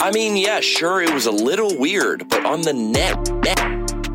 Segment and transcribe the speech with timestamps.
[0.00, 3.58] I mean, yeah, sure, it was a little weird, but on the net, net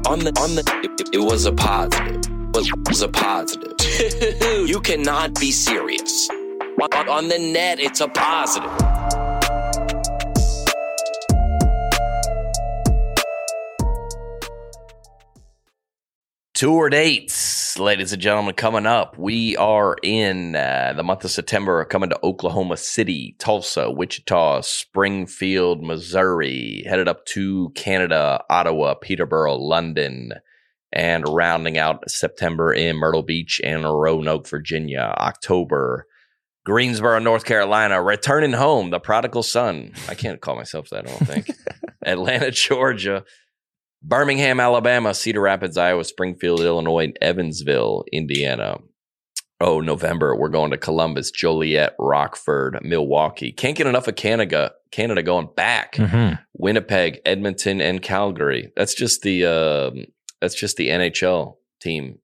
[0.07, 2.21] on the on the, it, it was a positive.
[2.55, 3.73] It was a positive.
[4.69, 6.29] you cannot be serious.
[6.29, 8.71] On, on the net, it's a positive.
[16.63, 19.17] Tour dates, ladies and gentlemen, coming up.
[19.17, 25.84] We are in uh, the month of September, coming to Oklahoma City, Tulsa, Wichita, Springfield,
[25.84, 30.31] Missouri, headed up to Canada, Ottawa, Peterborough, London,
[30.94, 36.07] and rounding out September in Myrtle Beach and Roanoke, Virginia, October.
[36.66, 39.91] Greensboro, North Carolina, returning home, the prodigal son.
[40.07, 41.52] I can't call myself that, I don't think.
[42.05, 43.26] Atlanta, Georgia,
[44.03, 48.77] Birmingham, Alabama, Cedar Rapids, Iowa, Springfield, Illinois, Evansville, Indiana.
[49.62, 53.53] Oh, November, we're going to Columbus, Joliet, Rockford, Milwaukee.
[53.53, 54.73] Can't get enough of Canada.
[54.91, 55.93] Canada going back.
[55.95, 56.35] Mm-hmm.
[56.55, 58.73] Winnipeg, Edmonton, and Calgary.
[58.76, 60.05] That's just the um,
[60.41, 62.20] that's just the NHL team.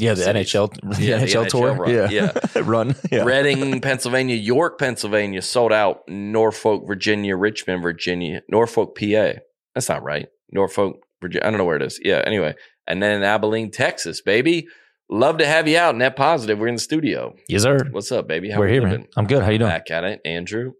[0.00, 0.52] Yeah, the Cities.
[0.52, 1.74] NHL, the Yeah, the NHL, tour.
[1.74, 1.90] NHL run.
[1.90, 2.62] Yeah, Yeah.
[2.64, 2.94] run.
[3.10, 3.22] Yeah.
[3.24, 6.02] Reading, Pennsylvania, York, Pennsylvania, sold out.
[6.08, 9.34] Norfolk, Virginia, Richmond, Virginia, Norfolk, PA.
[9.74, 10.28] That's not right.
[10.50, 11.46] Norfolk, Virginia.
[11.46, 12.00] I don't know where it is.
[12.02, 12.22] Yeah.
[12.24, 12.54] Anyway,
[12.86, 14.66] and then in Abilene, Texas, baby.
[15.10, 15.96] Love to have you out.
[15.96, 16.58] Net positive.
[16.58, 17.34] We're in the studio.
[17.48, 17.78] Yes, sir.
[17.92, 18.50] What's up, baby?
[18.50, 19.00] How We're we here, living?
[19.00, 19.08] man.
[19.16, 19.42] I'm good.
[19.42, 19.70] How you doing?
[19.70, 20.72] Back at it, Andrew.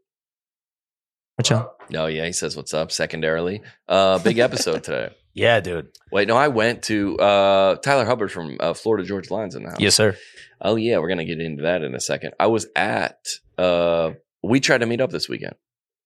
[1.36, 1.80] What's up?
[1.94, 2.90] Oh yeah, he says what's up.
[2.92, 5.14] Secondarily, uh, big episode today.
[5.34, 5.90] Yeah, dude.
[6.10, 9.68] Wait, no, I went to uh, Tyler Hubbard from uh, Florida Georgia Line's in the
[9.70, 9.78] house.
[9.78, 10.16] Yes, sir.
[10.60, 12.32] Oh yeah, we're gonna get into that in a second.
[12.40, 13.18] I was at.
[13.56, 15.54] Uh, we tried to meet up this weekend.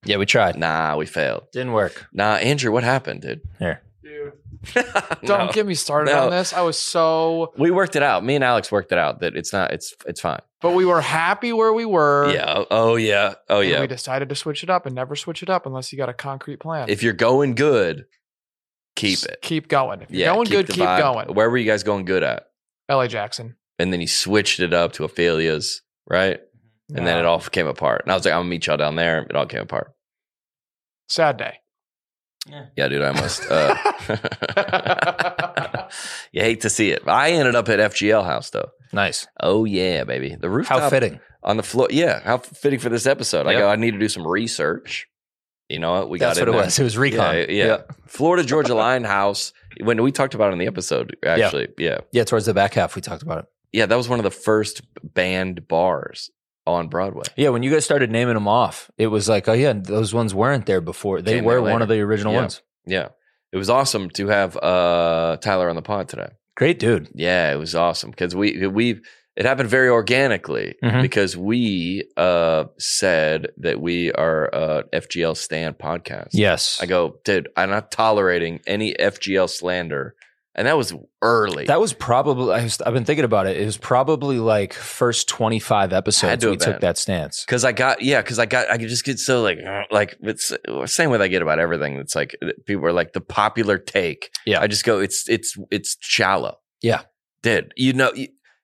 [0.04, 0.58] Yeah, we tried.
[0.58, 1.44] Nah, we failed.
[1.52, 2.06] Didn't work.
[2.12, 3.40] Nah, Andrew, what happened, dude?
[3.58, 3.82] Here.
[4.02, 4.32] Dude,
[5.24, 6.24] don't get me started No.
[6.24, 6.52] on this.
[6.52, 8.24] I was so, We worked it out.
[8.24, 9.72] Me and Alex worked it out that it's not.
[9.72, 10.40] It's it's fine.
[10.60, 12.30] but we were happy where we were.
[12.32, 12.44] Yeah.
[12.58, 13.34] Oh, oh yeah.
[13.48, 13.80] Oh and yeah.
[13.80, 16.14] We decided to switch it up and never switch it up unless you got a
[16.14, 16.88] concrete plan.
[16.88, 18.06] If you're going good,
[18.96, 19.38] keep Just it.
[19.42, 20.02] Keep going.
[20.02, 20.98] If you're going good, the keep vibe.
[20.98, 21.34] going.
[21.34, 22.46] Where were you guys going good at?
[22.90, 23.56] LA Jackson.
[23.78, 26.38] And then you switched it up to Ophelia's, right?
[26.40, 26.98] Mm-hmm.
[26.98, 28.02] And then it all came apart.
[28.04, 29.22] And I was like, I'm gonna meet y'all down there.
[29.22, 29.92] It all came apart.
[31.08, 31.58] Sad day.
[32.76, 33.46] Yeah, dude, I must.
[33.48, 33.76] Uh,
[36.32, 37.02] you hate to see it.
[37.06, 38.68] I ended up at FGL House though.
[38.92, 39.26] Nice.
[39.40, 40.34] Oh yeah, baby.
[40.38, 41.20] The rooftop How fitting.
[41.44, 41.86] on the floor.
[41.90, 43.46] Yeah, how fitting for this episode.
[43.46, 43.68] I go.
[43.68, 45.06] I need to do some research.
[45.68, 46.10] You know what?
[46.10, 46.64] We That's got what in it there.
[46.66, 46.78] was.
[46.78, 47.34] It was recon.
[47.36, 47.76] Yeah, yeah.
[48.06, 49.52] Florida Georgia Line House.
[49.80, 51.98] When we talked about it in the episode, actually, yeah.
[52.12, 53.44] Yeah, towards the back half, we talked about it.
[53.72, 56.30] yeah, that was one of the first band bars
[56.66, 57.24] on Broadway.
[57.36, 60.34] Yeah, when you guys started naming them off, it was like, oh yeah, those ones
[60.34, 61.20] weren't there before.
[61.22, 62.40] They Came were one of the original Yeah.
[62.40, 62.62] ones.
[62.86, 63.08] Yeah,
[63.52, 66.30] it was awesome to have uh, Tyler on the pod today.
[66.56, 67.08] Great dude.
[67.14, 69.00] Yeah, it was awesome because we we
[69.34, 71.00] it happened very organically Mhm.
[71.00, 76.28] because we uh, said that we are a FGL stand podcast.
[76.32, 76.78] Yes.
[76.82, 80.14] I go, dude, I'm not tolerating any FGL slander,
[80.54, 80.92] and that was
[81.22, 81.64] early.
[81.66, 83.56] that was probably, I was, I've been thinking about it.
[83.56, 87.44] It was probably like first 25 episodes to we have took that stance.
[87.46, 90.16] Cause I got yeah, cause I got I could just get so like uh, like
[90.20, 90.52] it's
[90.86, 91.96] same way I get about everything.
[91.96, 92.36] It's like
[92.66, 94.30] people are like the popular take.
[94.46, 94.60] Yeah.
[94.60, 96.56] I just go it's it's it's shallow.
[96.82, 97.02] Yeah.
[97.42, 98.12] Did you know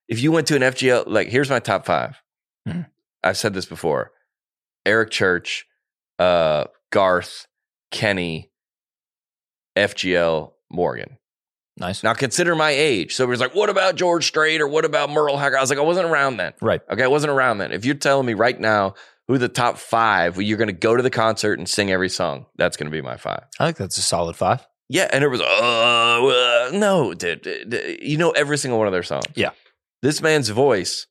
[0.09, 2.17] if you went to an FGL like here's my top 5
[2.69, 2.87] Mhm.
[3.25, 4.13] I've said this before.
[4.87, 5.67] Eric Church,
[6.19, 7.47] uh, Garth,
[7.91, 8.51] Kenny,
[9.77, 11.18] FGL, Morgan.
[11.79, 12.03] Nice.
[12.03, 13.15] Now consider my age.
[13.15, 15.59] So it was like, what about George Strait or what about Merle Haggard?
[15.59, 16.53] I was like, I wasn't around then.
[16.61, 16.81] Right.
[16.91, 17.73] Okay, I wasn't around then.
[17.73, 18.95] If you're telling me right now
[19.29, 22.09] who the top five, where you're going to go to the concert and sing every
[22.09, 23.45] song, that's going to be my five.
[23.59, 24.67] I think that's a solid five.
[24.89, 28.93] Yeah, and it was, uh, uh, no, dude, dude, you know every single one of
[28.93, 29.27] their songs.
[29.35, 29.51] Yeah.
[30.01, 31.07] This man's voice,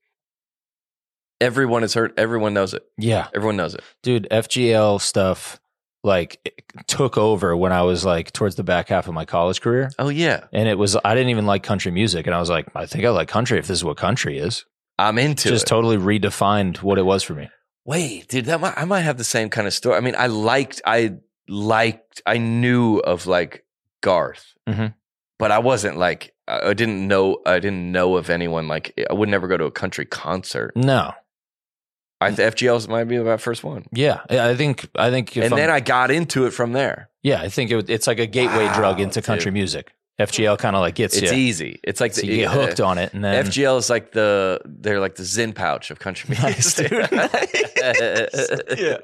[1.39, 2.83] everyone has heard, everyone knows it.
[2.97, 3.27] Yeah.
[3.35, 3.83] Everyone knows it.
[4.01, 5.59] Dude, FGL stuff
[6.07, 9.91] like took over when I was like towards the back half of my college career.
[9.99, 10.45] Oh, yeah.
[10.51, 12.25] And it was, I didn't even like country music.
[12.25, 14.65] And I was like, I think I like country if this is what country is.
[14.97, 15.51] I'm into it.
[15.51, 15.69] Just it.
[15.69, 17.49] totally redefined what it was for me.
[17.85, 19.95] Wait, dude, that might, I might have the same kind of story.
[19.95, 21.17] I mean, I liked, I
[21.47, 23.63] liked, I knew of like
[24.01, 24.93] Garth, Mhm.
[25.39, 29.29] but I wasn't like, I didn't know, I didn't know of anyone like, I would
[29.29, 30.73] never go to a country concert.
[30.75, 31.13] No.
[32.19, 33.85] I think FGL's might be my first one.
[33.91, 34.21] Yeah.
[34.29, 37.09] I think, I think, and I'm- then I got into it from there.
[37.23, 39.53] yeah, I think it, it's like a gateway Wow, drug into country dude.
[39.53, 39.93] music.
[40.19, 41.23] FGL kind of like gets it.
[41.23, 41.37] It's you.
[41.37, 41.79] easy.
[41.83, 43.13] It's like So the, you get uh, hooked on it.
[43.13, 46.89] And then, FGL is like the they're like the Zyn pouch of country music.
[46.89, 47.11] dude.
[47.11, 47.71] Nice.
[48.77, 48.97] Yeah.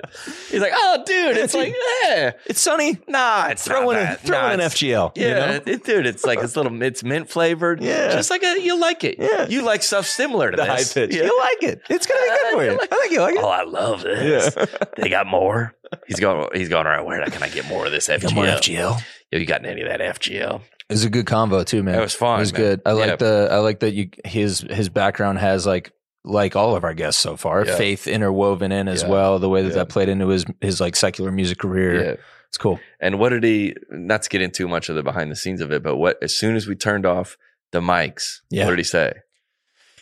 [0.50, 1.74] He's like, oh, dude, it's like,
[2.06, 2.98] yeah, it's sunny.
[3.08, 5.16] nah, it's Throw in, a, throw Nah, in an FGL.
[5.18, 5.60] you Yeah, know?
[5.66, 7.82] it- dude, it's like it's little, it's mint flavored.
[7.82, 8.12] Yeah.
[8.12, 9.16] just like a, you like it.
[9.20, 9.48] Yeah.
[9.48, 10.94] you like stuff similar to the high this.
[10.94, 11.16] pitch.
[11.16, 11.24] Yeah.
[11.24, 11.82] You like it.
[11.90, 12.80] It's going to be good for you.
[12.92, 13.42] I think you like it.
[13.44, 14.56] Oh, I love this.
[14.98, 15.76] They got more.
[16.08, 16.48] he's going.
[16.54, 16.86] He's going.
[16.88, 18.30] All right, where can I get more of this FGL?
[18.60, 19.02] FGL.
[19.32, 20.62] Yo, you got any of that FGL?
[20.94, 21.96] It was a good combo too, man.
[21.96, 22.38] It was fun.
[22.40, 22.62] It was man.
[22.62, 22.82] good.
[22.86, 22.96] I Yeah.
[22.96, 23.48] like the.
[23.52, 24.10] I like that you.
[24.26, 25.92] His his background has like
[26.26, 27.76] like all of our guests so far, Yeah.
[27.76, 29.10] faith interwoven in as Yeah.
[29.10, 29.40] well.
[29.40, 32.20] The way that that played into his his like secular music career.
[32.48, 32.80] It's cool.
[33.00, 33.76] And what did he?
[33.90, 36.18] Not to get into too much of the behind the scenes of it, but what?
[36.22, 37.36] As soon as we turned off
[37.72, 38.66] the mics, Yeah.
[38.66, 39.14] what did he say?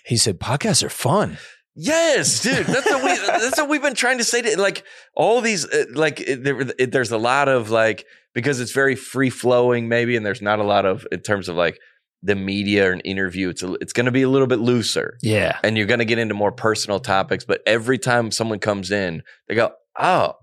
[0.06, 1.38] He said podcasts are fun.
[1.76, 2.66] Yes, dude.
[2.66, 3.16] That's what we.
[3.16, 4.84] that's what we've been trying to say to like
[5.16, 5.66] all these.
[5.66, 9.88] Uh, like it, there, it, there's a lot of like because it's very free flowing,
[9.90, 11.80] maybe, and there's not a lot of in terms of like
[12.24, 13.50] the media or an interview.
[13.50, 15.58] It's a, it's going to be a little bit looser, Yeah.
[15.64, 17.46] and you're going to get into more personal topics.
[17.46, 20.36] But every time someone comes in, they go, "Oh,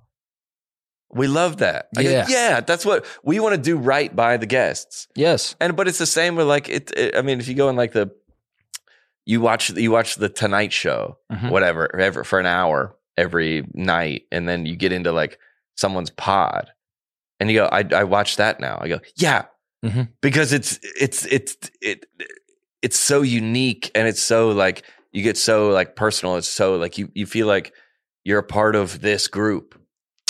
[1.11, 2.27] we love that." I go, Yeah.
[2.29, 2.61] yeah.
[2.61, 5.07] That's what we want to do right by the guests.
[5.15, 5.55] Yes.
[5.61, 7.77] And but it's the same with like it, it- I mean, if you go in
[7.77, 8.11] like the
[9.25, 11.51] you watch you watch the Tonight Show, Mhm.
[11.51, 15.39] whatever, ever for an hour every night, and then you get into like
[15.77, 16.71] someone's pod,
[17.41, 18.79] and you go, I I watch that now.
[18.81, 19.45] I go, yeah,
[19.85, 20.09] Mhm.
[20.21, 22.07] because it's it's it's it
[22.83, 24.83] it's so unique and it's so like
[25.13, 26.37] you get so like personal.
[26.37, 27.73] It's so like you you feel like
[28.25, 29.79] you're a part of this group.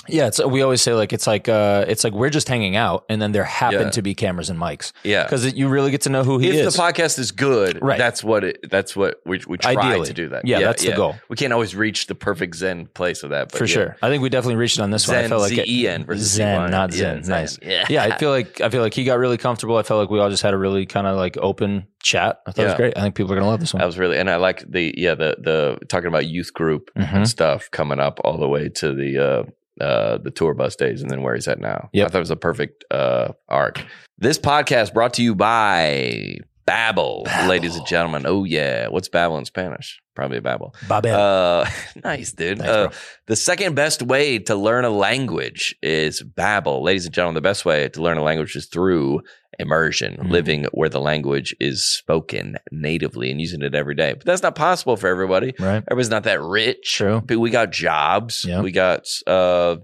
[0.08, 0.26] Yeah.
[0.28, 3.20] It's we always say like it's like uh it's like we're just hanging out, and
[3.20, 3.90] then there happen Yeah.
[3.90, 5.24] to be cameras and mics Yeah.
[5.24, 6.74] because you really get to know who he if is.
[6.76, 7.98] the podcast is good, Right.
[7.98, 8.70] that's what it.
[8.70, 10.06] That's what we we try Ideally.
[10.06, 10.46] to do that.
[10.46, 11.16] Yeah, that's the goal.
[11.28, 13.74] We can't always reach the perfect Zen place of that, but for yeah.
[13.74, 13.96] sure.
[14.02, 15.16] I think we definitely reached it on this one.
[15.16, 16.68] I Zen felt like it- Z E N versus Zyn, Z-Y.
[16.70, 17.22] not Yeah, Zen.
[17.30, 17.58] Nice.
[17.68, 19.76] Yeah, yeah, I feel like I feel like he got really comfortable.
[19.76, 22.40] I felt like we all just had a really kind of like open chat.
[22.46, 22.96] I thought it was great.
[22.96, 23.80] I think people are gonna love this one.
[23.80, 27.12] that was really, and I like the yeah the the talking about youth group Mhm.
[27.14, 29.42] and stuff coming up all the way to the uh
[29.80, 31.88] uh the tour bus days and then where he's at now.
[31.92, 33.84] Yeah, I thought it was a perfect uh arc.
[34.18, 36.38] This podcast brought to you by
[36.68, 37.48] Babbel, Babbel.
[37.48, 38.24] ladies and gentlemen.
[38.26, 40.00] Oh yeah, what's Babbel in Spanish?
[40.14, 40.74] Probably Babbel.
[40.86, 41.14] Babel.
[41.14, 41.70] Uh,
[42.04, 42.58] nice, dude.
[42.58, 42.88] Thanks, uh,
[43.26, 46.82] the second best way to learn a language is Babbel.
[46.82, 49.22] Ladies and gentlemen, the best way to learn a language is through
[49.58, 50.30] immersion, Mhm.
[50.30, 54.12] living where the language is spoken natively and using it every day.
[54.14, 55.54] But that's not possible for everybody.
[55.58, 55.82] right.
[55.90, 56.94] Everybody's not that rich.
[56.96, 57.22] True.
[57.26, 58.44] But we got jobs.
[58.46, 58.60] Yeah.
[58.60, 59.76] We got uh,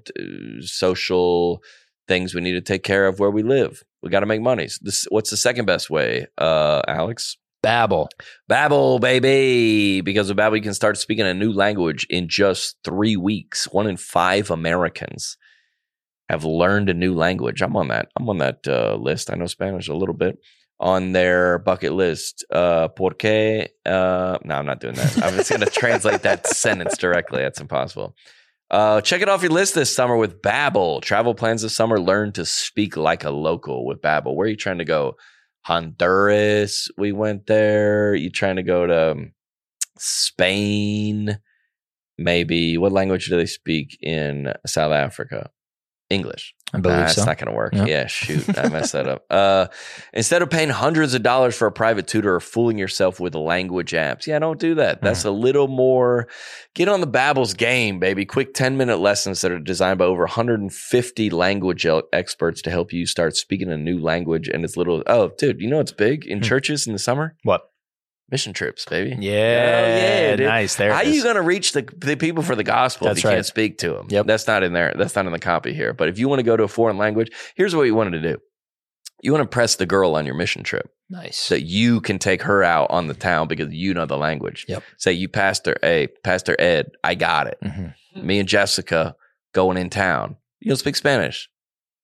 [0.61, 1.63] social
[2.09, 3.83] things we need to take care of where we live.
[4.03, 4.69] We got to make money.
[4.69, 7.37] So This, what's the second best way, uh, Alex?
[7.63, 8.11] Babel.
[8.51, 10.03] Babbel, baby.
[10.03, 13.67] Because of Babbel, you can start speaking a new language in just three weeks.
[13.73, 15.39] One in five Americans
[16.29, 17.63] have learned a new language.
[17.63, 18.09] I'm on that.
[18.17, 19.31] I'm on that uh, list.
[19.31, 20.39] I know Spanish a little bit
[20.81, 22.45] on their bucket list.
[22.51, 23.69] Uh, porque?
[23.85, 25.23] Uh, no, I'm not doing that.
[25.23, 27.43] I'm just going to translate that sentence directly.
[27.43, 28.17] That's impossible.
[28.71, 31.03] Uh, check it off your list this summer with Babbel.
[31.03, 32.01] Travel plans this summer.
[32.01, 34.35] Learn to speak like a local with Babbel.
[34.35, 35.17] Where are you trying to go?
[35.63, 36.91] Honduras.
[36.99, 38.15] We went there.
[38.15, 39.33] You trying to go to um,
[39.99, 41.39] Spain?
[42.19, 42.79] Maybe.
[42.79, 45.51] What language do they speak in South Africa?
[46.11, 46.55] English.
[46.73, 47.21] I believe Nah, so.
[47.21, 47.73] It's not going to work.
[47.73, 47.85] Yeah.
[47.87, 49.25] Yeah, shoot, I messed that up.
[49.31, 49.67] Uh,
[50.13, 53.93] instead of paying hundreds of dollars for a private tutor or fooling yourself with language
[53.93, 55.01] apps, yeah, don't do that.
[55.01, 56.29] That's a little more.
[56.75, 58.25] Get on the Babbel's game, baby.
[58.27, 63.07] Quick ten minute lessons that are designed by over 150 language experts to help you
[63.07, 64.49] start speaking a new language.
[64.49, 65.03] And it's little.
[65.07, 66.45] Oh, dude, you know what's big in Hmm.
[66.45, 67.37] churches in the summer?
[67.45, 67.63] What?
[68.31, 69.17] Mission trips, baby.
[69.21, 69.97] Yeah.
[70.31, 70.47] yeah, dude.
[70.47, 70.77] nice.
[70.77, 70.91] There.
[70.93, 73.31] How are you going to reach the, the people for the gospel That's if you
[73.31, 73.37] right.
[73.37, 74.07] can't speak to them?
[74.09, 74.27] Yep.
[74.27, 74.95] That's not in there.
[74.97, 75.93] That's not in the copy here.
[75.93, 78.33] But if you want to go to a foreign language, here's what you wanted to
[78.33, 78.39] do.
[79.23, 81.37] You want to press the girl on your mission trip nice.
[81.39, 84.67] so you can take her out on the town because you know the language.
[84.69, 84.83] Yep.
[84.99, 87.59] Say you Pastor A, Pastor Ed, I got it.
[87.63, 87.95] Mhm.
[88.23, 89.17] Me and Jessica
[89.55, 90.37] going in town.
[90.61, 91.49] You don't speak Spanish.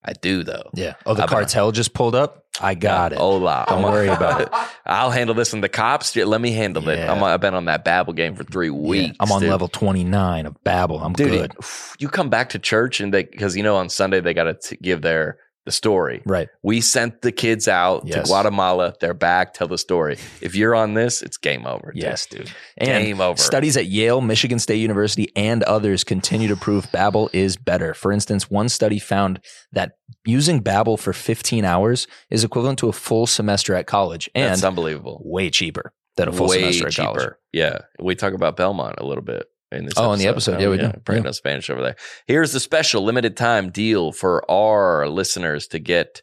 [0.03, 0.69] I do though.
[0.73, 0.95] Yeah.
[1.05, 2.37] Oh, the I've been- cartel just pulled up.
[2.59, 3.15] I got it.
[3.17, 3.65] Oh, Hola.
[3.67, 4.49] Don't worry about it.
[4.85, 5.53] I'll handle this.
[5.53, 6.97] And the cops, yeah, let me handle it.
[6.97, 7.11] Yeah.
[7.11, 9.17] I'm, I've been on that Babbel game for three Yeah, weeks.
[9.19, 9.49] I'm on dude.
[9.49, 11.01] level 29 of Babbel.
[11.03, 11.55] I'm dude, good.
[11.99, 14.77] You come back to church and they because you know on Sunday they got to
[14.77, 16.21] give their the story.
[16.25, 16.49] Right.
[16.63, 18.95] We sent the kids out to Guatemala.
[18.99, 19.53] They're back.
[19.53, 20.17] Tell the story.
[20.41, 21.91] If you're on this, it's game over.
[21.93, 22.01] dude.
[22.03, 22.51] Yes, dude.
[22.77, 23.37] And game over.
[23.37, 27.93] Studies at Yale, Michigan State University, and others continue to prove Babbel is better.
[27.93, 29.39] For instance, one study found
[29.71, 29.91] that
[30.25, 34.63] using Babbel for 15 hours is equivalent to a full semester at college and That's
[34.63, 35.21] unbelievable.
[35.23, 37.29] way cheaper than a full Way semester at college.
[37.53, 39.45] Yeah, we talk about Belmont a little bit.
[39.71, 40.59] In this Oh, in the episode.
[40.59, 40.91] Yeah, we do.
[41.05, 41.29] Bringing Yeah.
[41.29, 41.95] up Spanish over there.
[42.27, 46.21] Here's the special limited time deal for our listeners to get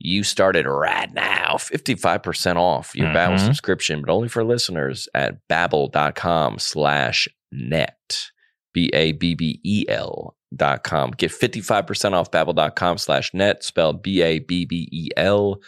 [0.00, 1.56] you started right now.
[1.58, 3.44] 55% off your Babbel Mhm.
[3.44, 8.30] subscription, but only for listeners at babbel.com slash net.
[8.72, 11.10] B-A-B-B-E-L dot com.
[11.12, 15.60] Get 55% off babbel.com slash net, spelled B-A-B-B-E-L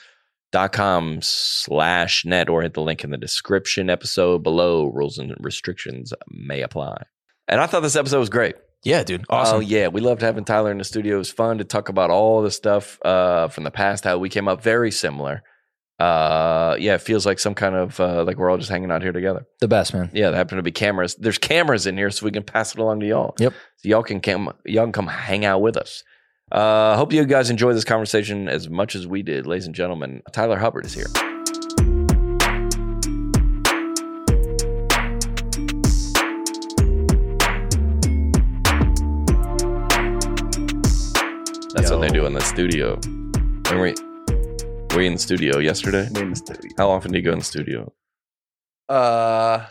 [0.50, 4.86] dot com slash net, or hit the link in the description episode below.
[4.86, 7.02] Rules and restrictions may apply.
[7.48, 8.56] And I thought this episode was great.
[8.84, 9.24] Yeah, dude.
[9.28, 9.56] Awesome.
[9.56, 11.16] Oh yeah, we loved having Tyler in the studio.
[11.16, 14.28] It was fun to talk about all the stuff uh, from the past, how we
[14.28, 15.42] came up very similar.
[16.00, 19.02] Uh, yeah, it feels like some kind of uh, like we're all just hanging out
[19.02, 19.46] here together.
[19.60, 20.10] the best, man.
[20.12, 21.14] Yeah, there happen to be cameras.
[21.14, 23.36] There's cameras in here, so we can pass it along to y'all.
[23.38, 23.52] Yep.
[23.76, 26.02] So y'all can come, y'all can come hang out with us.
[26.50, 30.22] Uh, hope you guys enjoy this conversation as much as we did, ladies and gentlemen.
[30.32, 31.31] Tyler Hubbard is here.
[42.00, 42.96] That's they do in the studio.
[43.70, 43.94] When we
[44.96, 46.08] were in the studio yesterday?
[46.14, 46.70] We in the studio.
[46.78, 47.92] How often do you go in the studio?
[48.88, 49.66] Uh,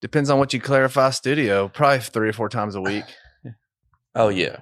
[0.00, 1.10] depends on what you clarify.
[1.10, 3.04] Studio, probably three or four times a week.
[4.16, 4.58] Oh yeah.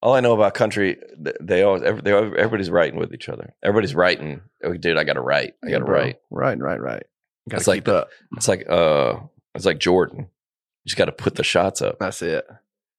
[0.00, 0.98] All I know about country,
[1.40, 3.54] they always they, everybody's writing with each other.
[3.60, 4.40] Everybody's writing.
[4.62, 5.54] Oh, dude, I got to write.
[5.64, 6.18] I got to write.
[6.30, 7.02] Right, right, right.
[7.48, 8.08] Got It's like the- up.
[8.36, 9.16] It's like uh,
[9.56, 10.18] it's like Jordan.
[10.20, 12.46] You just got to put the shots up, That's it.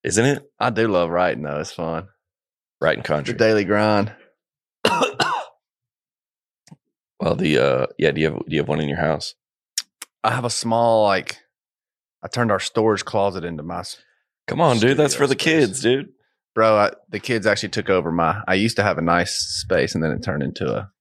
[0.04, 0.52] isn't it?
[0.60, 1.62] I do love writing though.
[1.62, 2.10] It's fun.
[2.80, 3.34] Writing The country.
[3.34, 4.12] daily grind.
[7.20, 8.12] Well, the uh, yeah.
[8.12, 9.34] Do you have do you have one in your house?
[10.24, 11.38] I have a small like.
[12.24, 13.84] I turned our storage closet into my
[14.48, 14.98] Come on, dude.
[14.98, 15.44] That's for the space.
[15.44, 16.10] kids, dude.
[16.54, 16.78] bro.
[16.78, 18.42] I, the kids actually took over my.
[18.48, 20.92] I used to have a nice space, and then it turned into a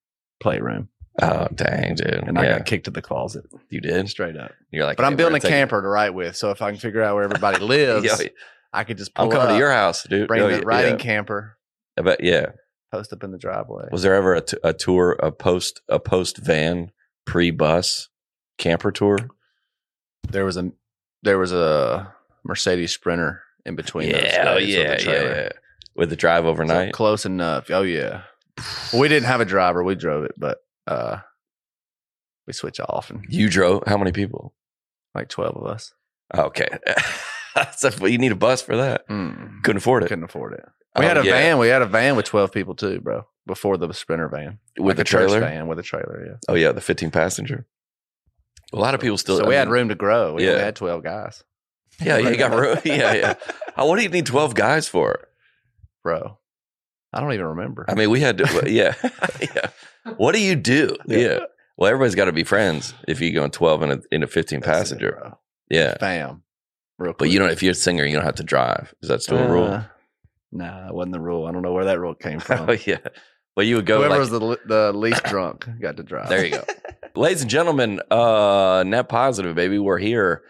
[0.40, 0.88] playroom,
[1.21, 2.25] Oh, dang, dude.
[2.26, 4.09] and I got kicked to the closet you did.
[4.09, 4.52] straight up.
[4.71, 7.02] You're like, But I'm building a camper to write with, so if I can figure
[7.02, 8.28] out where everybody lives, Yeah,
[8.73, 10.28] I could just pull I'm coming up, to your house, dude.
[10.28, 11.04] bring Oh, the yeah, writing yeah.
[11.04, 11.56] camper,
[12.03, 12.47] Bet, yeah.
[12.93, 13.88] post up in the driveway.
[13.91, 16.91] Was there ever a, t- a tour, a post, a post van,
[17.25, 18.09] pre bus
[18.59, 19.19] camper tour?
[20.29, 20.73] there was a
[21.23, 22.12] there was a
[22.45, 24.11] Mercedes Sprinter in between.
[24.11, 25.49] those Yeah, oh days with yeah, yeah, yeah.
[25.95, 26.93] With the drive So overnight.
[26.93, 27.71] close enough.
[27.71, 28.23] Oh yeah.
[28.93, 29.83] Well, we didn't have a driver.
[29.85, 31.19] We drove it, but uh,
[32.47, 33.83] we switch off and you drove.
[33.87, 34.53] How many people?
[35.15, 35.93] like twelve of us.
[36.35, 36.69] Okay,
[38.01, 39.09] well, you need a bus for that.
[39.09, 39.63] Mm.
[39.63, 40.65] Couldn't afford it Couldn't afford it.
[40.99, 41.33] We Oh, had a yeah.
[41.33, 41.59] van.
[41.59, 43.27] We had a van with twelve people too, bro.
[43.47, 45.41] Before the Sprinter van, with Like the a trailer.
[45.41, 46.25] van with a trailer.
[46.27, 46.37] Yeah.
[46.49, 47.67] Oh yeah, the 15 passenger.
[48.73, 49.37] A lot of people still.
[49.39, 50.35] so I we had room to grow.
[50.35, 50.59] We yeah.
[50.59, 51.45] had twelve guys,
[52.03, 52.79] Yeah, you got room.
[52.85, 53.35] Yeah, yeah.
[53.77, 55.29] Oh, what do you need 12 guys for?
[56.03, 56.39] bro.
[57.13, 57.85] I don't even remember.
[57.89, 58.63] I mean, we had to.
[58.71, 58.95] Yeah,
[59.41, 59.71] yeah.
[60.17, 60.97] What do you do?
[61.07, 61.19] Yeah.
[61.19, 61.39] Yeah.
[61.77, 64.27] Well, everybody's got to be friends if you go in 12 in a, in a
[64.27, 65.19] 15 That's it, passenger.
[65.21, 65.39] bro.
[65.71, 65.97] Yeah.
[65.99, 66.43] Fam.
[66.99, 67.19] Real quick.
[67.19, 68.95] But you don't, if you're a singer, you don't have to drive.
[69.03, 69.65] Is that still a rule?
[69.65, 69.85] Uh,
[70.53, 71.45] Nah, that wasn't the rule.
[71.47, 72.71] I don't know where that rule came from.
[72.71, 72.99] oh, yeah.
[73.57, 76.29] Well, you would go Whoever like, was the the least drunk got to drive.
[76.29, 76.65] there you go.
[77.17, 79.79] Ladies and gentlemen, uh, net positive, baby.
[79.79, 80.43] We're here.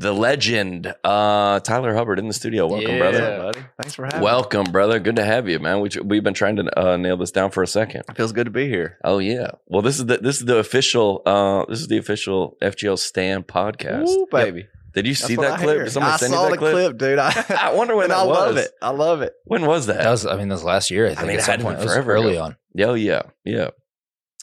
[0.00, 2.66] The legend, uh, Tyler Hubbard in the studio.
[2.68, 2.98] Welcome, Yeah.
[2.98, 3.38] brother.
[3.42, 3.60] buddy.
[3.82, 4.98] Thanks for having Welcome, brother.
[5.00, 5.80] Good to have you, man.
[5.80, 8.04] We, we've been trying to uh, nail this down for a second.
[8.08, 8.14] me.
[8.14, 8.96] Feels good to be here.
[9.04, 9.52] Oh yeah.
[9.66, 13.42] Well, this is the this is the official uh this is the official FGL Stan
[13.42, 14.08] podcast.
[14.08, 14.68] Ooh, baby.
[14.94, 15.68] Did you see that I clip?
[15.76, 15.84] hear.
[15.84, 17.18] Did somebody I send saw you that the clip, dude.
[17.18, 18.70] I, I wonder when and that I love it.
[18.82, 19.32] I love it.
[19.44, 19.98] When was that?
[20.02, 21.06] That was, I mean, that was last year.
[21.06, 21.76] I think mean, at it some had point.
[21.78, 22.44] be It was forever early ago.
[22.44, 22.56] on.
[22.74, 23.68] yeah, oh, yeah, yeah.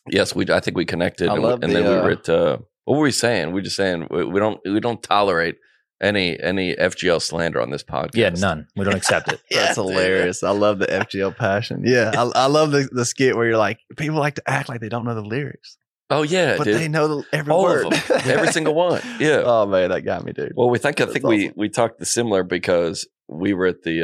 [0.10, 0.46] Yes, we.
[0.50, 2.30] I think we connected, I and, love and the, then we were uh, at.
[2.30, 3.52] Uh, what were we saying?
[3.54, 5.56] We just saying we, we don't we don't tolerate
[6.00, 8.12] any any FGL slander on this podcast.
[8.16, 8.68] Yeah, none.
[8.76, 9.42] We don't accept it.
[9.50, 9.90] Yeah, That's dude.
[9.90, 10.44] hilarious.
[10.44, 11.82] I love the FGL passion.
[11.84, 14.82] Yeah, I, I love the, the skit where you're like, people like to act like
[14.82, 15.78] they don't know the lyrics,
[16.10, 16.76] Oh yeah, but dude.
[16.80, 17.86] they know every All word.
[17.88, 19.02] of them, every single one.
[19.20, 19.42] Yeah.
[19.46, 20.54] oh man, that got me, dude.
[20.56, 21.54] Well, we think I think we awesome.
[21.58, 24.04] we talked the similar because we were at the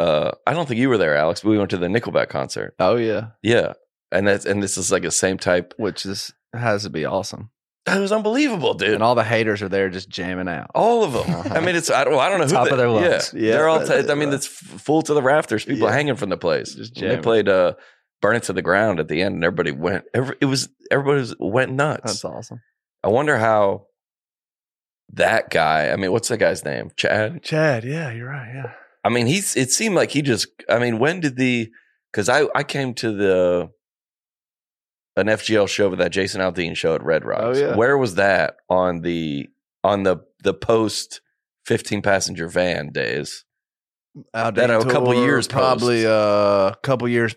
[0.00, 2.28] uh uh I don't think you were there, Alex, but we went to the Nickelback
[2.28, 2.74] concert.
[2.78, 3.72] Oh yeah, Yeah.
[4.10, 5.72] And that's and this is like a same type.
[5.78, 7.50] which is has to be awesome.
[7.86, 8.90] It was unbelievable, dude.
[8.90, 10.70] And all the haters are there just jamming out.
[10.74, 11.34] all of them.
[11.34, 11.54] Uh-huh.
[11.54, 13.32] I mean, it's I don't, I don't know who Top they- of their lungs.
[13.34, 13.84] Yeah, Yeah, they're all.
[13.84, 15.64] T- I mean, it's full to the rafters.
[15.64, 15.94] People Yeah.
[15.94, 16.74] hanging from the place.
[16.74, 17.72] Just they played uh,
[18.22, 20.04] "Burn It to the Ground" at the end, and everybody went.
[20.14, 22.02] Every, it was everybody was, went nuts.
[22.04, 22.62] That's awesome.
[23.04, 23.86] I wonder how
[25.12, 25.90] that guy.
[25.90, 26.90] I mean, what's that guy's name?
[26.96, 27.42] Chad.
[27.42, 28.50] Chad, yeah, you're right.
[28.54, 28.72] Yeah.
[29.04, 29.56] I mean, he's.
[29.56, 30.48] It seemed like he just.
[30.70, 31.70] I mean, when did the?
[32.10, 33.70] Because I I came to the
[35.16, 37.58] an FGL show with that Jason Aldean show at Red Rocks.
[37.58, 37.76] Oh, yeah.
[37.76, 39.48] Where was that on the
[39.84, 41.20] on the the post
[41.66, 43.44] fifteen passenger van days?
[44.34, 47.34] Our That a couple years probably a uh, couple years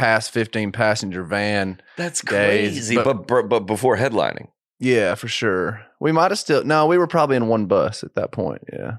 [0.00, 1.80] past 15 passenger van.
[1.96, 2.94] That's Days, crazy.
[2.96, 5.82] but- but, but but before headlining, Yeah, for sure.
[6.00, 8.62] We might have still no, we were probably in one bus at that point.
[8.72, 8.96] Yeah,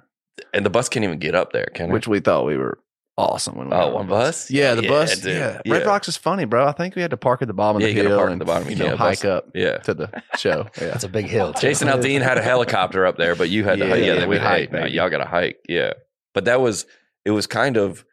[0.54, 1.94] and the bus can't even get up there, can it?
[1.94, 2.78] which we thought we were
[3.18, 4.50] awesome when we Oh, were one bus?
[4.50, 5.20] Yeah, the Yeah, bus.
[5.20, 5.34] dude.
[5.36, 5.62] Yeah.
[5.66, 5.74] Yeah.
[5.74, 6.66] Red Rocks is funny, bro.
[6.66, 8.18] I think we had to park at the bottom Yeah, of you the gotta hill
[8.20, 8.64] park at and the bottom.
[8.70, 9.78] You you know, can't bus- hike up Yeah.
[9.80, 10.68] to the show.
[10.80, 11.54] Yeah, That's a big hill.
[11.54, 11.62] too.
[11.62, 13.88] Jason Aldean had a helicopter up there, but you had to.
[13.88, 15.58] Yeah, Yeah, yeah, we would, hey, hiked, no, y'all got to hike.
[15.68, 15.94] Yeah,
[16.34, 16.86] but that was
[17.26, 17.32] it.
[17.32, 18.06] Was kind of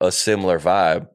[0.00, 1.08] a similar vibe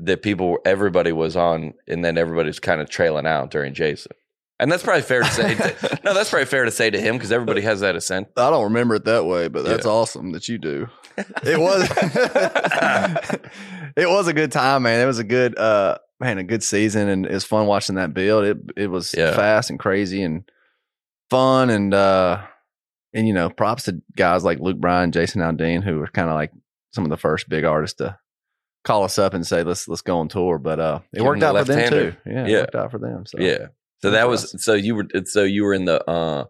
[0.00, 4.12] that people, everybody was on, and then everybody was kind of trailing out during Jason.
[4.60, 5.54] And that's probably fair to say.
[5.54, 8.28] To, no, that's probably fair to say to him because everybody has that ascent.
[8.36, 9.90] I don't remember it that way, but that's Yeah.
[9.92, 10.88] awesome that you do.
[11.44, 11.88] It was
[13.96, 15.00] it was a good time, man.
[15.00, 18.14] It was a good uh man, a good season and it was fun watching that
[18.14, 18.44] build.
[18.44, 19.34] It it was Yeah.
[19.34, 20.48] fast and crazy and
[21.30, 22.42] fun and uh
[23.12, 26.34] and you know, props to guys like Luke Bryan, Jason Aldean, who were kind of
[26.34, 26.50] like
[26.92, 28.18] some of the first big artists to
[28.84, 30.58] call us up and say let's let's go on tour.
[30.58, 32.14] But uh it Give worked the out for them too.
[32.26, 32.60] Yeah, it Yeah.
[32.60, 33.24] worked out for them.
[33.26, 33.66] So Yeah.
[34.02, 36.44] So that was so you were so you were in the uh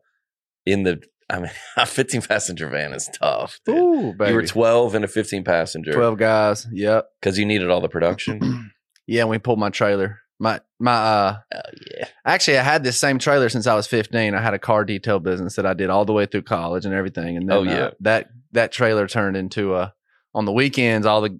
[0.67, 3.61] in the I mean a 15 passenger van is tough.
[3.65, 3.77] dude.
[3.79, 4.31] Ooh, baby.
[4.31, 6.67] You were 12 in a 15 passenger 12 guys.
[6.73, 7.07] Yep.
[7.21, 8.71] because you needed all the production.
[9.07, 10.19] yeah, and we pulled my trailer.
[10.41, 11.59] My my uh oh
[11.97, 12.09] yeah.
[12.27, 14.35] actually I had this same trailer since I was 15.
[14.35, 16.93] I had a car detail business that I did all the way through college and
[16.93, 17.37] everything.
[17.37, 17.73] And then Oh, yeah.
[17.85, 19.95] uh, that that trailer turned into a
[20.35, 21.39] on the weekends all the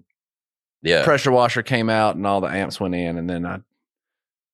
[0.85, 1.03] Yeah.
[1.03, 3.59] pressure washer came out and all the amps went in and then I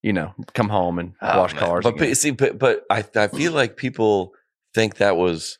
[0.01, 1.63] you know, come home and Oh, wash man.
[1.63, 1.83] cars.
[1.83, 4.33] But, but see, but, but I I feel like people
[4.73, 5.59] think that was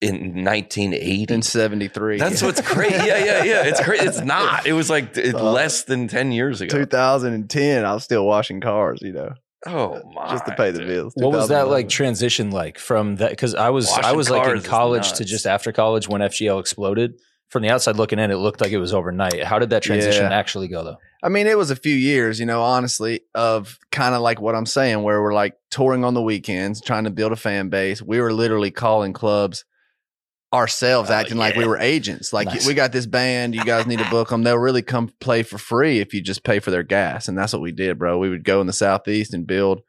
[0.00, 1.34] in 1980.
[1.34, 2.18] in 73.
[2.18, 2.94] That's what's crazy.
[2.94, 3.64] Yeah, yeah, yeah.
[3.64, 4.06] It's crazy.
[4.06, 4.66] It's not.
[4.66, 6.76] It was like it's Uh, less than 10 years ago.
[6.76, 9.32] 2010, I was still washing cars, you know,
[9.66, 10.28] Oh my!
[10.30, 11.14] just to pay the bills.
[11.16, 13.30] What was that like transition like from that?
[13.30, 17.18] Because I was I was like in college to just after college when FGL exploded.
[17.48, 19.44] From the outside looking in, it looked like it was overnight.
[19.44, 20.36] How did that transition Yeah.
[20.36, 20.96] actually go though?
[21.22, 24.54] I mean, it was a few years, you know, honestly, of kind of like what
[24.54, 28.02] I'm saying, where we're like touring on the weekends, trying to build a fan base.
[28.02, 29.64] We were literally calling clubs
[30.52, 32.32] ourselves, Oh, acting like we were agents.
[32.32, 32.66] Like, Nice.
[32.66, 34.42] we got this band, you guys need to book them.
[34.42, 37.28] They'll really come play for free if you just pay for their gas.
[37.28, 38.18] And that's what we did, bro.
[38.18, 39.82] We would go in the Southeast and build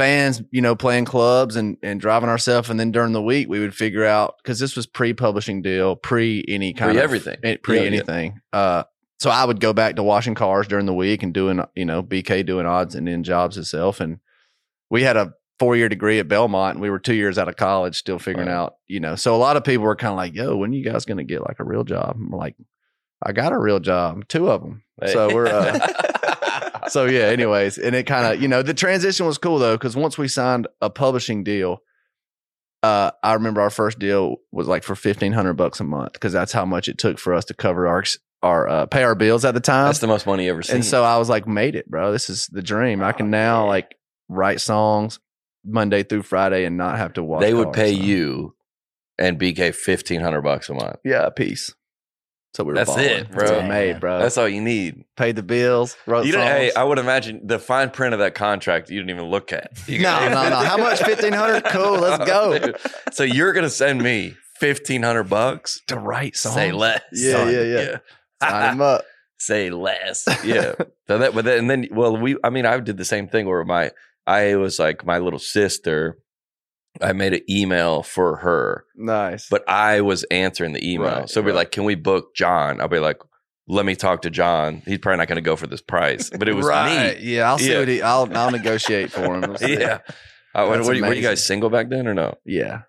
[0.00, 2.70] fans, you know, playing clubs and, and driving ourselves.
[2.70, 5.96] And then during the week, we would figure out, because this was pre publishing deal,
[5.96, 7.36] pre any kind Pre of everything.
[7.42, 7.86] eh, pre Yeah, yeah.
[7.88, 8.40] anything.
[8.52, 8.84] Uh,
[9.18, 12.02] so I would go back to washing cars during the week and doing, you know,
[12.02, 14.00] BK doing odds and end jobs itself.
[14.00, 14.18] And
[14.90, 17.56] we had a four year degree at Belmont and we were two years out of
[17.56, 18.54] college still figuring Right.
[18.54, 19.14] out, you know.
[19.16, 21.18] So a lot of people were kind of like, yo, when are you guys going
[21.18, 22.16] to get like a real job?
[22.16, 22.56] I'm like,
[23.22, 24.82] I got a real job, two of them.
[25.06, 25.86] So we're, uh,
[26.90, 29.96] so yeah, anyways, and it kind of, you know, the transition was cool though, because
[29.96, 31.82] once we signed a publishing deal,
[32.82, 36.32] uh, I remember our first deal was like for fifteen hundred bucks a month because
[36.32, 38.04] that's how much it took for us to cover our
[38.42, 39.86] our uh, pay our bills at the time.
[39.86, 40.76] That's the most money you ever seen.
[40.76, 42.10] and so I was like, made it, bro.
[42.12, 43.02] This is the dream.
[43.02, 43.68] I can Oh, now yeah.
[43.68, 43.96] like
[44.28, 45.20] write songs
[45.64, 47.42] Monday through Friday and not have to watch.
[47.42, 48.54] they would pay you
[49.18, 50.96] and BK fifteen hundred bucks a month.
[51.04, 51.74] yeah, a piece.
[52.54, 53.04] So we were That's balling.
[53.06, 53.60] it, That's bro.
[53.60, 54.18] I made, bro.
[54.18, 55.04] That's all you need.
[55.16, 56.44] paid the bills, wrote You songs.
[56.44, 59.70] hey, I would imagine the fine print of that contract you didn't even look at.
[59.86, 60.56] You- No, no, no.
[60.56, 61.00] How much?
[61.06, 62.58] 1500 Cool, let's go.
[62.58, 62.76] Dude.
[63.12, 65.80] So you're gonna send me fifteen hundred bucks?
[65.86, 66.54] to write songs.
[66.56, 67.00] Say less.
[67.12, 67.54] Yeah, son.
[67.54, 67.96] yeah, yeah.
[68.42, 69.04] Sign him up.
[69.38, 70.26] Say less.
[70.44, 70.74] Yeah.
[71.06, 73.46] so that, but then, and then, well, we, I mean, I did the same thing
[73.46, 73.90] where my,
[74.26, 76.18] I was like my little sister.
[77.00, 79.48] I made an email for her, Nice.
[79.48, 81.20] but I was answering the email.
[81.20, 81.56] Right, so be right.
[81.56, 83.18] like, "Can we book John?" I'll be like,
[83.68, 84.82] "Let me talk to John.
[84.86, 87.16] He's probably not going to go for this price." But it was right.
[87.18, 87.24] me.
[87.34, 87.78] Yeah, I'll see Yeah.
[87.78, 88.02] what he.
[88.02, 89.56] I'll I'll negotiate for him.
[89.60, 89.98] Yeah.
[90.54, 92.34] Uh, what, what, were you guys single back then or no?
[92.44, 92.82] yeah,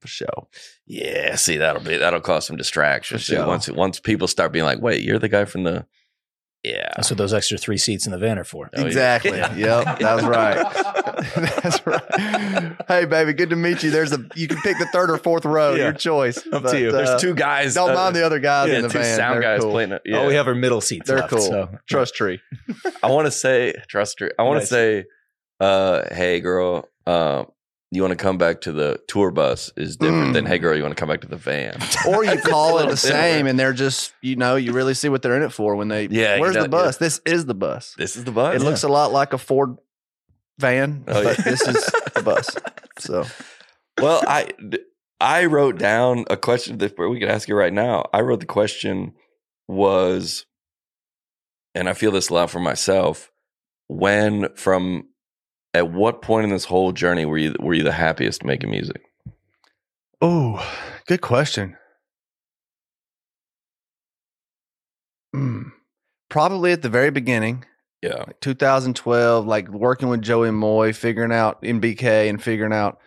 [0.00, 0.48] for sure.
[0.86, 1.36] Yeah.
[1.36, 3.22] See, that'll be that'll cause some distractions.
[3.22, 3.46] Sure.
[3.46, 5.86] Once once people start being like, "Wait, you're the guy from the,"
[6.66, 6.88] yeah.
[6.96, 8.68] That's what those extra three seats in the van are for.
[8.76, 9.38] Oh, exactly.
[9.38, 9.54] Yeah.
[9.56, 10.72] Yep, that's right.
[11.62, 12.76] that's right.
[12.88, 13.90] Hey, baby, good to meet you.
[13.90, 15.74] There's a you can pick the third or fourth row.
[15.74, 15.84] Yeah.
[15.84, 16.38] Your choice.
[16.52, 16.88] Up But, to you.
[16.90, 17.74] uh, There's two guys.
[17.74, 19.16] Don't uh, mind the other guys yeah, in the two van.
[19.16, 19.70] sound They're guys cool.
[19.72, 20.02] playing it.
[20.04, 20.18] Yeah.
[20.20, 21.06] Oh, we have our middle seats.
[21.06, 21.40] They're left, cool.
[21.40, 21.78] So.
[21.88, 22.40] Trust tree.
[23.02, 24.30] I want to say trust tree.
[24.38, 25.04] I want to say,
[25.60, 27.46] uh, hey girl, um,
[27.92, 30.32] you want to come back to the tour bus is different Mm.
[30.34, 31.78] than hey girl, you want to come back to the van.
[32.08, 35.22] Or you call it the same, and they're just you know you really see what
[35.22, 36.06] they're in it for when they.
[36.08, 36.96] Yeah, Where's the bus?
[36.98, 37.94] This is the bus.
[37.96, 38.56] This is the bus.
[38.60, 39.76] It looks a lot like a Ford
[40.58, 41.44] van, Oh, but yeah.
[41.44, 42.50] this is the bus.
[42.98, 43.24] So
[44.00, 44.22] well.
[44.26, 44.48] I
[45.20, 48.06] I wrote down a question that we could ask you right now.
[48.12, 49.12] I wrote the question
[49.68, 50.46] was,
[51.74, 53.30] and I feel this a lot for myself.
[53.88, 55.08] When from
[55.76, 59.02] at what point in this whole journey were you were you the happiest making music?
[60.20, 60.66] Oh,
[61.06, 61.76] good question.
[65.34, 65.72] Mm,
[66.28, 67.64] Probably at the very beginning,
[68.02, 72.98] Yeah, like 2012, like working with Joey Moi, figuring out in BK and figuring out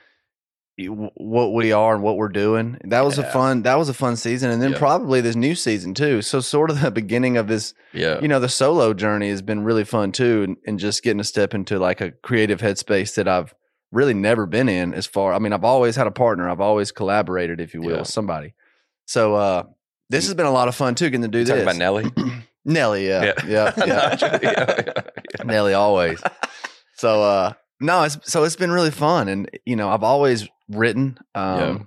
[0.87, 2.77] what we are and what we're doing.
[2.85, 3.63] That was a fun.
[3.63, 4.77] That was a fun season, and then Yeah.
[4.77, 6.21] probably this new season too.
[6.21, 9.63] So sort of the beginning of this yeah, you know, the solo journey has been
[9.63, 13.27] really fun too, and, and just getting a step into like a creative headspace that
[13.27, 13.53] I've
[13.91, 14.93] really never been in.
[14.93, 16.49] As far, I mean, I've always had a partner.
[16.49, 17.99] I've always collaborated, if you will, Yeah.
[17.99, 18.53] with somebody.
[19.05, 19.63] So uh,
[20.09, 21.75] this has been a lot of fun too, getting to do You talking this.
[21.75, 22.05] about Nelly.
[22.65, 24.17] Nelly, yeah, yeah, yeah.
[24.19, 24.93] yeah, yeah.
[25.43, 26.21] Nelly always.
[26.95, 31.17] So uh, no, it's so it's been really fun, and you know, I've always written
[31.35, 31.77] um, Yeah.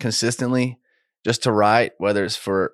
[0.00, 0.78] consistently,
[1.24, 2.72] just to write, whether it's for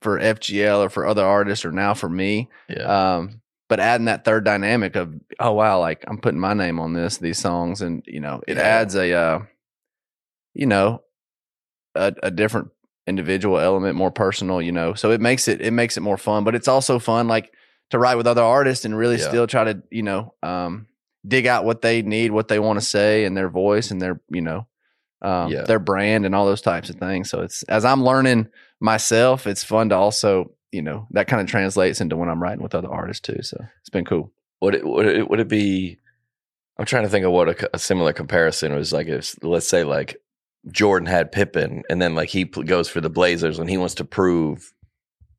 [0.00, 2.48] for FGL or for other artists, or now for me.
[2.68, 3.14] Yeah.
[3.16, 6.92] Um, but adding that third dynamic of oh wow, like I'm putting my name on
[6.92, 8.62] this these songs, and you know, it Yeah.
[8.62, 9.38] adds a uh,
[10.54, 11.02] you know
[11.94, 12.68] a, a different
[13.06, 14.60] individual element, more personal.
[14.62, 16.44] You know, so it makes it it makes it more fun.
[16.44, 17.52] But it's also fun like
[17.90, 19.28] to write with other artists and really Yeah.
[19.28, 20.86] still try to you know um,
[21.26, 24.20] dig out what they need, what they want to say, and their voice and their
[24.28, 24.66] you know
[25.22, 25.62] um, Yeah.
[25.62, 27.30] their brand and all those types of things.
[27.30, 28.48] So it's as I'm learning
[28.80, 32.62] myself, it's fun to also you know that kind of translates into when I'm writing
[32.62, 33.42] with other artists too.
[33.42, 34.32] So it's been cool.
[34.60, 35.98] would it would it would it be?
[36.78, 39.06] I'm trying to think of what a, a similar comparison was like.
[39.06, 40.16] If let's say like
[40.72, 44.04] Jordan had Pippen, and then like he goes for the Blazers, and he wants to
[44.04, 44.72] prove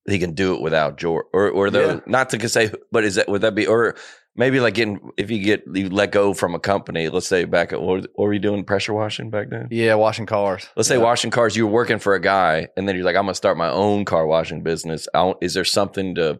[0.07, 1.99] he can do it without Jordan, or or the, Yeah.
[2.05, 3.95] not to say, but is that would that be or
[4.35, 7.71] maybe like getting if you get you let go from a company, let's say back
[7.73, 9.67] at what, what were you doing pressure washing back then?
[9.71, 10.67] Yeah, washing cars.
[10.75, 11.03] Let's say Yeah.
[11.03, 13.57] washing cars, you were working for a guy, and then you're like, I'm gonna start
[13.57, 15.07] my own car washing business.
[15.13, 16.39] I don't, is there something to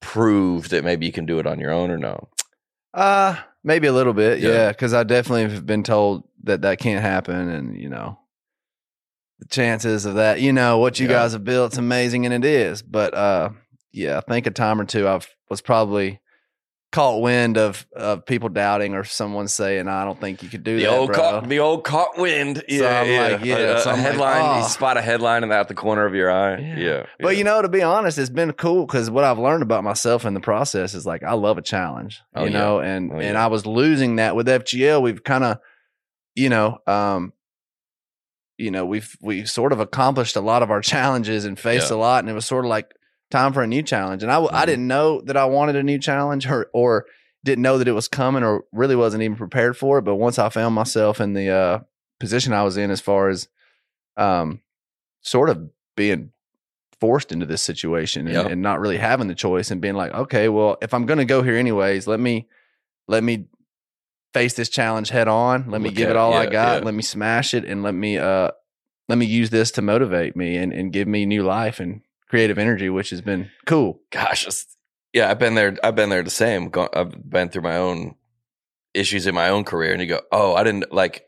[0.00, 2.28] prove that maybe you can do it on your own or no?
[2.94, 4.48] Uh maybe a little bit, Yeah.
[4.50, 8.18] yeah, because I definitely have been told that that can't happen, and you know,
[9.38, 11.12] the chances of that, you know, what you Yeah.
[11.12, 12.82] guys have built, it's amazing, and it is.
[12.82, 13.50] But uh,
[13.92, 16.20] yeah, I think a time or two I was probably
[16.92, 20.76] caught wind of of people doubting or someone saying, "I don't think you could do
[20.76, 22.64] The that, old bro." caught, the old caught wind.
[22.68, 23.22] Yeah, I'm yeah.
[23.28, 24.58] like, yeah, A, a so I'm like, headline.
[24.58, 26.58] you "Oh." spot a headline and out the corner of your eye.
[26.58, 26.78] Yeah.
[26.78, 29.84] Yeah, But you know, to be honest, it's been cool because what I've learned about
[29.84, 33.18] myself in the process is like I love a challenge, Oh, you know, and Oh,
[33.20, 33.38] and.
[33.38, 35.00] I was losing that with FGL.
[35.00, 35.58] We've kind of,
[36.34, 37.32] you know, um,
[38.58, 41.96] you know, we've we sort of accomplished a lot of our challenges and faced a
[41.96, 42.92] lot, and it was sort of like
[43.30, 44.22] time for a new challenge.
[44.22, 47.06] And I w- I didn't know that I wanted a new challenge or or
[47.44, 50.02] didn't know that it was coming or really wasn't even prepared for it.
[50.02, 51.78] But once I found myself in the uh,
[52.18, 53.48] position I was in, as far as
[54.16, 54.60] um,
[55.22, 56.32] sort of being
[57.00, 60.50] forced into this situation and, and not really having the choice and being like, okay,
[60.50, 62.46] well, if I'm going to go here anyways, let me
[63.08, 63.46] let me
[64.34, 65.70] face this challenge head on.
[65.70, 66.80] Let me Look give it all I got.
[66.80, 66.84] yeah.
[66.84, 68.50] Let me smash it and let me uh
[69.08, 72.58] let me use this to motivate me and, and give me new life and creative
[72.58, 74.00] energy, which has been cool.
[74.10, 74.46] gosh,
[75.12, 75.76] yeah, I've been there.
[75.84, 76.70] I've been there the same.
[76.94, 78.14] I've been through my own
[78.94, 81.26] issues in my own career, and you go, "Oh, I didn't like."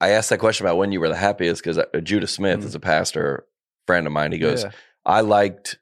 [0.00, 2.64] I asked that question about when you were the happiest because Judah Smith Mm.
[2.64, 3.46] is a pastor
[3.86, 4.30] friend of mine.
[4.32, 4.70] He goes, Yeah.
[5.06, 5.78] I liked.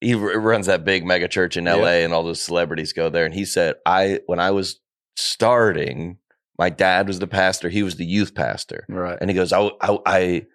[0.00, 1.76] He r- runs that big mega church in Yeah.
[1.76, 2.02] L.A.
[2.04, 3.24] and all those celebrities go there.
[3.24, 4.80] And he said, I when I was
[5.16, 6.18] starting,
[6.58, 7.68] my dad was the pastor.
[7.68, 9.16] He was the youth pastor, Right.
[9.20, 10.46] and he goes, I I I,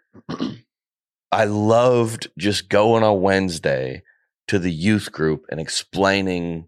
[1.33, 4.03] I loved just going on Wednesday
[4.47, 6.67] to the youth group and explaining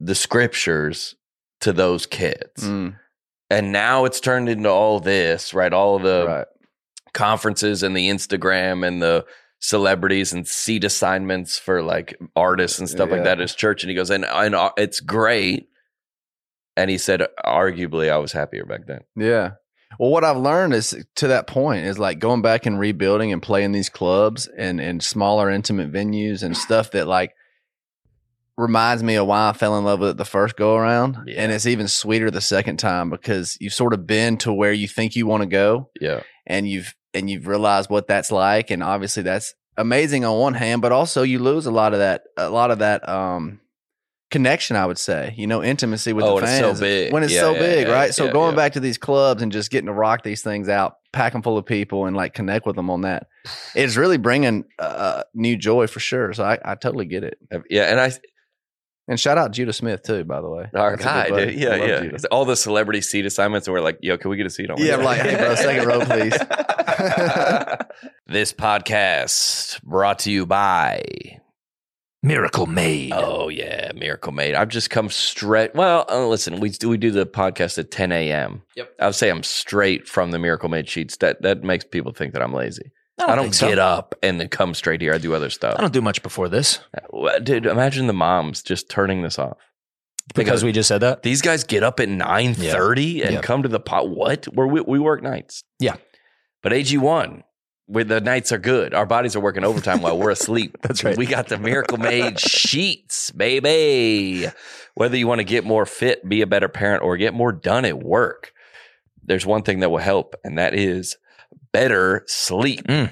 [0.00, 1.14] the scriptures
[1.60, 2.62] to those kids.
[2.64, 2.96] Mm,
[3.50, 5.72] And now it's turned into all this, right?
[5.72, 6.46] All of the right.
[7.14, 9.24] conferences and the Instagram and the
[9.60, 13.82] celebrities and seat assignments for like artists and stuff like that at his church.
[13.82, 15.68] And he goes, and, and uh, it's great.
[16.76, 19.00] And he said, arguably, I was happier back then.
[19.16, 19.52] Yeah.
[19.98, 23.42] Well, what I've learned is to that point is like going back and rebuilding and
[23.42, 27.34] playing these clubs and and smaller intimate venues and stuff that like
[28.56, 31.16] reminds me of why I fell in love with it the first go around.
[31.26, 31.42] Yeah.
[31.42, 34.88] And it's even sweeter the second time because you've sort of been to where you
[34.88, 36.22] think you want to go Yeah.
[36.46, 40.82] and you've and you've realized what that's like and obviously that's amazing on one hand
[40.82, 43.60] but also you lose a lot of that a lot of that um
[44.30, 47.12] connection i would say you know intimacy with Oh, the when it's so fans big.
[47.12, 49.50] when it's Yeah, so yeah, big yeah, right so going back to these clubs and
[49.50, 52.66] just getting to rock these things out pack them full of people and like connect
[52.66, 53.26] with them on that
[53.74, 57.38] it's really bringing uh new joy for sure so i, I totally get it
[57.70, 57.84] Yeah.
[57.84, 58.12] And I,
[59.08, 61.54] and shout out judah smith too by the way our That's guy, dude.
[61.54, 61.76] Yeah.
[61.76, 62.00] Yeah.
[62.02, 62.28] Judah.
[62.30, 64.76] All the celebrity seat assignments, and we're like, yo, can we get a seat on
[64.76, 66.34] Yeah, like, hey, bro, second row, please.
[68.26, 71.02] this podcast brought to you by
[72.22, 73.12] Miracle Made.
[73.14, 74.54] Oh yeah, Miracle Made.
[74.54, 75.74] I've just come straight.
[75.74, 78.62] Well, uh, listen, we do we do the podcast at 10 a.m.
[78.76, 78.92] Yep.
[79.00, 81.16] I would say I'm straight from the Miracle Made sheets.
[81.18, 82.90] That that makes people think that I'm lazy.
[83.20, 83.68] I don't, think so.
[83.68, 85.12] get up and then come straight here.
[85.12, 85.74] I do other stuff.
[85.76, 86.78] I don't do much before this
[87.42, 89.56] Dude, imagine the moms just turning this off.
[90.34, 91.24] They because we just said that.
[91.24, 93.40] these guys get up at 9.30 and Yeah.
[93.40, 94.08] come to the pot.
[94.08, 94.44] What?
[94.54, 95.64] Where we, we work nights.
[95.80, 95.96] Yeah.
[96.62, 97.42] But AG1,
[97.88, 98.92] where the nights are good.
[98.92, 100.76] Our bodies are working overtime while we're asleep.
[100.82, 101.16] That's right.
[101.16, 104.46] We got the Miracle Made sheets, baby.
[104.94, 107.86] Whether you want to get more fit, be a better parent, or get more done
[107.86, 108.52] at work,
[109.24, 111.16] there's one thing that will help, and that is
[111.72, 112.86] better sleep.
[112.86, 113.10] Mm.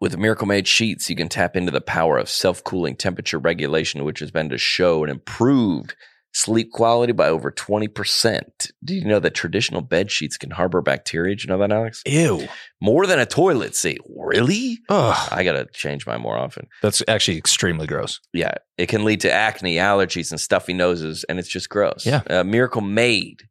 [0.00, 4.02] With Miracle Made sheets, you can tap into the power of self cooling temperature regulation,
[4.04, 5.94] which has been to show an improved
[6.32, 8.70] sleep quality by over 20%.
[8.82, 11.34] Do you know that traditional bed sheets can harbor bacteria?
[11.34, 12.02] Did you know that, Alex?
[12.06, 12.48] Ew.
[12.80, 14.00] More than a toilet seat.
[14.08, 14.78] Really?
[14.88, 15.28] Ugh.
[15.30, 16.66] I got to change mine more often.
[16.80, 18.20] That's actually extremely gross.
[18.32, 18.54] Yeah.
[18.78, 22.06] It can lead to acne, allergies, and stuffy noses, and it's just gross.
[22.06, 22.22] Yeah.
[22.28, 23.42] Uh, Miracle Made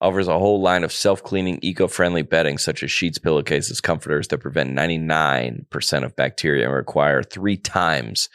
[0.00, 4.28] offers a whole line of self cleaning, eco friendly bedding, such as sheets, pillowcases, comforters
[4.28, 8.28] that prevent 99% of bacteria and require three times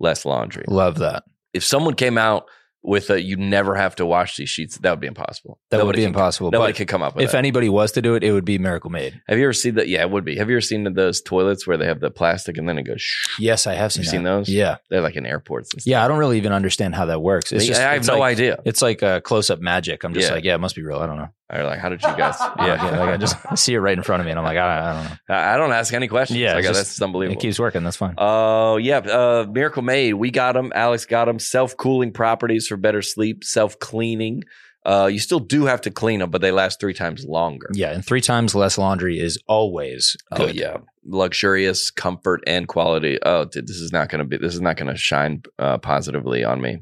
[0.00, 0.64] less laundry.
[0.68, 1.24] Love that.
[1.52, 2.46] If someone came out
[2.86, 5.58] with a you never have to wash these sheets, that would be impossible.
[5.70, 6.50] That would be can- impossible.
[6.50, 7.38] Nobody But could come up with if that.
[7.38, 9.20] anybody was to do it, it would be Miracle Made.
[9.26, 9.88] have you ever seen that?
[9.88, 10.36] Yeah, it would be.
[10.36, 13.00] Have you ever seen those toilets where they have the plastic and then it goes?
[13.00, 14.04] Shh, Yes, I have seen.
[14.04, 14.48] you seen those?
[14.50, 15.72] Yeah, They're like in airports.
[15.72, 15.90] And stuff.
[15.90, 16.04] yeah.
[16.04, 17.52] I don't really even understand how that works.
[17.52, 18.58] It's just, I have no like, idea.
[18.66, 20.04] It's like a close up magic.
[20.04, 20.34] I'm just Yeah.
[20.34, 20.98] like, yeah, it must be real.
[20.98, 21.28] I don't know.
[21.52, 22.36] Or like, how did you guys?
[22.58, 22.98] Yeah, yeah.
[23.00, 24.78] Like I just I see it right in front of me, and I'm like, I,
[24.78, 25.34] I don't know.
[25.34, 26.38] I I don't ask any questions.
[26.38, 27.38] Yeah, Yeah, like, it's that's unbelievable.
[27.38, 27.84] It keeps working.
[27.84, 28.14] That's fine.
[28.16, 28.98] Oh, yeah.
[28.98, 30.14] Uh, Miracle Made.
[30.14, 30.72] We got them.
[30.74, 31.38] Alex got them.
[31.38, 34.42] Self cooling properties for better sleep, self cleaning.
[34.86, 37.68] Uh, you still do have to clean them, but they last three times longer.
[37.72, 40.54] yeah, and three times less laundry is always Oh good.
[40.54, 40.76] yeah,
[41.06, 43.18] luxurious comfort and quality.
[43.22, 44.36] Oh, dude, this is not going to be.
[44.36, 46.78] This is not going to shine uh, positively on me.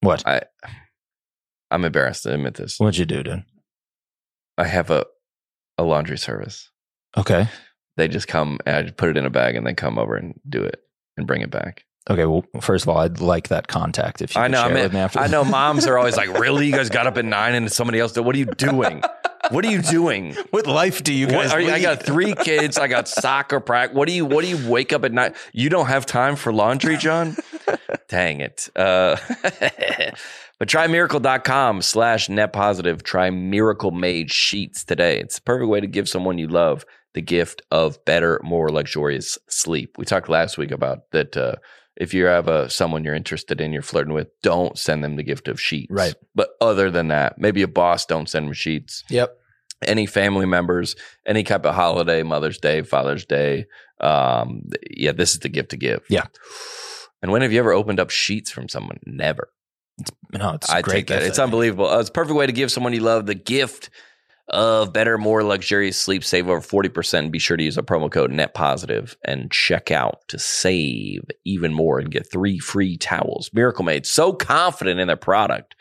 [0.00, 0.26] What?
[0.26, 0.42] I,
[1.70, 2.78] I'm embarrassed to admit this.
[2.78, 3.44] What'd you do, dude?
[4.58, 5.06] I have a,
[5.78, 6.70] a laundry service.
[7.16, 7.48] Okay.
[7.96, 10.14] They just come and I just put it in a bag and they come over
[10.16, 10.80] and do it
[11.16, 11.84] and bring it back.
[12.10, 12.24] Okay.
[12.24, 14.60] Well, first of all, I'd like that contact if you I know.
[14.60, 15.18] I share it mean, with me after.
[15.20, 16.66] I know moms are always like, "Really?
[16.66, 18.22] You guys got up at nine and somebody else did?
[18.24, 19.02] What are you doing?
[19.50, 20.34] What are you doing?
[20.50, 21.52] What life do you What guys?
[21.52, 22.78] are you, I got three kids.
[22.78, 23.96] I got soccer practice.
[23.96, 24.24] What do you?
[24.24, 25.36] What do you wake up at night?
[25.52, 27.36] You don't have time for laundry, John.
[28.08, 28.68] Dang it.
[28.74, 29.16] Uh,
[30.58, 33.02] but try miracle.com slash net positive.
[33.02, 35.18] Try Miracle Made Sheets today.
[35.20, 39.38] It's the perfect way to give someone you love the gift of better, more luxurious
[39.48, 39.96] sleep.
[39.98, 41.36] We talked last week about that.
[41.36, 41.54] Uh,
[41.96, 45.24] if you have a someone you're interested in, you're flirting with, don't send them the
[45.24, 45.90] gift of sheets.
[45.90, 46.14] Right.
[46.34, 49.36] But other than that, maybe a boss, don't send them sheets Yep.
[49.84, 50.94] any family members,
[51.26, 53.66] any type of holiday, Mother's Day, Father's Day.
[54.00, 56.04] Um, yeah, this is the gift to give.
[56.08, 56.26] Yeah.
[57.20, 59.00] And when have you ever opened up sheets from someone?
[59.04, 59.50] Never.
[60.32, 61.06] No, it's a I great.
[61.06, 61.88] gift, It's I unbelievable.
[61.88, 63.90] Uh, it's a perfect way to give someone you love the gift
[64.48, 66.24] of better, more luxurious sleep.
[66.24, 67.30] Save over 40%.
[67.30, 71.72] Be sure to use our promo code net positive and check out to save even
[71.72, 73.50] more and get three free towels.
[73.52, 75.74] Miracle Made, so confident in their product.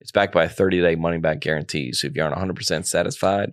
[0.00, 1.92] It's backed by a 30 day money back guarantee.
[1.92, 3.52] So if you aren't 100% satisfied,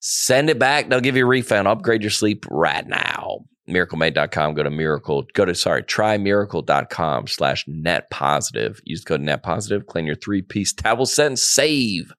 [0.00, 0.88] send it back.
[0.88, 1.66] They'll give you a refund.
[1.68, 3.44] Upgrade your sleep right now.
[3.68, 4.54] MiracleMade.com.
[4.54, 5.24] Go to miracle.
[5.34, 8.80] Go to, sorry, trymiracle.com slash net positive.
[8.84, 9.86] Use code net positive.
[9.86, 12.12] Claim your three piece towel set and save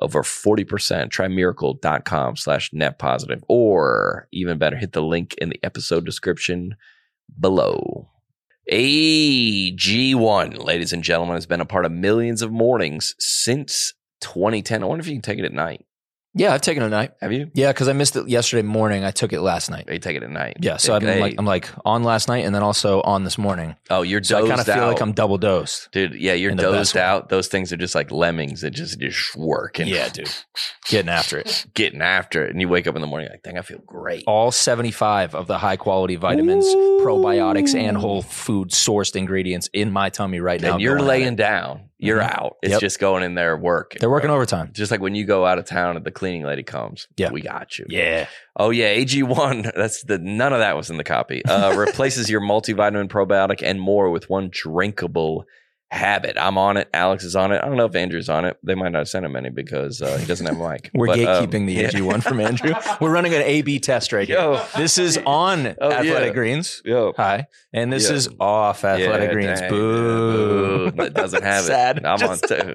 [0.00, 1.10] over 40%.
[1.10, 3.44] Try miracle.com slash net positive.
[3.48, 6.76] Or even better, hit the link in the episode description
[7.38, 8.08] below.
[8.70, 14.82] AG1, ladies and gentlemen, has been a part of millions of mornings since 2010.
[14.82, 15.84] I wonder if you can take it at night.
[16.32, 17.10] Yeah, I've taken it at night.
[17.20, 17.50] Have you?
[17.54, 19.04] Yeah, because I missed it yesterday morning.
[19.04, 19.88] I took it last night.
[19.90, 20.58] You take it at night.
[20.60, 23.74] Yeah, so I'm like I'm like on last night and then also on this morning.
[23.90, 24.92] oh, you're So I dozed kind of feel out.
[24.92, 25.88] like I'm double dosed.
[25.90, 27.00] Dude, yeah, you're in the best dozed way.
[27.02, 27.28] out.
[27.30, 30.30] Those things are just like lemmings that just just work and Yeah, dude.
[30.88, 31.66] Getting after it.
[31.74, 32.50] getting after it.
[32.50, 34.22] And you wake up in the morning like, dang, I feel great.
[34.28, 36.64] All 75 of the high quality vitamins,
[37.04, 40.74] probiotics, and whole food sourced ingredients in my tummy right now.
[40.74, 41.86] and you're going at laying down.
[42.02, 42.30] You're Mhm.
[42.34, 42.56] out.
[42.62, 42.80] It's Yep.
[42.80, 43.98] just going in there working.
[44.00, 44.70] They're working overtime.
[44.72, 47.08] Just like when you go out of town at the cleaning lady comes.
[47.16, 47.32] Yeah.
[47.32, 47.86] We got you.
[47.88, 48.28] Yeah.
[48.54, 49.72] Oh yeah, AG1.
[49.76, 51.42] That's the none of that was in the copy.
[51.42, 55.46] Uh, replaces your multivitamin, probiotic, and more with one drinkable
[55.90, 56.36] habit.
[56.38, 56.88] I'm on it.
[56.94, 57.60] Alex is on it.
[57.62, 58.56] I don't know if Andrew's on it.
[58.62, 60.90] They might not send him any because uh, he doesn't have a mic.
[60.94, 61.90] We're But, um, gatekeeping the yeah.
[61.90, 62.74] AG1 from Andrew.
[63.00, 64.38] We're running an A B test right here.
[64.38, 64.64] Yo.
[64.76, 66.32] This is on Oh, Athletic yeah.
[66.32, 66.80] Greens.
[66.84, 67.12] Yo.
[67.16, 67.46] Hi.
[67.72, 68.16] And this Yeah.
[68.16, 69.60] is off Athletic Yeah, Greens.
[69.60, 69.70] dang.
[69.70, 70.92] Boo.
[70.98, 71.98] It doesn't have Sad.
[71.98, 72.06] it.
[72.06, 72.74] I'm Just- on too.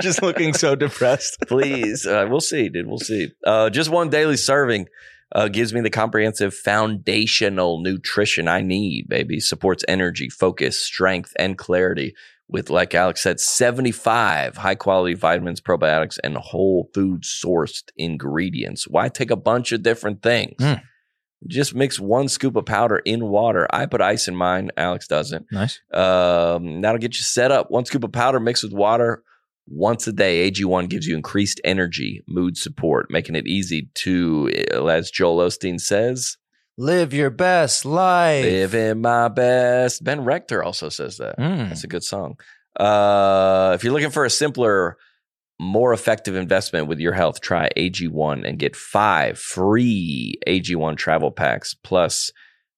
[0.00, 1.38] Just looking so depressed.
[1.46, 2.06] Please.
[2.06, 2.86] Uh, we'll see, dude.
[2.86, 3.32] We'll see.
[3.44, 4.86] Uh, just one daily serving
[5.32, 9.40] uh, gives me the comprehensive foundational nutrition I need, baby.
[9.40, 12.14] Supports energy, focus, strength, and clarity
[12.48, 18.88] with, like Alex said, 75 high quality vitamins, probiotics, and whole food sourced ingredients.
[18.88, 20.56] Why take a bunch of different things?
[20.58, 20.82] Mm.
[21.46, 23.66] Just mix one scoop of powder in water.
[23.72, 24.70] I put ice in mine.
[24.76, 25.46] Alex doesn't.
[25.50, 25.80] Nice.
[25.92, 27.70] Um, that'll get you set up.
[27.70, 29.22] One scoop of powder mixed with water
[29.70, 30.50] once a day.
[30.50, 35.80] AG1 gives you increased energy, mood support, making it easy to, uh, as Joel Osteen
[35.80, 36.36] says,
[36.76, 38.44] Live your best life.
[38.44, 40.02] live in my best.
[40.02, 41.38] Ben Rector also says that.
[41.38, 41.68] Mm.
[41.68, 42.38] That's a good song.
[42.78, 44.96] Uh, if you're looking for a simpler,
[45.60, 51.74] more effective investment with your health, try AG1 and get five free AG1 travel packs
[51.74, 52.32] plus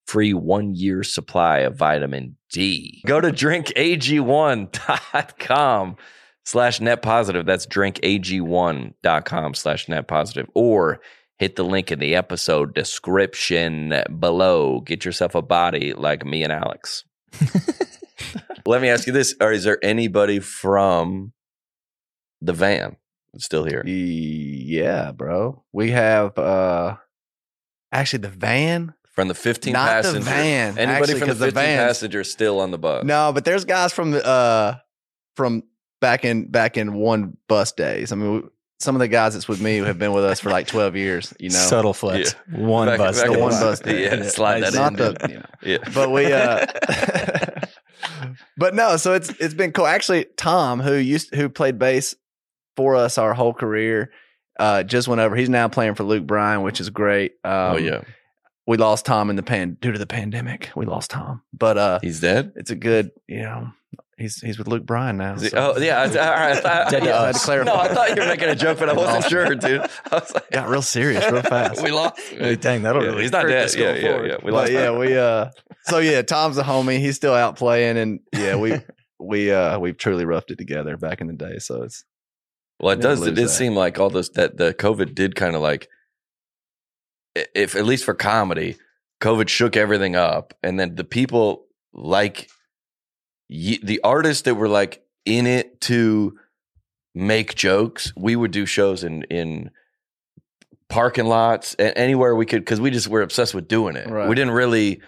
[0.07, 3.01] free one year supply of vitamin D.
[3.07, 5.97] Go to drinkag1.com
[6.45, 7.47] slash net positive.
[7.47, 10.49] That's drinkag1.com slash net positive.
[10.55, 11.01] Or
[11.39, 14.81] hit the link in the episode description below.
[14.81, 17.05] Get yourself a body like me and Alex.
[18.67, 19.35] Let me ask you this.
[19.41, 21.33] Or is there anybody from
[22.41, 22.97] the van
[23.39, 23.83] still here?
[23.87, 25.65] Yeah, bro.
[25.73, 26.97] We have uh
[27.91, 28.95] actually the van.
[29.15, 32.71] From the 15 Not the van, Anybody actually, from the 15 van's- passenger still on
[32.71, 33.05] the bus?
[33.05, 34.77] No, but there's guys from the uh
[35.37, 35.65] from
[36.03, 38.13] back in back in one bus days.
[38.13, 40.67] I mean, some of the guys that's with me have been with us for like
[40.67, 41.55] 12 years, you know.
[41.57, 42.33] Subtle flex.
[42.51, 43.23] One Back- bus.
[43.23, 44.05] back the one bus day.
[44.05, 44.97] Yeah, slide that Not in.
[44.99, 45.47] the, you know.
[45.63, 45.79] Yeah.
[45.95, 46.67] but we uh
[48.57, 52.15] but no so it's it's been cool actually tom who used who played bass
[52.77, 54.11] for us our whole career
[54.59, 57.77] uh just went over he's now playing for luke bryan which is great um, oh,
[57.79, 58.01] yeah.
[58.67, 61.99] we lost tom in the pan due to the pandemic we lost tom but uh
[62.03, 62.53] He's dead?
[62.57, 63.69] it's a good you know
[64.23, 65.99] he's he's with luke bryan now so- oh, yeah.
[66.01, 67.71] I, all right, I thought, Dead yeah, I had to clarify.
[67.71, 69.81] No, I thought you were making a joke, but I wasn't sure, dude.
[70.11, 72.19] I was like, got real serious real fast we lost.
[72.31, 73.75] Hey, dang, that'll Yeah, really he's not hurt dead.
[73.75, 74.31] Yeah, yeah, forward.
[74.31, 74.37] yeah.
[74.43, 74.73] We but lost.
[74.73, 75.51] yeah we uh
[75.85, 78.75] so yeah tom's a homie he's still out playing and yeah we
[79.21, 82.05] we uh we've truly roughed it together back in the day so it's
[82.81, 83.21] Well, it does.
[83.21, 83.51] It lose did that.
[83.51, 85.89] seem like all this that the COVID did kind of like,
[87.55, 88.77] if at least for comedy,
[89.21, 92.49] COVID shook everything up, and then the people like
[93.53, 96.39] the artists that were like in it to
[97.15, 98.13] make jokes.
[98.17, 99.71] We would do shows in in
[100.89, 104.09] parking lots and anywhere we could because we just were obsessed with doing it.
[104.09, 104.29] Right.
[104.29, 105.01] We didn't really.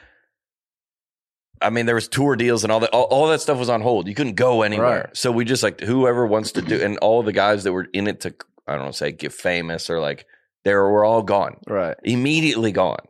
[1.62, 2.90] I mean, there was tour deals and all that.
[2.90, 4.06] All, all that stuff was on hold.
[4.06, 5.04] You couldn't go anywhere.
[5.04, 5.16] Right.
[5.16, 8.06] So we just like whoever wants to do, and all the guys that were in
[8.06, 8.34] it to,
[8.66, 10.26] I don't know, say get famous or like
[10.64, 13.06] they were, were all gone, right immediately gone.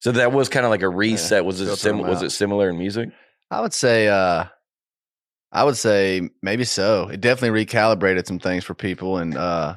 [0.00, 1.44] So that was kind of like a reset.
[1.44, 3.08] was it sim- was it similar in music?
[3.50, 4.46] I would say uh
[5.56, 7.08] I would say maybe so.
[7.08, 9.76] It definitely recalibrated some things for people and uh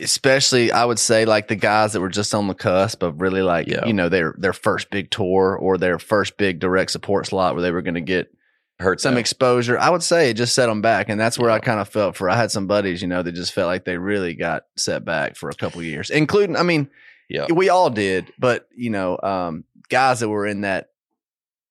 [0.00, 3.42] especially I would say like the guys that were just on the cusp of really
[3.42, 3.86] like Yeah.
[3.86, 7.62] you know their their first big tour or their first big direct support slot where
[7.62, 8.34] they were going to get
[8.78, 9.20] Hurt some them.
[9.20, 9.78] exposure.
[9.78, 12.16] I would say it just set them back and that's where I kind of felt
[12.16, 15.04] for I had some buddies, you know, that just felt like they really got set
[15.04, 16.10] back for a couple years.
[16.10, 16.88] Including I mean
[17.28, 17.46] yeah.
[17.52, 20.88] we all did, but you know, um, guys that were in that,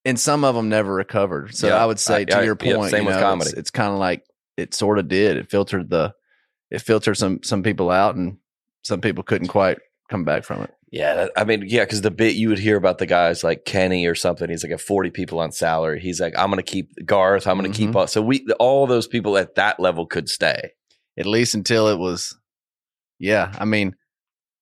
[0.05, 1.55] and some of them never recovered.
[1.55, 3.21] So Yeah, I would say, I- to I- your yeah, point, same you with know,
[3.21, 3.49] comedy.
[3.49, 4.25] It's, it's kind of like
[4.57, 5.37] it sort of did.
[5.37, 6.13] It filtered the,
[6.69, 8.37] it filtered some some people out, and
[8.83, 10.73] some people couldn't quite come back from it.
[10.91, 14.05] Yeah, I mean, yeah, because the bit you would hear about the guys like Kenny
[14.07, 14.49] or something.
[14.49, 16.01] He's like a forty people on salary.
[16.01, 17.47] He's like, I'm going to keep Garth.
[17.47, 17.97] I'm going to keep mm-hmm.
[17.97, 18.07] all.
[18.07, 20.71] So we all those people at that level could stay.
[21.17, 22.37] At least until it was,
[23.19, 23.53] yeah.
[23.57, 23.95] I mean,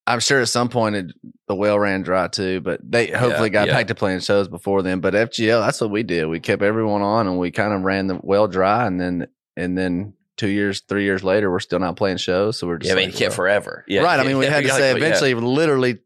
[0.10, 1.12] I'm sure at some point it,
[1.48, 3.76] the well ran dry too, but they hopefully got yeah.
[3.76, 5.02] back to playing shows before then.
[5.02, 6.26] But FGL, that's what we did.
[6.26, 9.78] We kept everyone on, and we kind of ran the well dry, and then and
[9.78, 12.58] then two years, three years later, we're still not playing shows.
[12.58, 13.86] So we're just Yeah, I mean, like, you well- forever.
[13.88, 14.20] Yeah, right.
[14.20, 15.08] I mean, we yeah, had to say like, yeah.
[15.08, 16.00] eventually, literally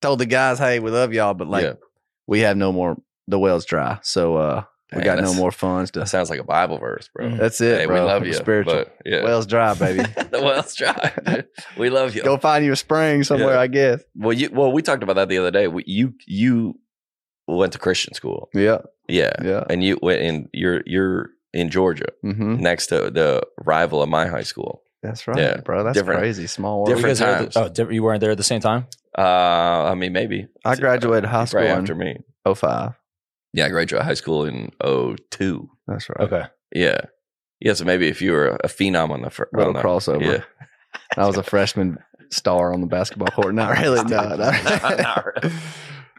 [0.00, 1.72] told the guys, "Hey, we love y'all," but like Yeah.
[2.28, 2.96] we have no more.
[3.26, 4.62] The well's dry, so uh,
[4.94, 6.00] we got no more funds to.
[6.00, 7.26] That sounds like a Bible verse, bro.
[7.28, 7.38] Mhm.
[7.38, 7.94] That's it, hey, bro.
[7.96, 8.32] we love you.
[8.34, 8.74] Spiritual.
[8.74, 9.22] But, yeah.
[9.22, 10.02] Well's dry, baby.
[10.30, 11.12] the well's dry.
[11.26, 11.46] dude.
[11.76, 12.22] we love you.
[12.22, 13.60] Go find you a spring somewhere, Yeah.
[13.60, 14.02] I guess.
[14.14, 15.68] Well, you well, we talked about that the other day.
[15.68, 16.74] We, you you
[17.46, 19.64] went to Christian school, Yeah, yeah, yeah.
[19.70, 20.48] and you went in.
[20.52, 22.56] You're you're in Georgia, Mm-hmm.
[22.56, 24.82] next to the rival of my high school.
[25.02, 25.56] That's right, Yeah.
[25.64, 25.84] bro.
[25.84, 26.46] That's Different- crazy.
[26.46, 26.88] Small world.
[26.88, 27.54] Different guys were at times.
[27.54, 28.86] the- oh, different, you weren't there at the same time?
[29.16, 29.22] Uh,
[29.90, 32.16] I mean, maybe I graduated high school right in after me.
[32.52, 32.92] 05.
[33.52, 35.68] Yeah, I graduated high school in 02.
[35.86, 36.20] That's right.
[36.20, 36.44] Okay.
[36.74, 37.00] Yeah,
[37.60, 37.72] yeah.
[37.74, 40.22] So maybe if you were a phenom on the fir- Little on the, crossover.
[40.22, 40.42] yeah.
[41.16, 41.98] I was a freshman
[42.30, 43.54] star on the basketball court.
[43.54, 44.02] Not really.
[44.04, 44.36] No.
[44.36, 45.54] Not really.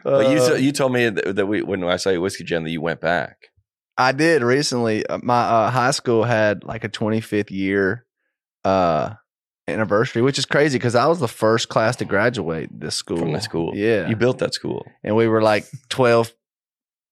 [0.02, 2.42] But you Uh, so you told me that, that we when I saw you Whiskey
[2.44, 3.36] Jam that you went back.
[3.98, 5.04] I did recently.
[5.06, 8.06] Uh, My uh, high school had like a 25th year
[8.64, 9.10] uh,
[9.68, 13.18] anniversary, which is crazy because I was the first class to graduate this school.
[13.18, 13.72] From the school.
[13.76, 14.08] Yeah.
[14.08, 14.86] You built that school.
[15.04, 16.32] and we were like 12,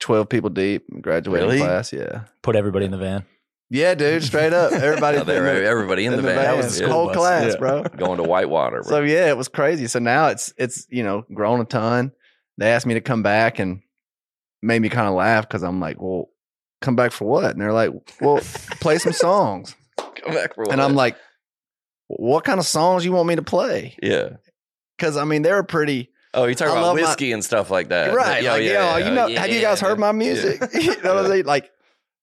[0.01, 1.59] 12 people deep graduating Really?
[1.61, 1.93] class.
[1.93, 2.23] Yeah.
[2.43, 3.25] Put everybody in the van.
[3.71, 4.23] Yeah, dude.
[4.23, 4.73] Straight up.
[4.73, 5.19] Everybody.
[5.21, 6.37] Oh, they were- everybody in, the, van.
[6.37, 6.89] That was the Yeah.
[6.89, 7.17] school whole bus.
[7.17, 7.59] class, Yeah.
[7.59, 7.83] bro.
[7.83, 8.83] Going to Whitewater.
[8.83, 8.91] Bro.
[8.91, 9.87] So yeah, it was crazy.
[9.89, 12.13] So now it's it's you know grown a ton.
[12.57, 13.83] They asked me to come back and
[14.63, 16.31] made me kind of laugh because I'm like, well,
[16.81, 17.51] come back for what?
[17.53, 18.39] And they're like, well,
[18.81, 19.77] play some songs.
[19.97, 21.17] Come back for And I'm like,
[22.09, 23.97] what kind of songs you want me to play?
[24.03, 24.31] yeah.
[24.97, 27.71] Because I mean, they're pretty Oh, you're talking I about love my- whiskey and stuff
[27.71, 28.15] like that.
[28.15, 28.43] right.
[28.43, 29.89] Yeah, like, yeah, you know, yeah, you know, yeah, have you guys yeah.
[29.89, 30.61] heard my music?
[30.75, 31.35] you know what I Yeah.
[31.37, 31.47] mean?
[31.47, 31.71] Like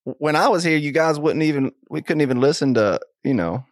[0.03, 3.65] when I was here, you guys wouldn't even we couldn't even listen to you know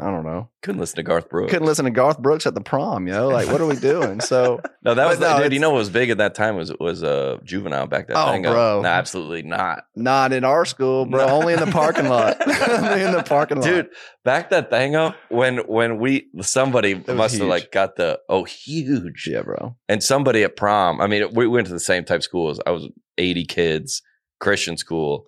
[0.00, 0.48] I don't know.
[0.62, 1.50] Couldn't listen to Garth Brooks.
[1.50, 3.26] Couldn't listen to Garth Brooks at the prom, you know?
[3.28, 4.20] Like, what are we doing?
[4.20, 5.52] So, No, that was no, dude.
[5.52, 8.30] You know what was big at that time was was uh, juvenile back that Oh,
[8.30, 8.42] thing.
[8.42, 8.80] bro.
[8.82, 11.26] No, absolutely not, not in our school, bro.
[11.26, 11.32] No.
[11.34, 12.36] Only in the parking lot.
[12.68, 13.66] Only in the parking lot.
[13.66, 13.88] dude.
[14.24, 19.26] Back that thing up when when we somebody must have like got the oh huge
[19.28, 19.76] Yeah, bro.
[19.88, 21.00] and somebody at prom.
[21.00, 22.60] I mean, we went to the same type schools.
[22.64, 24.00] I was eighty kids,
[24.38, 25.26] Christian school.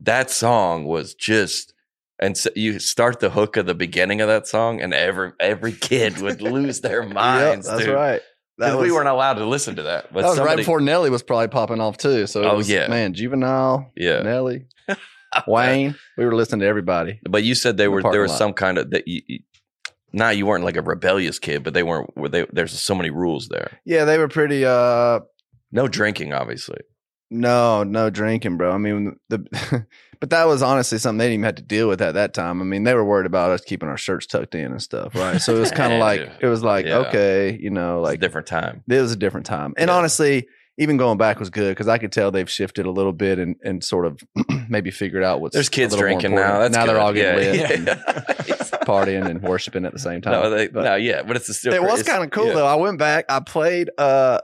[0.00, 1.72] That song was just.
[2.18, 5.72] And so you start the hook of the beginning of that song, and every every
[5.72, 7.66] kid would lose their Yep, minds.
[7.66, 7.94] that's dude.
[7.94, 8.22] right.
[8.58, 10.10] That we weren't allowed to listen to that.
[10.14, 12.26] But that was right before Nelly was probably popping off too.
[12.26, 12.88] So, it Oh, was, yeah.
[12.88, 14.64] man, Juvenile, Yeah, Nelly,
[15.46, 15.94] Wayne.
[16.16, 17.20] We were listening to everybody.
[17.28, 18.38] But you said they In the were there was lot.
[18.38, 19.38] some kind of that you, you
[20.14, 23.10] nah, you weren't like a rebellious kid, but they weren't were they there's so many
[23.10, 23.78] rules there.
[23.84, 24.64] Yeah, they were pretty.
[24.64, 25.20] uh
[25.70, 26.78] No drinking, obviously.
[27.30, 28.72] No, no drinking, bro.
[28.72, 29.86] I mean, the
[30.20, 32.60] but that was honestly something they didn't even have to deal with at that time.
[32.60, 35.40] I mean, they were worried about us keeping our shirts tucked in and stuff, right?
[35.40, 36.98] So it was kind of like it was like Yeah.
[37.08, 38.82] okay, you know, Like different time.
[38.88, 39.74] it was a different time.
[39.76, 39.96] And Yeah.
[39.96, 40.46] honestly,
[40.78, 43.56] even going back was good because I could tell they've shifted a little bit and
[43.64, 44.20] and sort of
[44.68, 46.58] maybe figured out what's There's kids drinking now.
[46.58, 48.54] That's now they're all getting yeah, lit, and yeah.
[48.86, 50.32] partying and worshiping at the same time.
[50.32, 52.54] no, they, But- no, yeah, but it's still it was kind of cool yeah.
[52.54, 52.66] though.
[52.66, 54.40] I went back, I played uh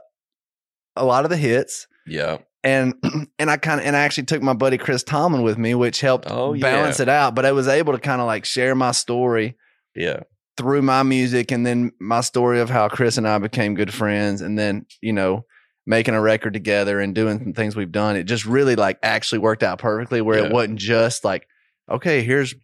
[0.95, 2.93] a lot of the hits Yeah, and
[3.39, 6.01] and I kind of and I actually took my buddy Chris Tomlin with me, which
[6.01, 7.35] helped Oh, balance it out.
[7.35, 9.55] But I was able to kind of like share my story
[9.95, 10.21] yeah,
[10.57, 14.41] through my music, and then my story of how Chris and I became good friends,
[14.41, 15.45] and then you know
[15.85, 18.15] making a record together and doing some things we've done.
[18.15, 20.45] It just really like actually worked out perfectly, where Yeah.
[20.45, 21.47] it wasn't just like
[21.91, 22.55] okay, here's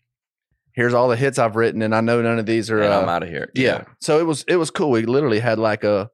[0.74, 2.82] here's all the hits I've written, and I know none of these are.
[2.82, 3.52] uh, I'm out of here.
[3.54, 3.84] yeah.
[4.00, 4.92] So it was it was cool.
[4.92, 6.10] We literally had like a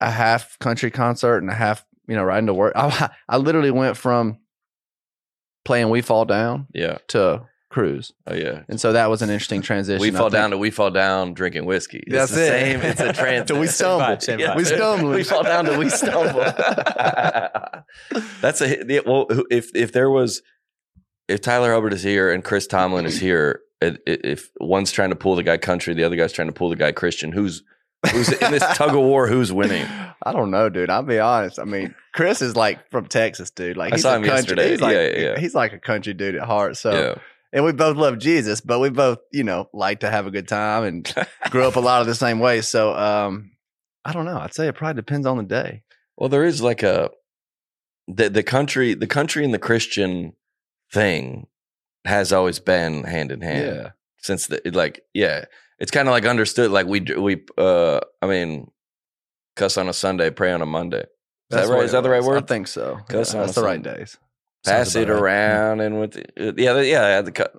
[0.00, 2.72] a half country concert and a half, you know, riding to work.
[2.76, 4.38] I I literally went from
[5.64, 8.12] playing We Fall Down yeah, to Cruise.
[8.26, 8.62] oh yeah.
[8.68, 10.00] And so that was an interesting transition.
[10.00, 10.32] We I fall think.
[10.32, 11.98] down to we fall down drinking whiskey.
[12.06, 12.48] It's That's the it.
[12.48, 13.46] Same, it's a trans.
[13.48, 14.06] Till we stumble.
[14.06, 14.56] Same vibe, same Yeah.
[14.56, 15.10] We stumble.
[15.10, 16.40] we fall down to we stumble.
[18.40, 19.06] That's a hit.
[19.06, 19.26] well.
[19.50, 20.42] If if there was,
[21.28, 25.10] if Tyler Hubbard is here and Chris Tomlin is here, it, it- if one's trying
[25.10, 27.62] to pull the guy country, the other guy's trying to pull the guy Christian, who's
[28.12, 29.26] who's in this tug of war?
[29.26, 29.86] Who's winning?
[30.22, 30.90] I don't know, dude.
[30.90, 31.58] I'll be honest.
[31.58, 33.76] I mean, Chris is like from Texas, dude.
[33.76, 34.36] Like I he's saw a him country.
[34.36, 34.70] yesterday.
[34.70, 35.38] He's like, Yeah, yeah, yeah.
[35.38, 36.76] he's like a country dude at heart.
[36.76, 37.14] So, yeah,
[37.52, 40.48] and we both love Jesus, but we both, you know, like to have a good
[40.48, 41.14] time and
[41.50, 42.60] grew up a lot of the same way.
[42.62, 43.52] So, um,
[44.04, 44.38] I don't know.
[44.38, 45.82] I'd say it probably depends on the day.
[46.16, 47.10] Well, there is like a
[48.08, 50.32] the the country, the country and the Christian
[50.92, 51.46] thing
[52.04, 53.92] has always been hand in hand.
[54.18, 55.44] since the like yeah
[55.78, 58.70] it's kind of like understood like we we uh i mean
[59.56, 61.00] cuss on a sunday pray on a monday
[61.50, 62.42] is that right is that the right word?
[62.42, 62.98] I think so.
[63.08, 64.18] Cuss Yeah, on that's the right days.
[64.66, 65.18] pass it right.
[65.18, 67.58] around and with the, yeah yeah the cu-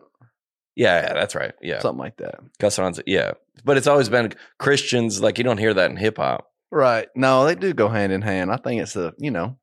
[0.76, 2.36] yeah yeah that's right yeah Something like that.
[2.60, 3.32] cuss on yeah
[3.66, 7.08] but it's always been christians like you don't hear that in hip-hop Right.
[7.16, 8.52] No, they do go hand in hand.
[8.52, 9.58] I think it's the, you know,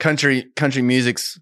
[0.00, 1.38] country country music's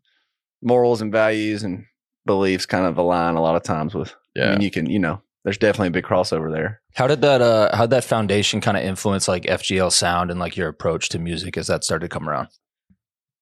[0.61, 1.85] morals and values and
[2.27, 4.99] beliefs kind of align a lot of times with I yeah mean you can, you
[4.99, 6.80] know, there's definitely a big crossover there.
[6.95, 10.40] How did that uh how did that foundation kind of influence like FGL sound and
[10.40, 12.49] like your approach to music as that started to come around?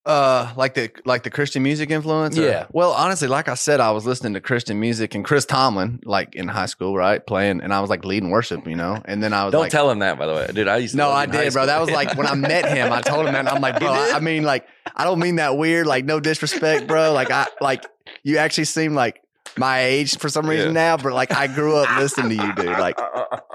[0.04, 2.36] Uh, like the like the Christian music influence.
[2.36, 2.66] or- Yeah.
[2.72, 6.34] Well, honestly, like I said, I was listening to Christian music and Chris Tomlin, like
[6.34, 9.00] in high school, right, playing, and I was like leading worship, you know.
[9.04, 10.94] And then I was don't like, tell him that by the way dude i used
[10.94, 11.62] to No, I you in high did, bro.
[11.62, 11.66] school.
[11.66, 12.92] That was like when I met him.
[12.92, 13.46] I told him that.
[13.46, 13.92] I'm like, bro.
[13.92, 15.86] I, I mean, like, I don't mean that weird.
[15.86, 17.12] Like, no disrespect, bro.
[17.12, 17.84] Like, I like
[18.24, 19.20] you actually seem like
[19.56, 22.66] my age for some reason now, but like I grew up listening to you, dude.
[22.66, 22.98] Like,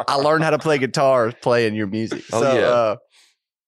[0.07, 2.23] I learned how to play guitar playing your music.
[2.31, 2.65] Oh, so, yeah.
[2.65, 2.95] uh,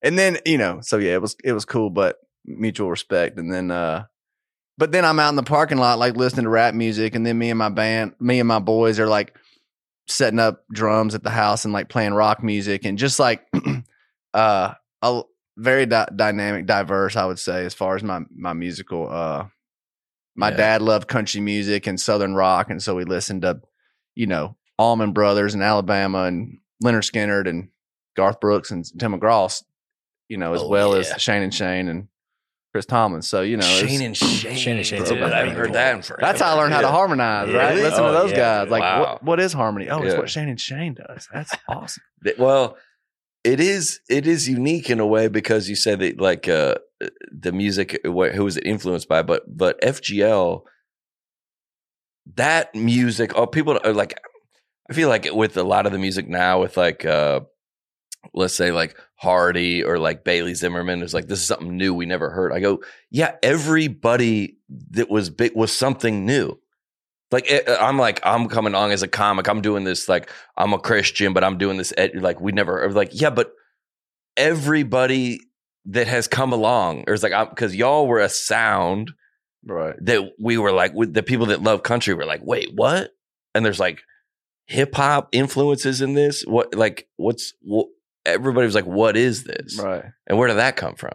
[0.01, 3.37] and then you know, so yeah, it was it was cool, but mutual respect.
[3.37, 4.05] And then, uh,
[4.77, 7.37] but then I'm out in the parking lot, like listening to rap music, and then
[7.37, 9.35] me and my band, me and my boys are like
[10.07, 13.45] setting up drums at the house and like playing rock music, and just like
[14.33, 15.21] uh, a
[15.57, 19.09] very di- dynamic, diverse, I would say, as far as my my musical.
[19.09, 19.45] Uh,
[20.39, 20.57] my Yeah.
[20.57, 23.59] dad loved country music and southern rock, and so we listened to,
[24.15, 27.69] you know, Allman Brothers and Alabama and Lynyrd Skynyrd and
[28.15, 29.61] Garth Brooks and Tim McGraw,
[30.29, 31.01] you know, as Oh, well yeah.
[31.13, 32.07] as Shane and Shane and
[32.71, 33.21] Chris Tomlin.
[33.21, 34.55] So you know, Shane and Shane.
[34.55, 36.21] Shane and Shane's Dude, a I haven't big heard that in forever.
[36.21, 36.91] that's how I learned how to Yeah.
[36.91, 37.69] harmonize, right?
[37.71, 37.81] Really?
[37.81, 38.63] Listen to Oh, those yeah, guys.
[38.65, 38.71] dude.
[38.71, 38.99] Like, Wow.
[39.01, 39.89] what, what is harmony?
[39.89, 41.27] Oh, it's what Shane and Shane does.
[41.33, 42.03] That's awesome.
[42.37, 42.77] Well,
[43.43, 46.75] it is it is unique in a way because you said that like uh
[47.31, 50.61] the music wh- who was it influenced by, but but FGL
[52.35, 54.19] that music oh people are like
[54.89, 57.41] I feel like with a lot of the music now with like uh
[58.33, 62.05] let's say like Hardy or like Bailey Zimmerman is like this is something new we
[62.05, 62.51] never heard.
[62.53, 64.57] I go, yeah, everybody
[64.91, 66.59] that was big was something new.
[67.31, 69.47] Like it, I'm like I'm coming on as a comic.
[69.47, 72.89] I'm doing this like I'm a Christian, but I'm doing this ed- like we never
[72.91, 73.53] like yeah, but
[74.35, 75.41] everybody
[75.85, 79.11] that has come along or it's like because y'all were a sound
[79.65, 79.95] Right.
[80.01, 83.11] that we were like with the people that love country were like wait what
[83.53, 84.01] and there's like
[84.67, 87.87] hip hop influences in this what like what's what
[88.25, 90.05] everybody was like what is this Right.
[90.27, 91.11] and where did that come from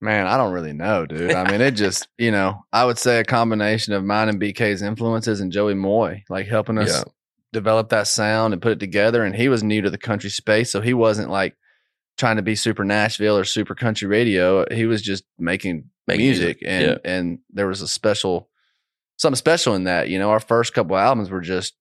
[0.00, 1.30] Man, I don't really know, dude.
[1.32, 4.82] I mean, it just, you know, I would say a combination of mine and BK's
[4.82, 7.04] influences and Joey Moi, like helping us Yeah.
[7.54, 9.24] develop that sound and put it together.
[9.24, 10.70] And he was new to the country space.
[10.70, 11.56] So he wasn't like
[12.16, 14.64] trying to be super Nashville or super country radio.
[14.72, 16.58] He was just making, Making music.
[16.60, 18.48] music, And, and there was a special,
[19.16, 20.08] something special in that.
[20.10, 21.74] You know, our first couple albums were just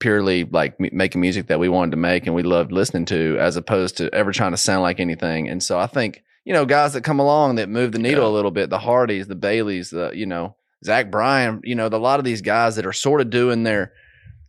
[0.00, 3.36] purely like m- making music that we wanted to make and we loved listening to
[3.38, 5.48] as opposed to ever trying to sound like anything.
[5.48, 8.30] And so I think, you know, guys that come along that move the needle Yeah.
[8.30, 11.96] a little bit, the Hardys, the Baileys, the, you know, Zach Bryan, you know, the,
[11.96, 13.92] a lot of these guys that are sort of doing their,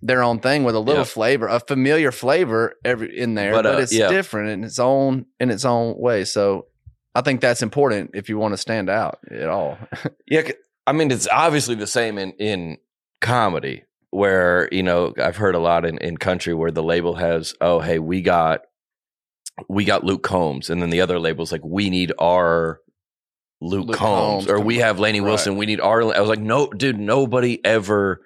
[0.06, 3.76] their own thing with a little flavor, a familiar flavor every in there, But, but,
[3.76, 4.10] uh, it's yeah.
[4.10, 6.26] different in its own, in its own way.
[6.26, 6.68] So
[7.16, 9.78] I think that's important if you want to stand out at all.
[10.28, 10.50] Yeah,
[10.88, 12.78] I mean it's obviously the same in in
[13.22, 17.54] comedy where you know I've heard a lot in in country where the label has
[17.62, 18.62] oh hey we got
[19.70, 22.80] we got Luke Combs and then the other label's like we need our
[23.62, 25.28] Luke, Luke Combs, Combs or we have Lainey Right.
[25.30, 28.22] Wilson we need our I was like no dude nobody ever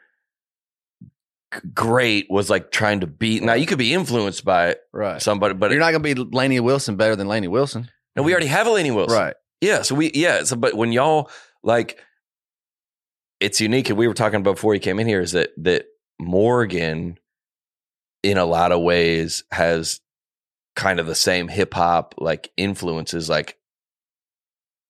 [1.74, 5.22] great was like trying to beat now you could be influenced by right.
[5.22, 7.90] somebody but You're not going to be Lainey Wilson better than Lainey Wilson.
[8.16, 9.36] no we already have a Lainey Wilson Right.
[9.60, 9.82] yeah.
[9.82, 10.44] So we, yeah.
[10.44, 11.32] So, but when y'all
[11.64, 12.00] like,
[13.40, 13.90] it's unique.
[13.90, 15.86] And we were talking about before you came in here is that, that
[16.20, 17.18] Morgan,
[18.22, 20.02] in a lot of ways, has
[20.76, 23.30] kind of the same hip hop like influences.
[23.30, 23.58] Like,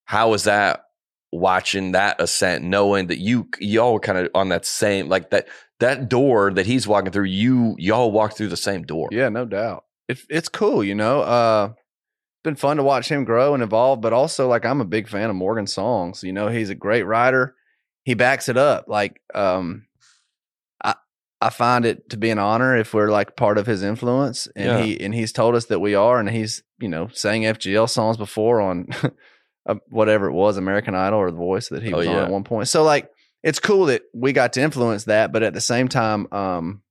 [0.04, 0.84] how was that
[1.32, 5.46] watching that ascent, knowing that you, y'all were kind of on that same, like that,
[5.80, 9.08] that door that he's walking through, you, y'all walk through the same door.
[9.10, 9.84] Yeah, no doubt.
[10.08, 11.20] It's it's cool, you know.
[11.22, 14.84] Uh it's been fun to watch him grow and evolve, but also like I'm a
[14.86, 16.22] big fan of Morgan's songs.
[16.22, 17.54] You know, he's a great writer.
[18.04, 18.86] He backs it up.
[18.88, 19.86] Like um
[20.82, 20.94] I
[21.40, 24.48] I find it to be an honor if we're like part of his influence.
[24.56, 24.82] And Yeah.
[24.82, 28.16] he and he's told us that we are and he's, you know, sang FGL songs
[28.16, 28.88] before on
[29.66, 32.30] uh, whatever it was, American Idol or The Voice that he Oh, was on at
[32.30, 32.68] one point.
[32.68, 33.10] So like
[33.42, 36.82] it's cool that we got to influence that, but at the same time, um,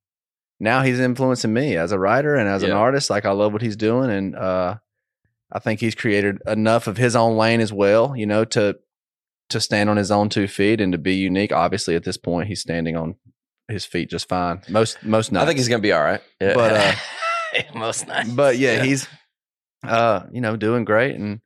[0.59, 3.09] now he's influencing me as a writer and as an artist.
[3.09, 4.77] Like I love what he's doing, and uh,
[5.51, 8.15] I think he's created enough of his own lane as well.
[8.15, 8.77] You know, to
[9.49, 11.51] to stand on his own two feet and to be unique.
[11.51, 13.15] Obviously, at this point, he's standing on
[13.67, 14.61] his feet just fine.
[14.69, 15.43] Most most nights.
[15.43, 16.21] I think he's going to be all right.
[16.41, 16.55] Yeah.
[16.55, 16.93] But, uh,
[17.75, 18.29] most nights.
[18.31, 19.07] but yeah, he's
[19.83, 21.41] uh, you know, doing great, and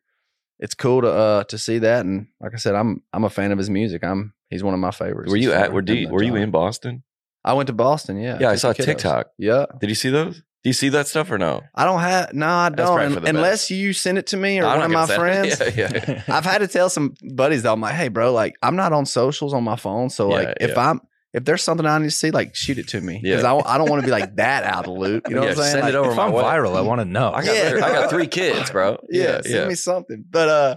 [0.60, 2.06] it's cool to uh to see that.
[2.06, 4.04] And like I said, I'm I'm a fan of his music.
[4.04, 5.30] I'm he's one of my favorites.
[5.32, 5.68] Were you at?
[5.68, 7.04] far Were, as you, were you in Boston?
[7.44, 8.18] I went to Boston.
[8.18, 8.74] Yeah, Yeah, I took saw.
[8.74, 9.28] TikTok.
[9.38, 10.38] Yeah, Did you see those?
[10.64, 11.60] Do you see that stuff or no?
[11.76, 12.34] I don't have.
[12.34, 12.86] No, I don't.
[12.96, 15.60] probably Un- for unless you send it to me or I'm one of my friends.
[15.60, 15.76] it.
[15.76, 16.24] Yeah, yeah.
[16.30, 17.74] I've had to tell some buddies though.
[17.74, 20.54] I'm like, hey, bro, like I'm not on socials on my phone, so like Yeah,
[20.62, 20.90] if yeah.
[20.92, 21.02] I'm
[21.34, 23.54] if there's something I need to see, like shoot it to me because Yeah.
[23.54, 25.28] I, I don't want to be like that out of the loop.
[25.28, 25.72] You know Yeah, what I'm saying?
[25.84, 26.44] send it over if my I'm way.
[26.44, 27.34] viral, I want to know.
[27.34, 27.72] I got Yeah.
[27.86, 29.00] I got three kids, bro.
[29.10, 30.24] Yeah, send me something.
[30.30, 30.76] But uh,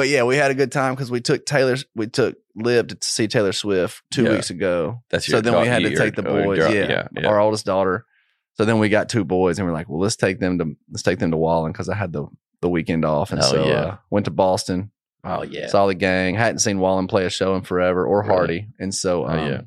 [0.00, 2.96] but yeah, we had a good time because we took Taylor's we took Lib to
[3.02, 4.30] see Taylor Swift two Yeah.
[4.32, 5.02] weeks ago.
[5.10, 6.58] That's so then we had to take the oh, your boys.
[6.74, 7.26] yeah, yeah, yeah.
[7.28, 8.06] our oldest daughter.
[8.54, 11.02] So then we got two boys, and we're like, well, let's take them to let's
[11.02, 12.26] take them to Wallen because I had the
[12.62, 13.72] the weekend off, and Oh, so yeah.
[13.74, 14.90] uh, went to Boston.
[15.22, 15.66] Oh yeah.
[15.66, 16.34] Saw the gang.
[16.34, 18.32] Hadn't seen Wallen play a show in forever, or Really?
[18.34, 19.60] Hardy, and so Oh, um, yeah.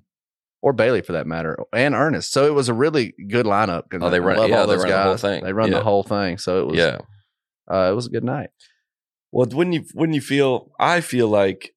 [0.64, 2.32] or Bailey for that matter, and Ernest.
[2.32, 3.84] So it was a really good lineup.
[4.02, 5.44] Oh, they run- love yeah, all they run the whole thing.
[5.44, 5.78] They run Yeah.
[5.78, 6.40] the whole thing.
[6.40, 6.98] So it was yeah.
[7.72, 8.50] uh, it was a good night.
[9.34, 11.74] Well, when you when you feel, I feel like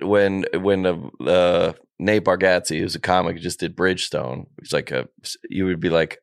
[0.00, 4.46] when when uh, uh, Nate Bargatze, who's a comic, just did Bridgestone.
[4.58, 5.08] He's like a,
[5.48, 6.18] you would be like,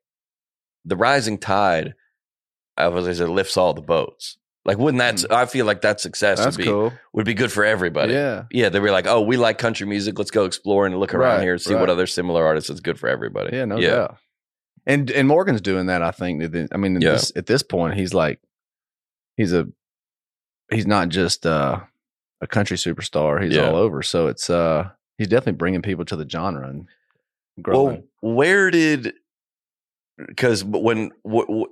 [0.83, 1.93] the rising tide.
[2.75, 4.37] I was it lifts all the boats.
[4.65, 5.31] Like, wouldn't that?
[5.31, 6.39] I feel like that success.
[6.39, 6.93] That's would be cool.
[7.13, 8.13] would be good for everybody.
[8.13, 8.45] Yeah.
[8.49, 10.17] Yeah, they were like, "Oh, we like country music.
[10.17, 12.79] Let's go explore and look around Right, here and see what other similar artists is
[12.79, 13.89] good for everybody." Yeah, no yeah.
[13.89, 14.17] doubt.
[14.87, 16.01] And and Morgan's doing that.
[16.01, 16.43] I think.
[16.71, 17.11] I mean, Yeah.
[17.11, 18.39] this, at this point, he's like,
[19.35, 19.67] he's a,
[20.73, 21.79] he's not just uh,
[22.41, 23.41] a country superstar.
[23.43, 23.69] He's Yeah.
[23.69, 24.01] all over.
[24.03, 26.87] So it's uh, he's definitely bringing people to the genre and
[27.61, 28.03] growing.
[28.21, 29.13] Well, where did
[30.17, 31.71] because when wh- wh-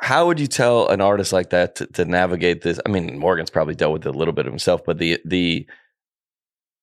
[0.00, 2.78] how would you tell an artist like that to, to navigate this?
[2.86, 5.66] I mean, Morgan's probably dealt with it a little bit himself, but the the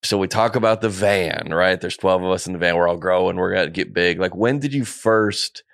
[0.02, 1.80] so we talk about the van, right?
[1.80, 2.76] There's 12 of us in the van.
[2.76, 3.36] We're all growing.
[3.36, 4.20] We're gonna get big.
[4.20, 5.64] Like, when did you first?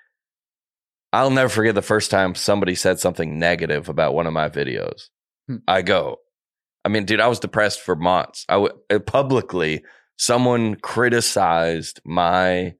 [1.11, 5.09] I'll never forget the first time somebody said something negative about one of my videos.
[5.47, 5.57] Hmm.
[5.67, 6.17] I go,
[6.85, 8.45] I mean, dude, I was depressed for months.
[8.49, 9.83] I w- uh, publicly
[10.17, 12.73] someone criticized my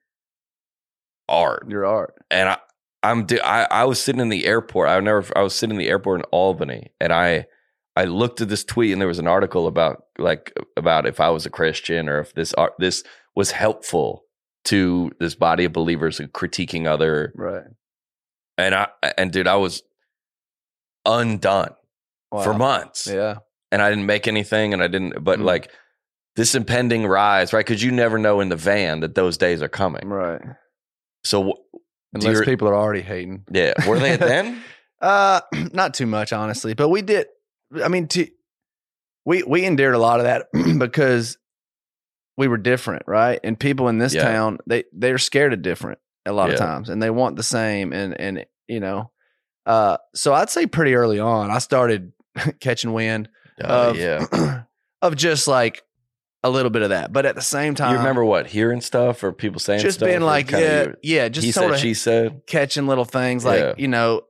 [1.27, 2.13] art, Your art.
[2.31, 2.57] and I,
[3.01, 4.87] I'm I, I was sitting in the airport.
[4.89, 7.45] I never I was sitting in the airport in Albany, and I
[7.95, 11.29] I looked at this tweet, and there was an article about like about if I
[11.29, 13.03] was a Christian or if this art this
[13.35, 14.23] was helpful
[14.65, 17.63] to this body of believers and critiquing other Right.
[18.57, 18.87] and I
[19.17, 19.83] and dude, I was
[21.05, 21.73] undone
[22.41, 23.35] for months, Yeah.
[23.71, 25.23] and I didn't make anything, and I didn't.
[25.23, 25.43] But Mm.
[25.43, 25.71] like
[26.35, 27.65] this impending rise, right?
[27.65, 30.07] Because you never know in the van that those days are coming.
[30.07, 30.41] Right.
[31.23, 31.53] So
[32.13, 33.45] Unless your- people are already hating.
[33.51, 34.61] yeah, were they then?
[35.01, 35.41] Uh,
[35.73, 37.27] not too much, honestly, but we did.
[37.83, 38.25] I mean, to,
[39.25, 40.47] we we endured a lot of that
[40.79, 41.37] because
[42.37, 43.37] we were different, right?
[43.43, 44.23] And people in this Yeah.
[44.23, 47.91] town, they they're scared of different a lot of times, and they want the same.
[47.91, 49.11] And and you know,
[49.65, 52.13] uh, so I'd say pretty early on, I started
[52.59, 53.29] catching wind
[53.63, 54.63] Oh of yeah.
[55.01, 55.81] of just like
[56.45, 59.23] a little bit of that, but at the same time, You remember what hearing stuff
[59.23, 61.93] or people saying just being like, yeah, you- yeah, just he sort said, of she
[61.93, 62.41] said.
[62.47, 63.73] catching little things like Yeah.
[63.77, 64.23] you know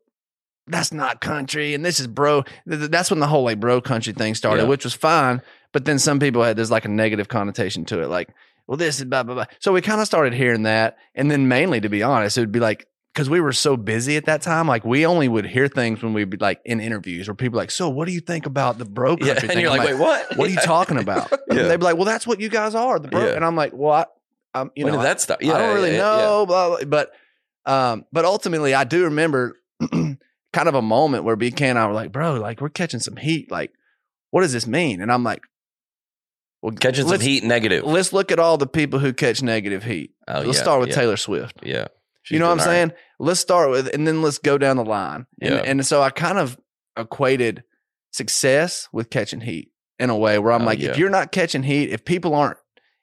[0.67, 3.81] that's not country and this is bro th- th- that's when the whole like bro
[3.81, 4.67] country thing started Yeah.
[4.69, 5.41] which was fine
[5.73, 8.29] but then some people had there's like a negative connotation to it like
[8.67, 11.49] well this is blah blah blah so we kind of started hearing that and then
[11.49, 14.41] mainly to be honest it would be like because we were so busy at that
[14.41, 17.57] time like we only would hear things when we'd be like in interviews where people
[17.57, 19.77] like so what do you think about the bro country Yeah, thing and you're I'm
[19.77, 20.37] like, wait, what?
[20.37, 21.61] what are you talking about Yeah.
[21.61, 23.35] and they'd be like well that's what you guys are the bro Yeah.
[23.35, 24.05] and i'm like well I,
[24.55, 25.39] I'm, you When know did that stuff?
[25.41, 27.11] Yeah, I don't really yeah, know, blah, blah, but
[27.65, 29.57] um, but ultimately, I do remember
[29.91, 30.17] kind
[30.55, 33.49] of a moment where BK and I were like, "Bro, like we're catching some heat.
[33.49, 33.71] Like,
[34.29, 35.41] what does this mean?" And I'm like,
[36.61, 37.83] "Well, Catching some heat negative.
[37.83, 40.11] Let's look at all the people who catch negative heat.
[40.27, 41.61] Oh, let's yeah, start with yeah, Taylor Swift.
[41.63, 41.87] Yeah.
[42.23, 42.79] She's you know what I'm doing all right.
[42.89, 42.91] saying?
[43.19, 45.25] Let's start with, and then let's go down the line.
[45.41, 45.61] And, Yeah.
[45.61, 46.57] and so I kind of
[46.97, 47.63] equated
[48.11, 49.69] success with catching heat
[49.99, 50.91] in a way where I'm Oh, like, yeah.
[50.91, 52.57] if you're not catching heat, if people aren't,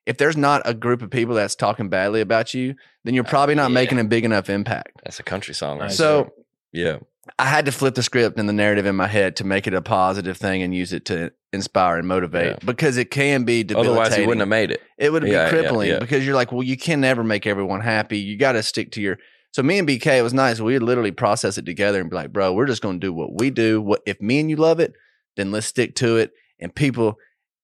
[0.07, 3.31] if there's not a group of people that's talking badly about you, then you're uh,
[3.31, 3.75] probably not yeah.
[3.75, 4.93] making a big enough impact.
[5.05, 5.79] That's a country song.
[5.79, 6.33] Right So
[6.73, 6.99] yeah.
[7.39, 9.75] I had to flip the script and the narrative in my head to make it
[9.75, 12.57] a positive thing and use it to inspire and motivate Yeah.
[12.65, 13.99] because it can be debilitating.
[13.99, 14.81] Otherwise, you wouldn't have made it.
[14.99, 15.99] It would be Yeah, yeah, crippling yeah.
[15.99, 18.19] because you're like, well, you can never make everyone happy.
[18.19, 19.19] You got to stick to your.
[19.53, 20.61] So me and BK, it was nice.
[20.61, 23.13] We would literally process it together and be like, bro, we're just going to do
[23.13, 23.81] what we do.
[23.83, 24.93] What if me and you love it,
[25.37, 26.31] then let's stick to it.
[26.61, 27.17] And people,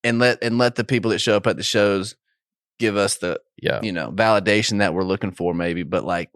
[0.03, 2.17] and let and let the people that show up at the shows
[2.79, 3.81] give us the Yeah.
[3.83, 5.83] you know validation that we're looking for, maybe.
[5.85, 6.31] But like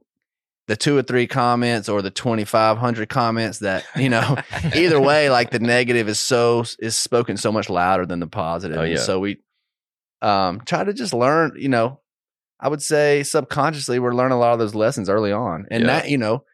[0.71, 4.37] the two or three comments or the twenty five hundred comments that you know
[4.75, 8.79] either way, like the negative is so is spoken so much louder than the positive.
[8.79, 8.99] Oh, yeah.
[8.99, 9.39] so we
[10.23, 11.99] um try to just learn, you know,
[12.61, 15.67] I would say subconsciously we're learning a lot of those lessons early on.
[15.73, 15.87] And Yeah.
[15.89, 16.45] that, you know,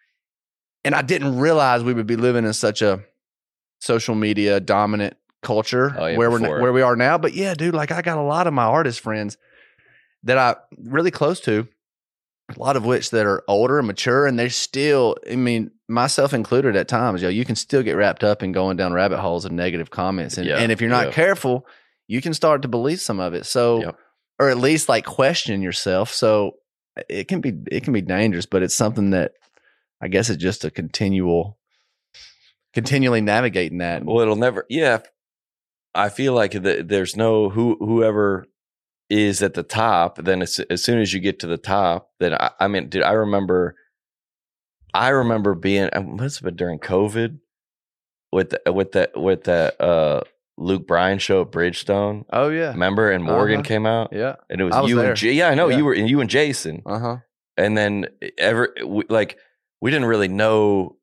[0.83, 3.05] and I didn't realize we would be living in such a
[3.81, 7.19] social media dominant culture Oh, yeah, where we're where we are now.
[7.19, 9.37] But yeah, dude, like I got a lot of my artist friends
[10.23, 11.69] that I really close to,
[12.55, 16.33] a lot of which that are older and mature, and they're still, I mean, myself
[16.33, 19.45] included at times, yo, you can still get wrapped up in going down rabbit holes
[19.45, 20.39] of negative comments.
[20.39, 21.13] And, Yeah, and if you're not yeah.
[21.13, 21.67] careful,
[22.07, 23.47] you can start to believe some of it.
[23.47, 23.99] So, Yep.
[24.39, 26.13] or at least like question yourself.
[26.13, 26.57] So
[27.09, 29.33] it can be, it can be dangerous, but it's something that
[30.01, 31.59] I guess it's just a continual,
[32.75, 34.05] continually navigating that.
[34.05, 34.67] Well, it'll never.
[34.69, 34.99] Yeah,
[35.95, 38.47] I feel like the, there's no who whoever
[39.11, 40.19] is at the top.
[40.19, 43.03] Then as, as soon as you get to the top, then I, I mean, dude,
[43.03, 43.77] I remember,
[44.95, 45.89] I remember being.
[45.95, 47.39] Must have been during COVID
[48.33, 50.23] with the, with that with that uh,
[50.59, 52.25] Luke Bryan show at Bridgestone.
[52.33, 52.71] Oh yeah.
[52.71, 53.69] Remember, and Morgan Uh-huh.
[53.69, 54.37] came out, Yeah.
[54.51, 55.09] and it was, was you there.
[55.11, 55.77] and J- yeah, I know Yeah.
[55.79, 57.17] you were and you and Jason, Uh huh.
[57.57, 58.07] and then
[58.39, 59.39] ever we, like
[59.81, 60.97] we didn't really know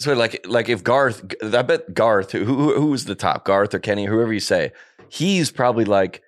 [0.00, 3.74] so like like if garth i bet garth who who, who was the top garth
[3.74, 4.70] or kenny whoever you say
[5.08, 6.22] he's probably like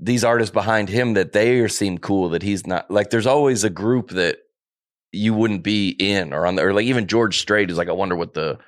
[0.00, 3.70] these artists behind him that they seem cool that he's not like there's always a
[3.70, 4.38] group that
[5.12, 7.92] you wouldn't be in or on the or like even george strait is like i
[7.92, 8.58] wonder what the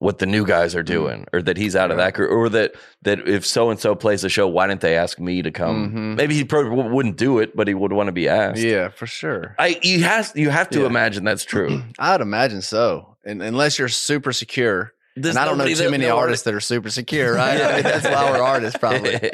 [0.00, 2.74] what the new guys are doing or that he's out of that group or that
[3.02, 5.90] that if so and so plays a show why didn't they ask me to come
[5.92, 6.16] Mhm.
[6.16, 9.06] maybe he probably wouldn't do it but he would want to be asked Yeah, for
[9.06, 9.54] sure.
[9.58, 10.86] I you has you have to Yeah.
[10.86, 11.82] imagine that's true.
[11.98, 13.16] I'd imagine so.
[13.24, 14.92] And unless you're super secure.
[15.16, 17.60] There's and I don't know too many no artists that are super secure, right?
[17.60, 19.18] I mean, that's why we're artists, probably.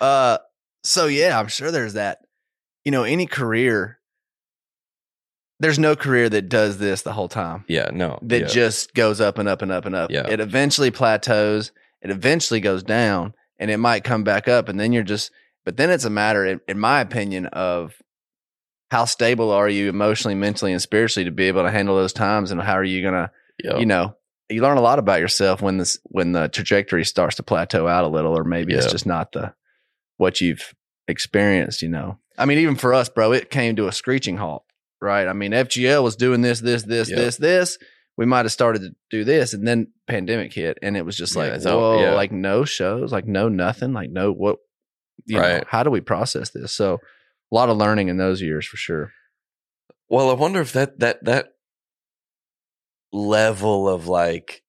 [0.00, 0.38] Uh,
[0.82, 2.18] so yeah, I'm sure there's that.
[2.84, 4.00] You know, any career,
[5.60, 7.64] there's no career that does this the whole time.
[7.68, 8.18] yeah, no.
[8.22, 8.46] That yeah.
[8.48, 10.10] just goes up and up and up and up.
[10.10, 10.26] Yeah.
[10.28, 11.70] It eventually plateaus.
[12.02, 15.30] It eventually goes down, and it might come back up, and then you're just.
[15.64, 17.94] But then it's a matter, in, in my opinion, of
[18.90, 22.50] how stable are you emotionally, mentally, and spiritually to be able to handle those times,
[22.50, 23.30] and how are you gonna
[23.62, 23.78] Yeah.
[23.78, 24.16] you know
[24.50, 28.04] you learn a lot about yourself when this when the trajectory starts to plateau out
[28.04, 29.54] a little or maybe it's just not the
[30.16, 30.74] what you've
[31.08, 32.18] experienced, you know.
[32.38, 34.64] I mean, even for us, bro, it came to a screeching halt,
[35.00, 35.26] right?
[35.28, 37.78] I mean, FGL was doing this, this, this, this, this.
[38.16, 41.34] We might have started to do this, and then pandemic hit, and it was just
[41.36, 42.14] like, all- whoa, yeah.
[42.14, 44.58] like no shows, like no nothing, like no what,
[45.26, 45.64] you know, Right.
[45.68, 46.72] how do we process this?
[46.72, 46.94] So,
[47.50, 49.12] a lot of learning in those years for sure.
[50.08, 51.53] Well, I wonder if that that that
[53.14, 54.62] level of like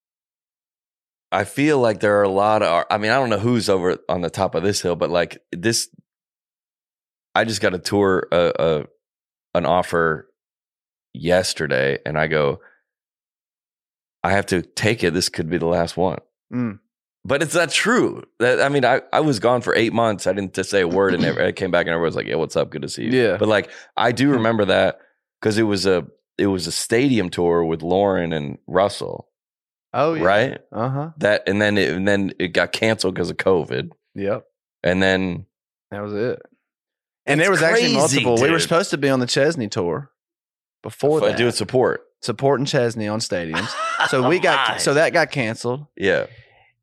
[1.31, 3.97] I feel like there are a lot of I mean, I don't know who's over
[4.07, 5.89] on the top of this hill, but like this
[7.33, 8.85] I just got a tour a, a
[9.55, 10.29] an offer
[11.13, 12.59] yesterday and I go
[14.23, 15.13] I have to take it.
[15.13, 16.19] This could be the last one.
[16.53, 16.79] Mm.
[17.23, 18.23] But it's not true.
[18.39, 20.27] That I mean, I, I was gone for eight months.
[20.27, 22.35] I didn't just say a word, and I came back, and everyone was like, "Yeah,
[22.35, 22.69] what's up?
[22.69, 23.37] Good to see you." Yeah.
[23.37, 24.33] But like, I do mm.
[24.33, 24.99] remember that
[25.39, 26.07] because it was a
[26.37, 29.29] it was a stadium tour with Lauren and Russell,
[29.93, 30.23] Oh, yeah.
[30.23, 30.57] right?
[30.71, 31.09] Uh huh.
[31.17, 34.43] That and then it, and then it got canceled because of COVID, Yep.
[34.83, 35.45] and then
[35.91, 36.41] That was it.
[37.25, 38.41] And there was actually crazy, multiple.
[38.41, 40.11] We were supposed to be on the Chesney tour
[40.83, 42.01] before I that, do it support.
[42.21, 43.69] supporting Chesney on stadiums.
[44.09, 46.25] So we got so that got canceled, yeah,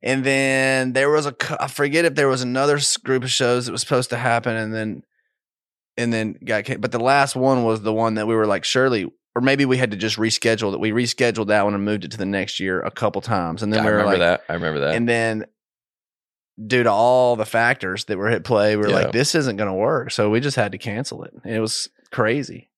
[0.03, 3.73] and then there was a I forget if there was another group of shows that
[3.73, 5.03] was supposed to happen, and then
[5.99, 9.13] and then got but the last one was the one that we were like surely
[9.35, 10.79] or maybe we had to just reschedule that.
[10.79, 13.73] We rescheduled that one and moved it to the next year a couple times, and
[13.73, 14.45] then I we were remember like, that.
[14.49, 14.95] I remember that.
[14.95, 15.47] and then
[16.67, 18.97] due to all the factors that were at play, we were Yeah.
[18.97, 20.11] like, this isn't going to work.
[20.11, 21.33] So we just had to cancel it.
[21.45, 22.71] And it was crazy.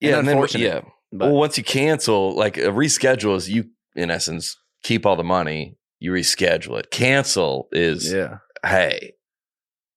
[0.00, 0.80] yeah, and then unfortunate, yeah.
[1.12, 5.22] But well, once you cancel, like a reschedule is you, in essence, keep all the
[5.22, 5.76] money.
[6.00, 6.90] You reschedule it.
[6.90, 9.12] Cancel is yeah, hey,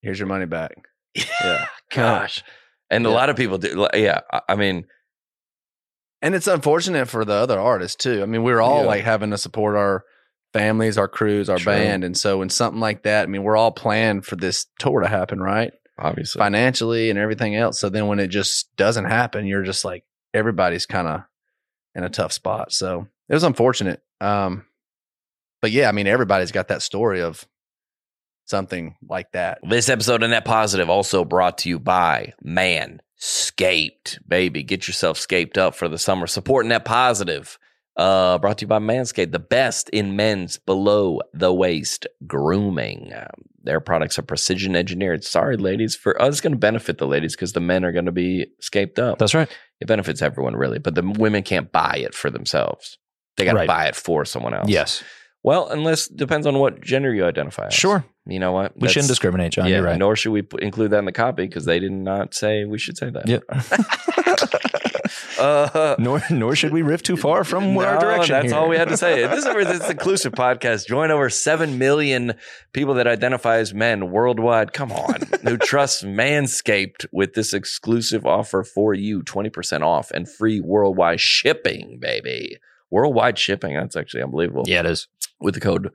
[0.02, 0.76] here's your money back.
[1.16, 1.66] Yeah.
[1.92, 2.44] gosh.
[2.90, 3.74] And a lot of people do.
[3.74, 4.86] like, Yeah, I- I mean,
[6.22, 8.22] And it's unfortunate for the other artists too.
[8.24, 8.88] I mean, we're all Yeah.
[8.88, 10.04] like having to support our
[10.54, 11.74] families, our crews, our True.
[11.74, 12.04] band.
[12.04, 15.08] And so when something like that, I mean, we're all planned for this tour to
[15.08, 15.72] happen, right?
[16.00, 17.80] obviously, Financially and everything else.
[17.80, 21.22] So then when it just doesn't happen, you're just like everybody's kind of
[21.96, 22.72] in a tough spot.
[22.72, 24.02] So it was unfortunate.
[24.22, 24.66] Um,
[25.60, 27.48] but yeah, I mean, everybody's got that story of
[28.46, 29.58] something like that.
[29.68, 32.34] This episode of Net Positive also brought to you by
[33.20, 34.20] Manscaped.
[34.28, 36.28] Baby, get yourself scaped up for the summer.
[36.28, 37.58] Support Net Positive.
[37.96, 43.12] Uh, brought to you by Manscaped, the best in men's below the waist grooming.
[43.16, 43.26] Um,
[43.64, 45.24] their products are precision engineered.
[45.24, 48.06] Sorry, ladies, for us, it's going to benefit the ladies because the men are going
[48.06, 49.18] to be scaped up.
[49.18, 49.50] That's right.
[49.82, 53.00] It benefits everyone really, but the women can't buy it for themselves.
[53.36, 53.68] They got to Right.
[53.68, 54.70] buy it for someone else.
[54.70, 55.04] Yes.
[55.44, 57.74] Well, unless depends on what gender you identify as.
[57.74, 58.04] Sure.
[58.26, 58.78] You know what?
[58.78, 59.68] We shouldn't discriminate, John.
[59.68, 59.98] yeah, You're right.
[59.98, 62.78] nor should we put, include that in the copy because they did not say we
[62.78, 63.28] should say that.
[63.28, 63.40] Yeah.
[65.40, 68.34] Uh, nor nor should we riff too far from what our no, direction.
[68.34, 68.56] That's here.
[68.56, 69.26] all we had to say.
[69.38, 70.88] This is where this inclusive podcast.
[70.88, 72.34] Join over seven million
[72.74, 74.74] people that identify as men worldwide.
[74.74, 80.30] Come on, who trust Manscaped with this exclusive offer for you: twenty percent off and
[80.30, 82.58] free worldwide shipping, baby.
[82.90, 83.76] Worldwide shipping.
[83.76, 84.64] That's actually unbelievable.
[84.66, 85.08] Yeah, it is.
[85.40, 85.90] With the code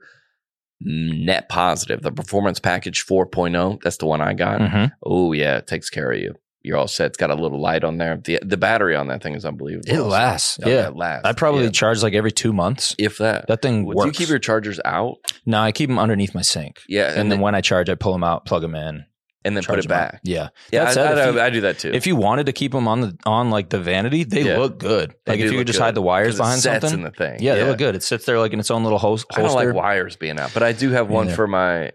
[0.81, 4.91] net positive the performance package 4.0 that's the one i got Mhm.
[5.03, 7.83] oh yeah it takes care of you you're all set it's got a little light
[7.85, 10.59] on there the the battery on that thing is unbelievable It lasts.
[10.63, 10.87] Oh, yeah.
[10.87, 11.25] it lasts.
[11.25, 11.69] I probably Yeah.
[11.71, 12.95] charge like every two months.
[12.97, 14.05] if that That thing do works.
[14.05, 16.79] you keep your chargers out no, I keep them underneath my sink.
[16.89, 19.05] yeah And, and, then then when I charge, I pull them out, plug them in,
[19.45, 20.11] and then put it it 'em up.
[20.11, 20.49] back Yeah.
[20.71, 22.71] yeah That I, said, I, you- I do that too If you wanted to keep
[22.71, 24.57] them on the on like the vanity, they Yeah.
[24.57, 25.15] look good.
[25.25, 26.99] They Like if you could just good, hide the wires behind sets something.
[26.99, 27.95] in the thing yeah, they look good.
[27.95, 30.51] It sits there like in its own little hos- i don't like wires being out
[30.53, 31.35] but i do have one Yeah.
[31.35, 31.91] for my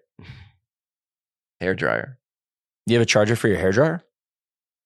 [1.61, 2.19] hair dryer
[2.87, 4.03] you have a charger for your hair dryer?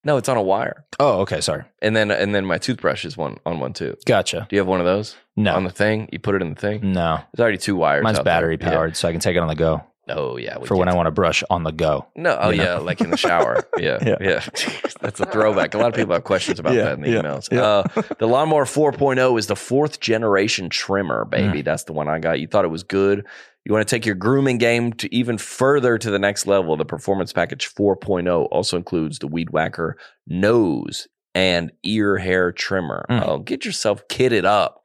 [0.04, 1.40] no it's on a wire Oh, okay.
[1.40, 1.64] Sorry.
[1.80, 4.46] and then and then my toothbrush is one on one too Gotcha.
[4.48, 5.54] do you have one of those No.
[5.54, 7.20] on the thing you put it in the thing no.
[7.32, 8.02] There's already two wires.
[8.04, 8.24] Mine's there.
[8.24, 8.70] battery Yeah.
[8.70, 9.84] powered, so I can take it on the go
[10.16, 12.06] Oh yeah, for when I want to brush on the go.
[12.16, 12.64] No, oh you know?
[12.64, 13.66] yeah, like in the shower.
[13.78, 14.16] Yeah, yeah.
[14.20, 14.40] Yeah.
[15.00, 15.74] That's a throwback.
[15.74, 17.50] A lot of people have questions about Yeah, that in the yeah, emails.
[17.50, 17.62] yeah.
[17.62, 21.62] Uh, the Lawnmower 4.0 is the fourth generation trimmer, baby.
[21.62, 21.64] Mm.
[21.64, 22.38] That's the one I got.
[22.38, 23.26] You thought it was good.
[23.64, 26.76] You want to take your grooming game to even further to the next level.
[26.76, 29.96] The Performance Package 4.0 also includes the Weed Whacker
[30.26, 33.06] nose and ear hair trimmer.
[33.08, 33.26] Mm.
[33.26, 34.81] Oh, get yourself kitted up.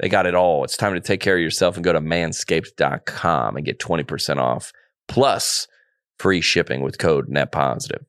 [0.00, 0.64] They got it all.
[0.64, 4.72] It's time to take care of yourself and go to manscaped.com and get 20% off
[5.08, 5.68] plus
[6.18, 8.04] free shipping with code net positive.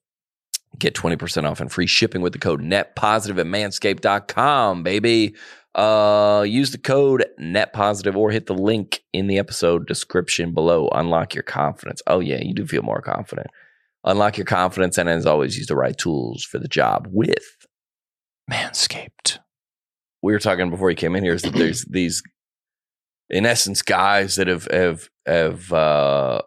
[0.78, 5.36] Get 20% off and free shipping with the code net positive at manscaped.com, baby.
[5.74, 10.88] Uh, use the code net positive or hit the link in the episode description below.
[10.90, 12.02] Unlock your confidence.
[12.08, 13.48] Oh, yeah, you do feel more confident.
[14.06, 17.68] Unlock your confidence and as always, use the right tools for the job with
[18.50, 19.40] Manscaped.
[20.22, 22.24] We were talking before you came in here is that there's these
[23.30, 26.41] in essence guys that have have have uh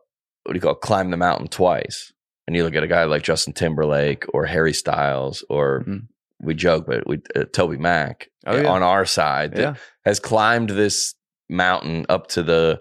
[0.44, 2.12] what do you call it, climbed the mountain twice
[2.46, 6.06] and you look at a guy like Justin Timberlake or Harry Styles or Mhm.
[6.40, 8.68] we joke, but we uh, Toby Mac Oh, yeah.
[8.68, 9.74] on our side that Yeah.
[10.04, 11.14] has climbed this
[11.50, 12.78] mountain up to the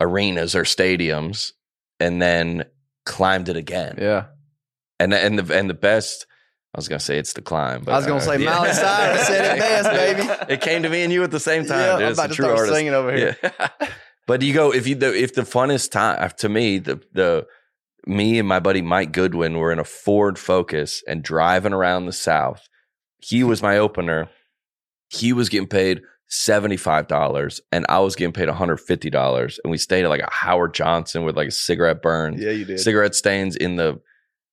[0.00, 1.52] arenas or stadiums
[1.98, 2.64] and then
[3.04, 3.96] climbed it again.
[4.00, 4.26] Yeah.
[5.00, 6.26] And and the and the best
[6.74, 7.82] I was gonna say it's the climb.
[7.82, 10.52] But I was gonna uh, say Miley Cyrus said it best, baby.
[10.54, 11.78] It came to me and you at the same time.
[11.78, 12.06] Yeah, dude.
[12.06, 12.74] I'm about to start artist.
[12.74, 13.36] singing over here.
[13.42, 13.68] Yeah.
[14.26, 17.46] but you go if you the if the funnest time uh, to me the the
[18.06, 22.12] me and my buddy Mike Goodwin were in a Ford Focus and driving around the
[22.12, 22.66] South.
[23.18, 24.28] He was my opener.
[25.08, 29.10] He was getting paid seventy five dollars, and I was getting paid one hundred fifty
[29.10, 32.50] dollars, and we stayed at like a Howard Johnson with like a cigarette burn, Yeah,
[32.50, 32.80] you did.
[32.80, 34.00] cigarette stains in the.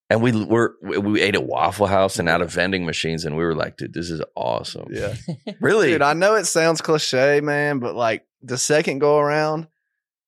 [0.10, 3.43] And we were we ate at Waffle House and out of vending machines, and we
[3.43, 5.16] were like, "Dude, this is awesome." Yeah.
[5.60, 9.68] Really, Dude, I know it sounds cliche, man, but like the second go around,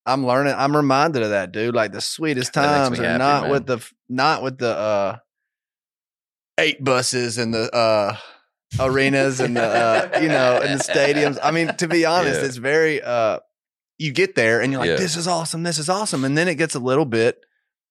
[0.05, 0.55] I'm learning.
[0.57, 1.75] I'm reminded of that, dude.
[1.75, 3.51] Like the sweetest times me are happy, not man.
[3.51, 5.17] with the not with the uh
[6.57, 8.15] eight buses and the uh
[8.79, 11.37] arenas and the uh, you know and the stadiums.
[11.41, 12.47] I mean, to be honest, Yeah.
[12.47, 13.39] it's very uh
[13.99, 14.95] you get there and you're like, Yeah.
[14.97, 17.39] this is awesome, this is awesome, and then it gets a little bit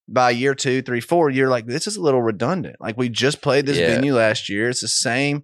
[0.08, 2.76] by year two, three, four, you're like, this is a little redundant.
[2.80, 3.86] Like we just played this Yeah.
[3.88, 4.68] venue last year.
[4.68, 5.42] It's the same.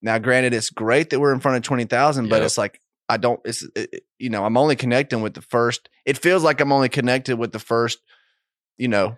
[0.00, 2.46] Now, granted, it's great that we're in front of twenty thousand, but Yep.
[2.46, 3.40] it's like I don't.
[3.44, 5.88] It's it, you know I'm only connecting with the first.
[6.04, 7.98] It feels like I'm only connected with the first,
[8.78, 9.16] you know,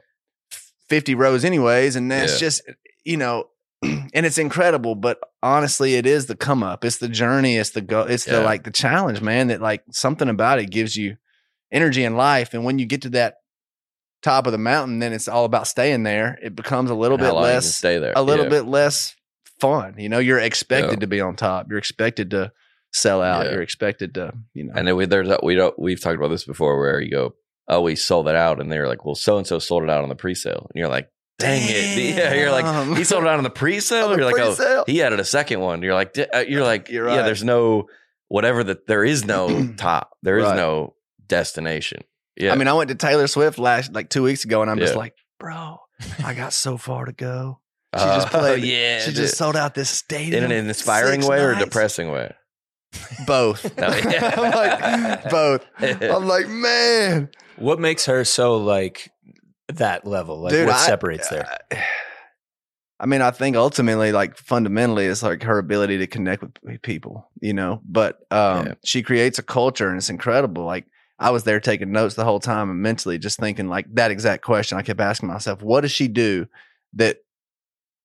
[0.89, 2.39] fifty rows, anyways, and that's Yeah.
[2.39, 2.63] just
[3.05, 3.49] you know,
[3.83, 4.95] and it's incredible.
[4.95, 6.85] But honestly, it is the come up.
[6.85, 7.57] It's the journey.
[7.57, 8.03] It's the go.
[8.03, 9.49] It's the like the challenge, man.
[9.49, 11.17] That like something about it gives you
[11.73, 12.53] energy and life.
[12.55, 13.37] And when you get to that
[14.25, 16.39] top of the mountain, then it's all about staying there.
[16.43, 18.13] It becomes a little bit long you can less stay there.
[18.17, 18.51] a little Yeah.
[18.51, 19.15] bit less
[19.61, 19.95] fun.
[19.99, 21.01] You know, you're expected Yeah.
[21.01, 21.67] to be on top.
[21.69, 22.51] You're expected to
[22.93, 23.45] sell out.
[23.47, 23.53] Yeah.
[23.53, 24.73] You're expected to, you know.
[24.75, 27.35] And then we there's a, we don't we've talked about this before where you go,
[27.69, 30.03] oh, we sold it out, and they're like, well, so and so sold it out
[30.03, 31.09] on the pre-sale, and you're like,
[31.39, 34.07] dang it, yeah, you're like, he sold it out on the pre-sale.
[34.07, 35.83] On the you're like, oh, he added a second one.
[35.83, 37.89] You're like, uh, you're like, You're yeah, there's no
[38.29, 40.57] whatever that there is no top, there is Right.
[40.57, 40.95] no
[41.27, 42.03] destination.
[42.37, 44.79] Yeah, I mean, I went to Taylor Swift last like two weeks ago, and I'm
[44.79, 44.99] just Yeah.
[44.99, 45.79] like, bro,
[46.25, 47.61] I got so far to go.
[47.97, 48.65] She Uh, just played.
[48.65, 49.17] yeah, she dude.
[49.17, 51.65] just sold out this stadium in an inspiring six way or a nights.
[51.67, 52.33] depressing way.
[53.27, 53.77] Both.
[53.77, 54.35] No, yeah.
[54.37, 55.67] I'm like both.
[55.81, 59.11] I'm like, man, What makes her so like
[59.69, 60.41] that level?
[60.43, 61.47] Like Dude, what I- separates there?
[63.01, 67.29] I mean, I think ultimately, like fundamentally, it's like her ability to connect with people,
[67.41, 67.81] you know.
[67.85, 68.75] But um, Yeah.
[68.85, 70.65] she creates a culture, and it's incredible.
[70.65, 70.87] Like
[71.19, 74.45] I was there taking notes the whole time, and mentally just thinking like that exact
[74.45, 74.79] question.
[74.79, 76.47] I kept asking myself, what does she do
[76.95, 77.19] that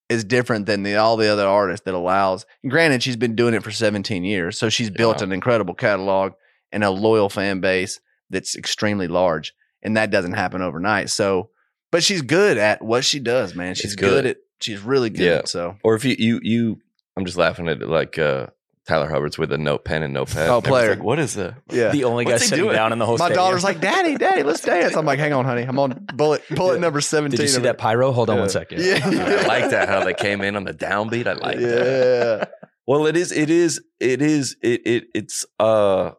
[0.10, 2.46] is different than the all the other artists that allows?
[2.64, 5.26] And granted, she's been doing it for 17 years, so she's built Yeah.
[5.26, 6.34] an incredible catalog
[6.72, 8.00] and a loyal fan base
[8.30, 11.10] that's extremely large, and that doesn't happen overnight.
[11.10, 11.50] So,
[11.92, 13.74] but she's good at what she does, man.
[13.76, 14.10] She's good.
[14.10, 14.26] good.
[14.28, 14.38] at.
[14.62, 15.24] She's really good.
[15.26, 15.42] Yeah.
[15.46, 16.80] So Or if you you you,
[17.18, 18.48] I'm just laughing at it like uh,
[18.90, 20.50] Tyler Hubbard's with a note pen and notepad.
[20.50, 20.90] Oh, Everyone's player.
[20.96, 21.56] like, what is the?
[21.72, 21.90] yeah.
[21.90, 22.76] the only guy What's he sitting doing?
[22.76, 23.46] down in the whole My stadium.
[23.46, 25.62] daughter's like, "Daddy, Daddy, let's dance." I'm like, "Hang on, honey.
[25.62, 26.80] I'm on bullet bullet Yeah.
[26.82, 28.12] number 17." Did you see of that pyro?
[28.12, 28.42] Hold on Yeah.
[28.42, 28.82] one second.
[28.82, 29.00] Yeah.
[29.06, 31.28] I like that how they came in on the downbeat.
[31.28, 32.40] I like that.
[32.42, 32.46] yeah.
[32.88, 33.32] Well, it is.
[33.32, 33.80] It is.
[34.00, 34.56] It is.
[34.64, 34.82] It.
[34.88, 35.04] It.
[35.14, 35.46] It's.
[35.60, 36.12] Uh,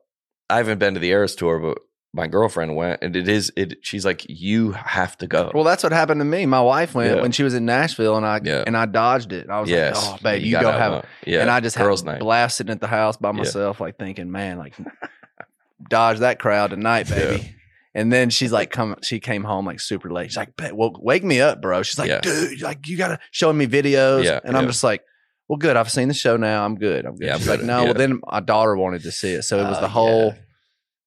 [0.49, 1.79] I haven't been to the Eras tour, but
[2.13, 3.53] my girlfriend went, and it is.
[3.57, 3.79] It.
[3.83, 5.51] She's like, you have to go.
[5.55, 6.45] Well, that's what happened to me.
[6.47, 7.23] My wife went Yeah.
[7.23, 8.65] when she was in Nashville, and I Yeah.
[8.67, 9.49] and I dodged it.
[9.49, 11.05] I was yes, like, "Oh, babe, you, go gotta have." know.
[11.27, 12.19] Yeah, and I just had girls' a night.
[12.21, 13.33] blast at the house by Yeah.
[13.37, 14.75] myself, like thinking, "Man, like
[15.89, 17.55] dodge that crowd tonight, baby."
[17.95, 20.31] And then she's like, "Come." She came home like super late.
[20.31, 22.21] She's like, well, wake me up, bro." She's like, Yeah.
[22.21, 25.03] "Dude, like you gotta showing me videos." Yeah, and I'm just like,
[25.49, 25.77] "Well, good.
[25.77, 26.65] I've seen the show now.
[26.65, 27.05] I'm good.
[27.05, 27.61] I'm good." Yeah, I'm she's good.
[27.61, 27.85] like, "No." Yeah.
[27.87, 30.35] Well, then my daughter wanted to see it, so it was Oh, the whole.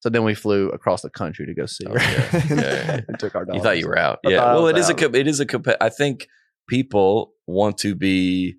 [0.04, 1.98] So then we flew across the country to go see Oh, her.
[1.98, 3.02] yeah, yeah, yeah.
[3.08, 4.20] and took our You thought you were out.
[4.26, 4.54] I Yeah.
[4.54, 4.92] Well, was it is a.
[4.92, 4.98] out.
[5.00, 5.46] co- It is a.
[5.46, 6.28] compa- I think
[6.68, 8.56] people want to be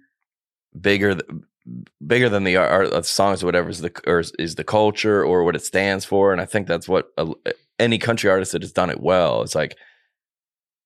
[0.81, 1.17] bigger.
[1.17, 1.31] th-
[2.07, 5.23] Bigger than the art, uh, songs, or whatever is the or is, is the culture
[5.23, 7.33] or what it stands for, and I think that's what uh,
[7.79, 9.41] any country artist that has done it well.
[9.43, 9.77] It's like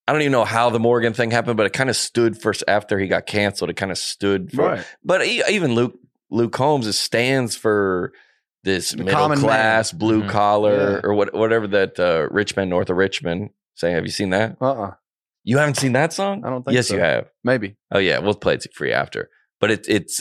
[0.08, 2.62] I don't even know how the Morgan thing happened, but it kind of stood first
[2.68, 3.70] after he got canceled.
[3.70, 4.86] It kind of stood for Right.
[5.04, 5.98] But e- even Luke
[6.30, 8.12] Luke Combs is stands for
[8.64, 10.30] this The middle common class, blue Mhm.
[10.30, 11.00] collar, Yeah.
[11.04, 13.50] or what, whatever that uh, Rich Men, north of Richmond.
[13.74, 14.56] Say, have you seen that?
[14.60, 14.94] Uh-uh.
[15.44, 16.44] You haven't seen that song?
[16.44, 16.94] I don't think yes, so.
[16.94, 17.28] you have.
[17.44, 17.76] Maybe.
[17.92, 19.30] Oh yeah, we'll play it you after.
[19.60, 20.20] But it, it's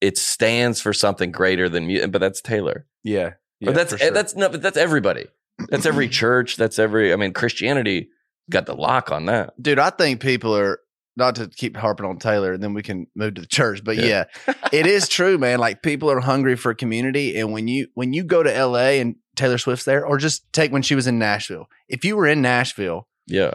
[0.00, 2.10] it stands for something greater than music.
[2.10, 2.86] But that's Taylor.
[3.04, 3.34] Yeah.
[3.60, 4.10] yeah but that's sure.
[4.10, 5.26] that's no, but that's everybody.
[5.68, 6.56] That's every church.
[6.56, 7.12] That's every.
[7.12, 8.08] I mean, Christianity
[8.50, 9.52] got the lock on that.
[9.60, 9.78] dude.
[9.78, 10.80] I think people are
[11.16, 13.82] not to keep harping on Taylor, and then we can move to the church.
[13.82, 14.24] But Yeah.
[14.46, 15.58] yeah, it is true, man.
[15.58, 19.00] Like people are hungry for community, and when you when you go to L.A.
[19.00, 21.66] and Taylor Swift's there, or just take when she was in Nashville.
[21.88, 23.52] If you were in Nashville, Yeah,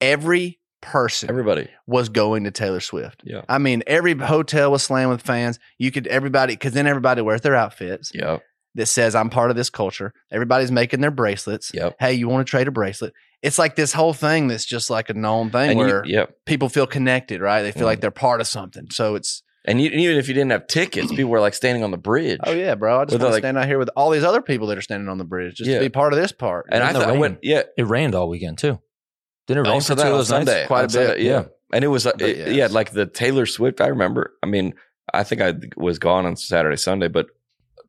[0.00, 1.68] every person Everybody.
[1.86, 3.22] was going to Taylor Swift.
[3.24, 3.42] Yeah.
[3.48, 5.58] I mean, every hotel was slammed with fans.
[5.76, 8.42] You could everybody because then everybody wears their outfits Yep.
[8.74, 10.12] That says I'm part of this culture.
[10.30, 11.70] Everybody's making their bracelets.
[11.74, 11.96] Yep.
[11.98, 13.12] Hey, you want to trade a bracelet?
[13.42, 16.34] It's like this whole thing that's just like a known thing And you, where yep.
[16.44, 17.62] people feel connected, right?
[17.62, 17.86] They feel Mhm.
[17.86, 18.88] like they're part of something.
[18.90, 21.90] So it's And you, even if you didn't have tickets, people were like standing on
[21.90, 22.40] the bridge.
[22.44, 23.00] oh yeah, bro.
[23.00, 24.78] I just With want to like- stand out here with all these other people that
[24.78, 25.78] are standing on the bridge just Yeah.
[25.78, 26.66] to be part of this part.
[26.70, 28.80] And I In thought, I went, yeah, It rained all weekend too.
[29.46, 30.46] Didn't it rain also for two that of on those nights?
[30.50, 31.22] Sunday, Quite a on Sunday, bit.
[31.22, 31.44] yeah.
[31.72, 32.48] And it was, uh, it- yes.
[32.50, 33.80] yeah, like the Taylor Swift.
[33.80, 34.32] I remember.
[34.42, 34.74] I mean,
[35.12, 37.26] I think I was gone on Saturday, Sunday, but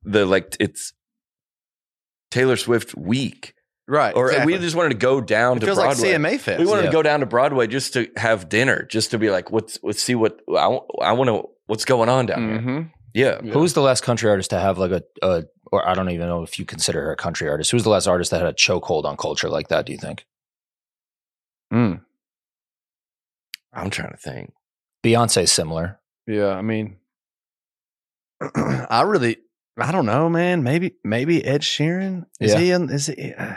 [0.03, 0.93] the like it's
[2.31, 3.53] Taylor Swift week,
[3.87, 4.15] right.
[4.15, 4.53] or exactly.
[4.53, 6.11] we just wanted to go down it to feels Broadway.
[6.17, 6.59] like CMA Fest.
[6.59, 6.89] we wanted Yeah.
[6.89, 10.01] to go down to Broadway just to have dinner, just to be like, what's, let's
[10.01, 12.59] see what I, I want to, what's going on down here.
[12.59, 12.91] Mhm.
[13.13, 13.39] Yeah.
[13.43, 13.53] Yeah.
[13.53, 16.43] Who's the last country artist to have like a, a, or I don't even know
[16.43, 17.71] if you consider her a country artist.
[17.71, 19.85] Who's the last artist that had a chokehold on culture like that?
[19.85, 20.25] Do you think
[21.73, 22.01] Mm.
[23.73, 24.51] I'm trying to think.
[25.03, 25.99] Beyonce's similar?
[26.25, 26.97] Yeah, I mean,
[28.55, 29.37] I really,
[29.77, 30.63] I don't know, man.
[30.63, 32.59] Maybe, maybe Ed Sheeran is Yeah.
[32.59, 32.71] he?
[32.71, 33.33] In, is he?
[33.33, 33.55] uh,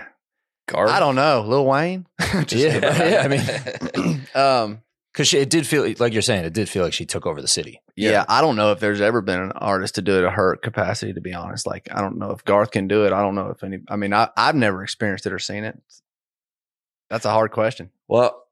[0.69, 0.91] Garth?
[0.91, 1.45] I don't know.
[1.47, 2.07] Lil Wayne.
[2.49, 4.83] Yeah, yeah, I mean- um,
[5.13, 7.49] Because it did feel like you're saying it did feel like she took over the
[7.49, 7.81] city.
[7.97, 8.25] yeah.
[8.29, 11.13] I don't know if there's ever been an artist to do it at her capacity.
[11.13, 13.13] To be honest, like I don't know if Garth can do it.
[13.13, 13.81] I don't know if any.
[13.89, 15.79] I mean, I, I've never experienced it or seen it.
[17.11, 17.91] That's a hard question.
[18.09, 18.43] Well,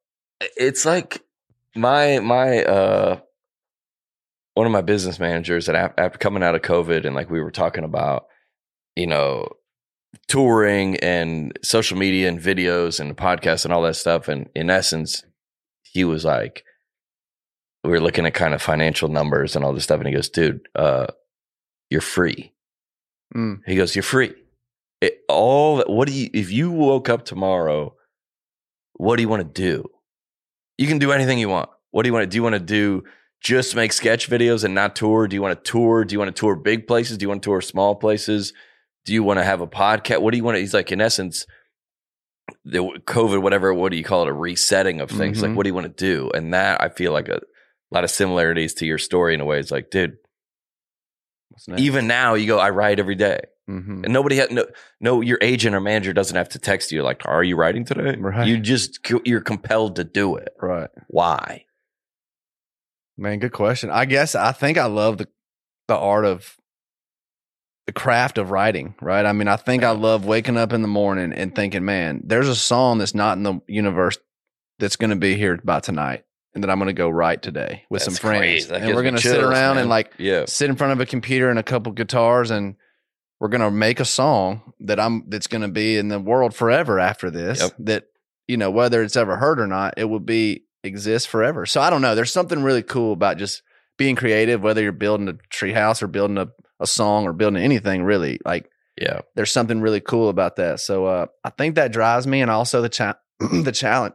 [0.40, 1.22] it's like
[1.74, 3.20] my my uh
[4.60, 7.50] one of my business managers that after coming out of COVID and like we were
[7.50, 8.26] talking about,
[8.94, 9.48] you know,
[10.28, 14.28] touring and social media and videos and podcasts and all that stuff.
[14.28, 15.24] And in essence,
[15.82, 16.62] he was like,
[17.84, 20.28] we were looking at kind of financial numbers and all this stuff, and he goes,
[20.28, 21.06] "Dude, uh,
[21.88, 22.52] you're free."
[23.34, 23.62] Mm.
[23.64, 24.34] He goes, "You're free."
[25.00, 27.94] It, all that, what do you if you woke up tomorrow?
[28.92, 29.88] What do you want to do?
[30.76, 31.70] You can do anything you want.
[31.92, 32.36] What do you want to do?
[32.36, 33.04] You want to do
[33.40, 35.26] just make sketch videos and not tour?
[35.26, 36.04] Do you want to tour?
[36.04, 37.18] Do you want to tour big places?
[37.18, 38.52] Do you want to tour small places?
[39.06, 40.20] Do you want to have a podcast?
[40.20, 40.60] What do you want to?
[40.60, 41.46] He's like, in essence,
[42.64, 44.28] the COVID, whatever, what do you call it?
[44.28, 45.40] A resetting of things.
[45.40, 45.54] Like, Mhm.
[45.54, 46.30] what do you want to do?
[46.34, 47.40] And that I feel like a
[47.90, 49.58] lot of similarities to your story in a way.
[49.58, 50.16] It's like, dude,
[51.76, 53.40] even now you go, I write every day.
[53.68, 54.04] Mhm.
[54.04, 54.66] And nobody had no
[55.00, 58.16] no your agent or manager doesn't have to text you like, "Are you writing today?"
[58.18, 58.46] Right.
[58.48, 60.48] You just you're compelled to do it.
[60.60, 60.90] right.
[61.08, 61.64] Why?
[63.20, 63.90] Man, good question.
[63.90, 65.28] I guess I think I love the
[65.88, 66.56] the art of
[67.86, 69.26] the craft of writing, right?
[69.26, 72.48] I mean, I think I love waking up in the morning and thinking, man, there's
[72.48, 74.16] a song that's not in the universe
[74.78, 77.84] that's going to be here by tonight and that I'm going to go write today
[77.90, 78.70] with some friends.
[78.70, 79.82] And we're going to sit around man.
[79.82, 80.44] and like Yeah.
[80.46, 82.76] sit in front of a computer and a couple guitars and
[83.40, 86.54] we're going to make a song that I'm that's going to be in the world
[86.54, 87.72] forever after this Yep.
[87.80, 88.04] that
[88.48, 91.66] you know whether it's ever heard or not it will be exist forever.
[91.66, 93.62] So I don't know, there's something really cool about just
[93.98, 96.48] being creative whether you're building a treehouse or building a,
[96.80, 99.20] a song or building anything really like Yeah.
[99.34, 100.80] there's something really cool about that.
[100.80, 104.14] So uh, I think that drives me, and also the cha- the challenge.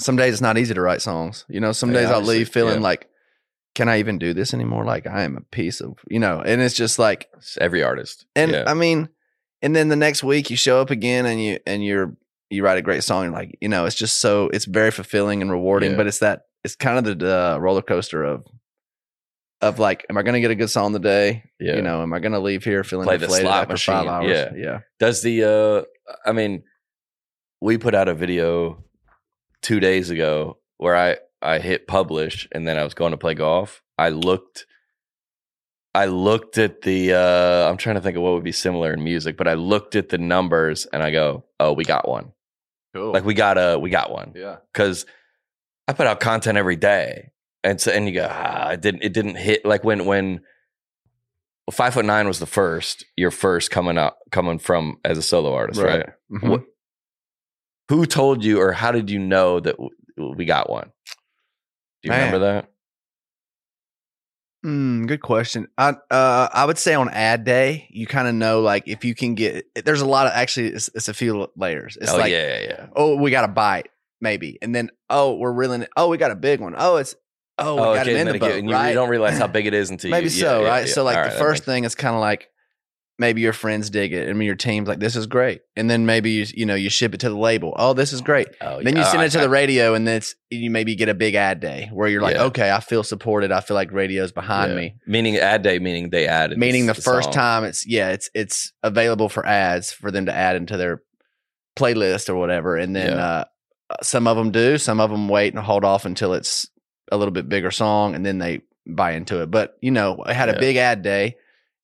[0.00, 1.44] Some days it's not easy to write songs.
[1.48, 2.80] You know, some Yeah, days I'll leave feeling yeah.
[2.90, 3.08] like,
[3.74, 4.84] can I even do this anymore?
[4.84, 8.26] Like I am a piece of, you know, and it's just like, It's every artist.
[8.34, 8.64] and yeah.
[8.66, 9.08] I mean,
[9.62, 12.14] and then the next week you show up again and you and you're
[12.50, 13.24] you write a great song.
[13.24, 15.92] And like, you know, it's just so it's very fulfilling and rewarding.
[15.92, 15.96] Yeah.
[15.96, 18.44] But it's that it's kind of the uh, roller coaster of
[19.62, 21.44] of like, am I going to get a good song today?
[21.58, 21.76] yeah.
[21.76, 24.30] You know, am I going to leave here feeling Play deflated after five hours?
[24.30, 24.50] yeah.
[24.54, 24.78] yeah.
[25.00, 26.62] Does the uh I mean
[27.60, 28.84] we put out a video
[29.62, 33.34] 2 days ago where I I hit publish and then I was going to play
[33.34, 33.82] golf.
[33.98, 34.66] I looked
[35.94, 39.02] I looked at the uh I'm trying to think of what would be similar in
[39.02, 42.32] music, but I looked at the numbers and I go, "Oh, we got one."
[42.96, 43.12] Cool.
[43.12, 44.32] Like we got a we got one.
[44.34, 44.56] yeah.
[44.74, 45.04] Cuz
[45.88, 47.30] I put out content every day.
[47.62, 50.40] And so and you go, ah, it didn't it didn't hit like when when
[51.66, 55.22] well, five foot nine was the first, your first coming up coming from as a
[55.22, 56.06] solo artist, right?
[56.32, 56.48] Mhm.
[56.48, 56.62] What,
[57.88, 59.90] who told you or how did you know that w-
[60.36, 60.90] we got one?
[62.02, 62.26] Do you Man.
[62.32, 62.70] remember that?
[64.66, 65.68] Mm, good question.
[65.78, 69.14] I uh, I would say on ad day, you kind of know like if you
[69.14, 69.64] can get.
[69.84, 71.96] There's a lot of actually, it's, it's a few layers.
[72.00, 72.86] It's oh like, yeah, yeah, yeah.
[72.96, 73.90] oh, we got a bite
[74.20, 75.90] maybe, and then oh, we're reeling it.
[75.96, 76.74] Oh, we got a big one.
[76.76, 77.14] Oh, it's
[77.58, 78.46] oh, we got okay, him in the boat.
[78.46, 78.88] again, and you, right?
[78.88, 80.86] you don't realize how big it is until maybe you, so, yeah, right?
[80.88, 80.92] yeah.
[80.92, 82.50] So like All the first makes- thing is kind of like
[83.18, 84.28] maybe your friends dig it.
[84.28, 86.90] I mean, your team's like, this is great, and then maybe you you know you
[86.90, 87.72] ship it to the label.
[87.76, 88.48] Oh, this is great.
[88.60, 91.14] Oh, Then you send it to the radio, and then it's, you maybe get a
[91.14, 92.44] big ad day where you're like, Yeah.
[92.44, 93.52] okay, I feel supported.
[93.52, 94.76] I feel like radio's behind yeah.
[94.76, 94.94] me.
[95.06, 96.58] Meaning ad day, meaning they added.
[96.58, 97.32] Meaning the this- first song.
[97.32, 101.02] time it's yeah, it's it's available for ads for them to add into their
[101.76, 102.76] playlist or whatever.
[102.76, 103.44] And then uh
[103.88, 104.78] uh, some of them do.
[104.78, 106.68] Some of them wait and hold off until it's
[107.12, 109.50] a little bit bigger song, and then they buy into it.
[109.50, 111.36] But you know, I had a big ad day,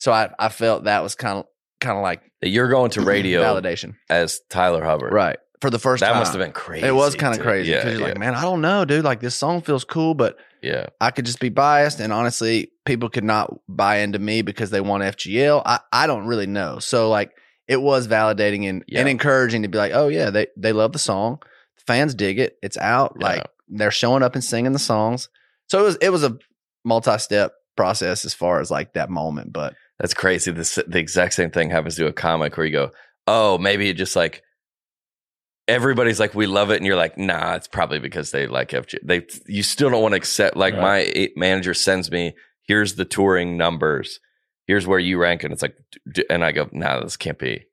[0.02, 1.44] so I I felt that was kind of
[1.80, 5.12] kind of like You're going to radio validation, as Tyler Hubbard.
[5.12, 5.38] right?
[5.60, 6.84] For the first That time, that must have been crazy.
[6.86, 7.84] It was kind of crazy Yeah.
[7.88, 9.04] you're yeah, like, man, I don't know, dude.
[9.04, 10.86] Like this song feels cool, but yeah.
[11.00, 14.80] I could just be biased, and honestly, people could not buy into me because they
[14.80, 15.62] want FGL.
[15.64, 16.80] I, I don't really know.
[16.80, 17.30] So like,
[17.68, 19.00] it was validating and, Yeah.
[19.00, 21.38] and encouraging to be like, oh yeah, they they love the song,
[21.86, 23.26] fans dig it, it's out, Yeah.
[23.26, 25.28] like they're showing up and singing the songs.
[25.68, 26.36] So it was it was a
[26.84, 30.50] multi step process as far as like that moment, but That's crazy.
[30.50, 32.90] This the exact same thing happens to a comic where you go,
[33.26, 34.42] oh, maybe it just like
[35.68, 38.96] everybody's like, we love it, and you're like, nah, it's probably because they like FG.
[39.02, 40.56] They you still don't want to accept.
[40.56, 41.06] Like Right.
[41.14, 42.34] my manager sends me,
[42.66, 44.18] here's the touring numbers,
[44.66, 45.76] here's where you rank, and it's like,
[46.28, 47.64] and I go, nah, this can't be.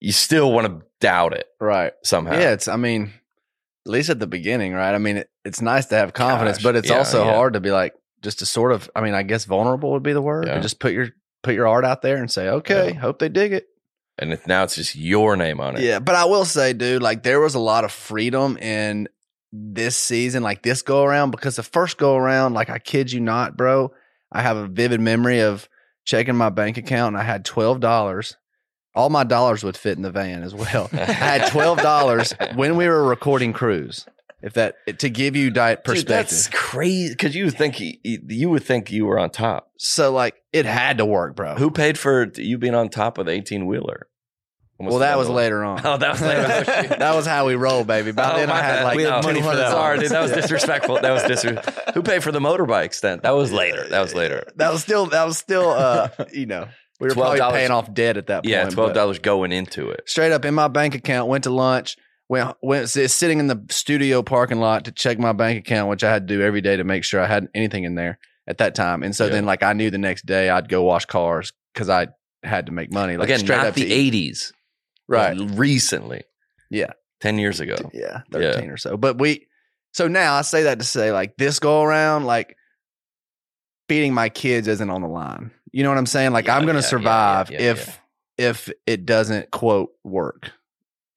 [0.00, 2.32] You still want to doubt it right, somehow.
[2.32, 3.12] yeah, it's I mean,
[3.86, 4.94] at least at the beginning, right?
[4.94, 7.34] I mean, it, it's nice to have confidence, Gosh, but it's yeah, also yeah.
[7.34, 8.90] hard to be like just to sort of.
[8.96, 10.46] I mean, I guess vulnerable would be the word.
[10.46, 10.54] Yeah.
[10.54, 11.10] And just put your
[11.42, 13.00] put your art out there and say, okay, Yeah.
[13.00, 13.66] hope they dig it.
[14.18, 15.82] and it, now it's just your name on it.
[15.82, 19.08] Yeah, but I will say, dude, like there was a lot of freedom in
[19.52, 23.20] this season, like this go around, because the first go around, like I kid you
[23.20, 23.92] not, bro,
[24.30, 25.68] I have a vivid memory of
[26.04, 28.36] checking my bank account and I had twelve dollars.
[28.94, 30.88] All my dollars would fit in the van as well.
[30.92, 34.04] I had twelve dollars when we were recording cruise.
[34.42, 36.30] If that to give you diet Dude, perspective.
[36.30, 39.70] that's crazy because you would think he, you would think you were on top.
[39.76, 41.56] so like it had to work, bro.
[41.56, 44.06] Who paid for you being on top of the eighteen wheeler?
[44.78, 45.80] well, that was later on.
[45.84, 46.46] Oh, that was later.
[46.48, 46.98] Oh, shoot.
[46.98, 48.12] that was how we roll, baby.
[48.12, 48.84] By Oh, then I had bad.
[48.84, 49.68] like We had money for that.
[49.68, 49.70] $200.
[49.72, 51.00] Sorry, dude, that was disrespectful.
[51.02, 51.92] That was disrespectful.
[51.92, 53.20] Who paid for the motorbikes then?
[53.22, 53.86] That was later.
[53.90, 54.46] That was later.
[54.56, 56.66] That was still that was still uh you know
[56.98, 58.46] we were probably $12 paying off debt at that point.
[58.50, 60.02] Yeah, twelve dollars going into it.
[60.06, 61.96] Straight up in my bank account, went to lunch,
[62.30, 66.10] went went sitting in the studio parking lot to check my bank account, which I
[66.12, 68.76] had to do every day to make sure I had anything in there at that
[68.76, 69.02] time.
[69.02, 69.32] And so Yeah.
[69.32, 72.06] then like I knew the next day I'd go wash cars because I
[72.44, 73.16] had to make money.
[73.16, 74.52] Like Again, straight not up the eighties,
[75.08, 75.36] right?
[75.38, 76.22] Recently,
[76.70, 76.92] Yeah.
[77.20, 77.90] ten years ago.
[77.92, 78.96] yeah, 13 or so.
[78.96, 79.48] But we,
[79.92, 82.56] so now I say that to say, like, this go around, like,
[83.88, 85.50] feeding my kids isn't on the line.
[85.72, 86.30] You know what I'm saying?
[86.32, 88.00] Like, Yeah, I'm going to yeah, yeah, survive yeah, yeah, if,
[88.38, 90.52] if it doesn't, quote, work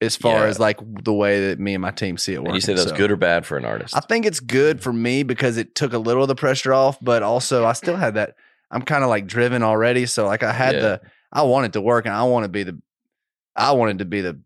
[0.04, 0.46] as far Yeah.
[0.48, 2.48] as like the way that me and my team see it working.
[2.50, 3.96] And you say that's So, good or bad for an artist?
[3.96, 6.98] I think it's good for me because it took a little of the pressure off,
[7.00, 8.36] but also I still had that.
[8.70, 10.06] I'm kind of like driven already.
[10.06, 10.80] So, like, I had Yeah.
[10.80, 11.00] the,
[11.32, 12.80] I wanted to work and I want to be the,
[13.56, 14.40] I wanted to be the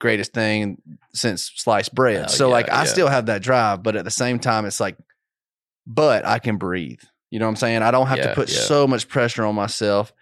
[0.00, 0.80] greatest thing
[1.14, 2.16] since sliced bread.
[2.16, 4.80] Hell so yeah, like I still have that drive, but at the same time, it's
[4.80, 4.96] like,
[5.86, 7.00] but I can breathe.
[7.30, 7.82] You know what I'm saying?
[7.82, 10.12] I don't have to put so much pressure on myself.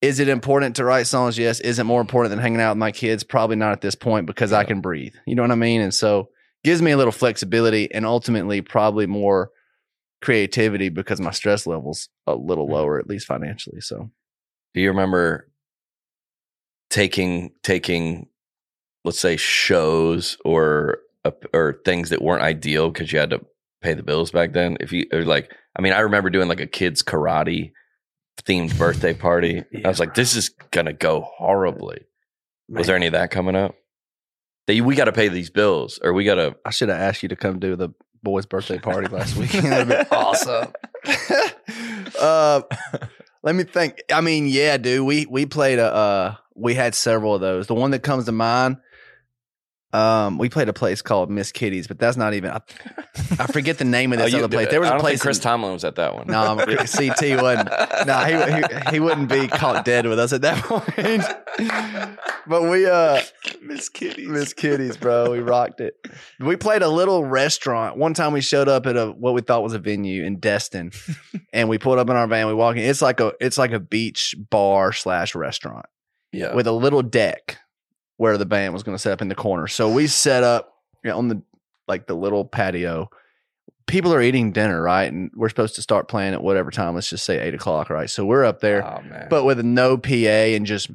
[0.00, 1.36] Is it important to write songs?
[1.36, 1.58] Yes.
[1.60, 3.24] Is it more important than hanging out with my kids?
[3.24, 5.14] Probably not at this point because I can breathe.
[5.26, 5.80] You know what I mean?
[5.80, 6.28] And so
[6.62, 9.50] gives me a little flexibility and ultimately probably more
[10.22, 12.72] creativity because my stress levels a little Mhm.
[12.72, 13.80] lower, at least financially.
[13.80, 14.10] So
[14.74, 15.48] Do you remember
[16.90, 18.28] taking taking
[19.04, 20.98] let's say shows or
[21.52, 23.44] or things that weren't ideal because you had to
[23.82, 24.76] pay the bills back then?
[24.80, 27.72] If you or like, I mean, I remember doing like a kids karate
[28.44, 29.64] themed birthday party.
[29.84, 32.06] I was like, this is gonna go horribly.
[32.68, 33.74] Was there any of that coming up?
[34.66, 36.54] That we got to pay these bills, or we got to.
[36.64, 37.88] I should have asked you to come do the
[38.22, 39.50] boys' birthday party last week.
[39.52, 40.72] That'd been awesome.
[42.20, 42.60] uh,
[43.42, 44.02] let me think.
[44.12, 45.06] I mean, yeah, dude.
[45.06, 45.86] We we played a.
[45.86, 47.66] Uh, we had several of those.
[47.66, 48.76] The one that comes to mind.
[49.92, 52.50] Um, we played a place called Miss Kitty's, but that's not even.
[52.50, 52.60] I,
[53.38, 54.68] I forget the name of this other place.
[54.68, 55.12] There was Oh, I a don't place.
[55.14, 56.26] think Chris in- Tomlin was at that one.
[56.26, 57.70] no, I'm- CT wasn't.
[58.06, 61.24] No, he, he he wouldn't be caught dead with us at that point.
[62.46, 63.20] but we uh
[63.62, 64.26] Miss Kitty.
[64.26, 65.30] Miss Kitty's, bro.
[65.30, 65.94] We rocked it.
[66.40, 67.96] We played a little restaurant.
[67.96, 70.92] One time we showed up at a what we thought was a venue in Destin,
[71.52, 72.46] and we pulled up in our van.
[72.46, 72.82] We walk in.
[72.82, 75.86] It's like a it's like a beach bar slash restaurant
[76.32, 76.54] Yeah.
[76.54, 77.58] with a little deck
[78.18, 79.66] where the band was going to set up in the corner.
[79.66, 81.42] So we set up you know, on the
[81.88, 83.08] like the little patio.
[83.86, 85.10] People are eating dinner, right?
[85.10, 86.94] And we're supposed to start playing at whatever time.
[86.94, 88.10] Let's just say eight o'clock, right?
[88.10, 89.00] So we're up there Oh
[89.30, 90.90] but with no PA and just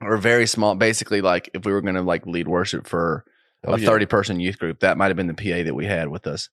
[0.00, 0.76] or very small.
[0.76, 3.24] Basically, like if we were going to like lead worship for
[3.64, 3.86] Oh, a yeah.
[3.86, 6.50] thirty person youth group, that might have been the PA that we had with us.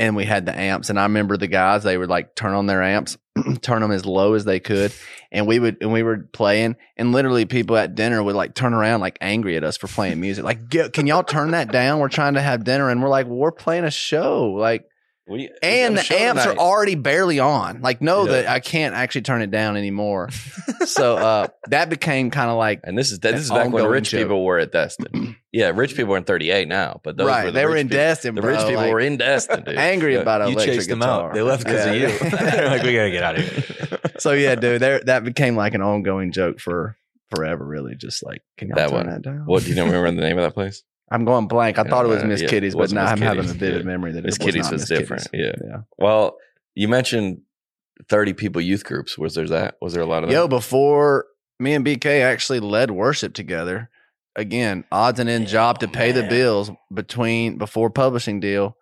[0.00, 1.82] And we had the amps, and I remember the guys.
[1.82, 3.18] They would like turn on their amps,
[3.62, 4.92] turn them as low as they could,
[5.32, 6.76] and we would and we were playing.
[6.96, 10.20] And literally, people at dinner would like turn around like angry at us for playing
[10.20, 10.44] music.
[10.44, 11.98] Like, can y'all turn that down?
[11.98, 14.52] We're trying to have dinner, and we're like, we're playing a show.
[14.52, 14.88] Like,
[15.28, 16.46] We- we and the amps tonight.
[16.46, 17.80] are already barely on.
[17.82, 18.32] Like, no, Yeah.
[18.32, 20.30] that I can't actually turn it down anymore.
[20.86, 23.90] so uh, that became kind of like And this is this is back when ongoing
[23.90, 24.22] rich joke.
[24.22, 25.36] people were at Destin.
[25.50, 27.46] Yeah, rich people are in 30A now, but those right.
[27.46, 27.96] were the they were in people.
[28.02, 28.50] Destin, The bro.
[28.52, 29.76] rich people like, were in Destin, dude.
[29.78, 30.20] angry Yeah.
[30.20, 31.28] about an You electric chased them guitar.
[31.30, 31.34] out.
[31.34, 31.92] They left because Yeah.
[31.92, 32.30] of you.
[32.30, 33.98] They're like, we gotta get out of here.
[34.18, 36.96] so yeah, dude, there that became like an ongoing joke for
[37.34, 37.64] forever.
[37.64, 39.06] Really, just like can you That turn one.
[39.06, 39.42] that down?
[39.46, 40.82] What do you don't remember the name of that place?
[41.10, 41.78] I'm going blank.
[41.78, 43.86] I thought it was uh, Miss yeah, Kitty's, but now I'm having a vivid yeah.
[43.86, 45.30] memory that Miss it was Kitty's was different.
[45.30, 45.54] Kitty's.
[45.60, 45.68] Yeah.
[45.68, 45.80] yeah.
[45.96, 46.36] Well,
[46.74, 47.42] you mentioned
[48.08, 49.18] 30 people youth groups.
[49.18, 49.76] Was there that?
[49.80, 50.34] Was there a lot of that?
[50.34, 50.48] Yo, that?
[50.48, 51.26] before
[51.58, 53.90] me and BK actually led worship together.
[54.36, 58.76] Again, odds and end job to pay the bills between before publishing deal.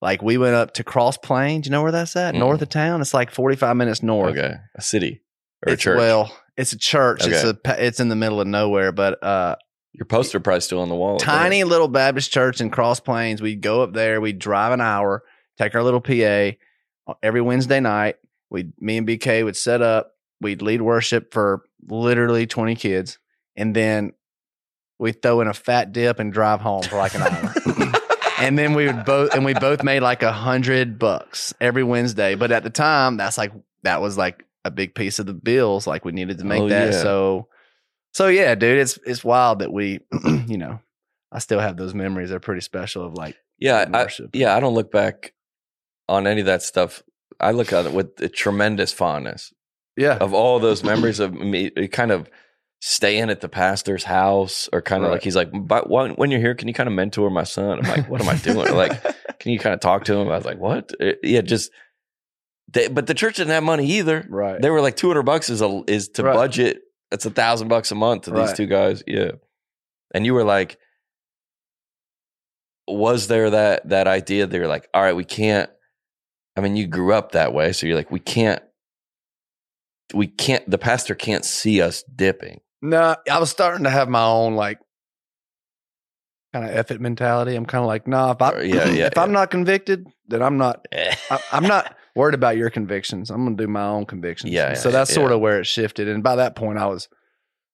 [0.00, 1.66] Like we went up to Cross Plains.
[1.66, 2.34] You know where that's at?
[2.34, 2.40] Mm-mm.
[2.40, 3.00] North of town.
[3.00, 4.36] It's like 45 minutes north.
[4.36, 4.54] Okay.
[4.76, 5.22] A city
[5.66, 5.96] or a church.
[5.96, 7.22] Well, it's a church.
[7.22, 7.34] Okay.
[7.34, 9.56] It's a it's in the middle of nowhere, but uh
[9.94, 11.18] Your poster probably still on the wall.
[11.18, 13.42] tiny little Baptist church in Cross Plains.
[13.42, 14.20] We'd go up there.
[14.20, 15.22] We'd drive an hour,
[15.58, 16.56] take our little PA
[17.10, 18.16] uh, every Wednesday night.
[18.50, 20.12] We, me and BK would set up.
[20.40, 23.18] We'd lead worship for literally twenty kids,
[23.56, 24.12] and then
[24.98, 27.54] we'd throw in a fat dip and drive home for like an hour.
[28.38, 32.34] and then we would both, and we both made like a hundred bucks every Wednesday.
[32.34, 33.52] But at the time, that's like
[33.84, 35.86] that was like a big piece of the bills.
[35.86, 36.92] Like we needed to make Oh, that.
[36.92, 37.02] yeah.
[37.02, 37.48] So,
[38.12, 40.00] so yeah, dude, it's it's wild that we,
[40.46, 40.80] you know,
[41.30, 42.30] I still have those memories.
[42.30, 44.56] They're pretty special of like Yeah, I, yeah.
[44.56, 45.32] I don't look back
[46.08, 47.02] on any of that stuff.
[47.40, 49.52] I look at it with a tremendous fondness
[49.96, 52.28] yeah, of all those memories of me kind of
[52.80, 55.14] staying at the pastor's house or kind of Right.
[55.14, 57.78] like he's like but when, when you're here can you kind of mentor my son
[57.78, 59.02] i'm like what am i doing like
[59.38, 61.70] can you kind of talk to him i was like what Uh, yeah just
[62.72, 64.60] they, but the church didn't have money either right.
[64.60, 66.34] they were like 200 bucks is a is to Right.
[66.34, 66.80] budget
[67.12, 69.32] that's a thousand bucks a month to these two guys yeah
[70.14, 70.78] and you were like
[72.88, 75.68] was there that that idea they were like all right we can't
[76.56, 78.62] i mean you grew up that way so you're like we can't
[80.14, 84.24] we can't the pastor can't see us dipping No, I was starting to have my
[84.24, 84.78] own like
[86.54, 87.54] kind of effort mentality.
[87.54, 90.56] I'm kind of like, nah, if I yeah, yeah, if I'm not convicted, then I'm
[90.58, 90.86] not.
[90.92, 93.30] I, I'm not worried about your convictions.
[93.30, 94.52] I'm gonna do my own convictions.
[94.52, 95.14] Yeah, so that's yeah.
[95.14, 96.08] sort of where it shifted.
[96.08, 97.08] And by that point, I was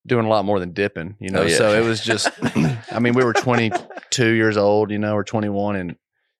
[0.06, 1.16] doing a lot more than dipping.
[1.20, 1.56] You know, Oh, yeah.
[1.56, 2.30] so it was just.
[2.92, 5.96] I mean, we were 22 years old, you know, or 21 in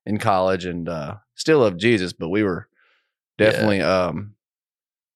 [0.07, 2.69] in college, and uh still love Jesus, but we were
[3.39, 3.51] Yeah.
[3.51, 4.35] definitely um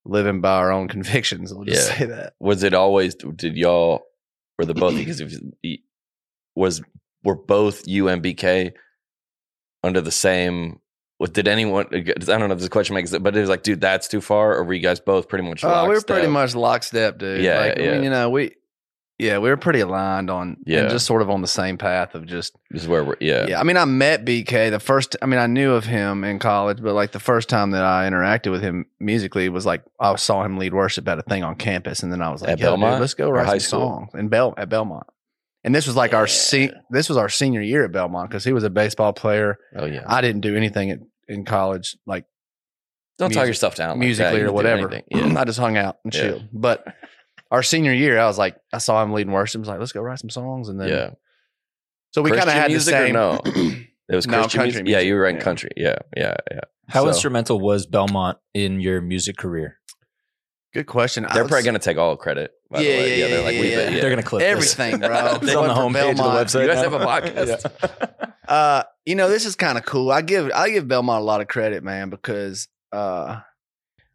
[0.04, 1.52] living by our own convictions.
[1.52, 1.98] I'll just Yeah.
[1.98, 2.34] say that.
[2.40, 4.02] was it always did y'all
[4.58, 5.32] were the both because if
[6.54, 6.82] was
[7.24, 8.72] were both you and bk
[9.82, 10.80] under the same
[11.22, 13.62] what did anyone i don't know if this question makes it but it was like
[13.62, 16.26] dude that's too far or were you guys both pretty much Oh, we were pretty
[16.26, 17.42] much lockstep, dude.
[17.44, 18.56] Yeah, like, I mean, you know, we,
[19.18, 20.88] yeah, we were pretty aligned on, yeah, Yeah.
[20.88, 23.60] just sort of on the same path of just, this is where we're yeah yeah.
[23.60, 25.14] I mean, I met BK the first.
[25.22, 28.08] I mean, I knew of him in college, but like the first time that I
[28.10, 31.54] interacted with him musically was like I saw him lead worship at a thing on
[31.54, 34.10] campus, and then I was like, At Yo, dude, Belmont let's go write some songs
[34.14, 35.06] in Bel at Belmont.
[35.64, 38.52] And this was like our se- this was our senior year at Belmont because he
[38.52, 39.58] was a baseball player.
[39.76, 42.24] oh yeah I didn't do anything at, in college, like
[43.18, 44.48] don't talk music- yourself down like musically that.
[44.48, 45.00] Or whatever.
[45.10, 46.20] yeah I just hung out and Yeah.
[46.20, 46.48] chilled.
[46.52, 46.84] But
[47.50, 49.58] our senior year, I was like, I saw him leading worship.
[49.58, 50.68] I was like, let's go write some songs.
[50.68, 51.10] And then, yeah
[52.14, 53.14] so we kind of Christian had the music or same.
[53.14, 53.40] no?
[54.08, 54.88] it was No, Christian country music?
[54.88, 55.40] yeah you were in yeah.
[55.42, 59.78] country yeah yeah yeah How So- instrumental was Belmont in your music career?
[60.74, 61.26] Good question.
[61.32, 63.18] They're was- probably gonna take all the credit by the Yeah, way.
[63.20, 63.90] yeah, they're like yeah, we, yeah.
[64.00, 64.50] They're gonna clip this.
[64.78, 65.08] everything, bro.
[65.42, 66.62] It's on the Went from homepage of the website.
[66.62, 66.90] You guys now.
[66.90, 68.28] have a podcast?
[68.48, 70.10] Uh, you know, this is kind of cool.
[70.10, 73.40] I give I give Belmont a lot of credit, man, because uh,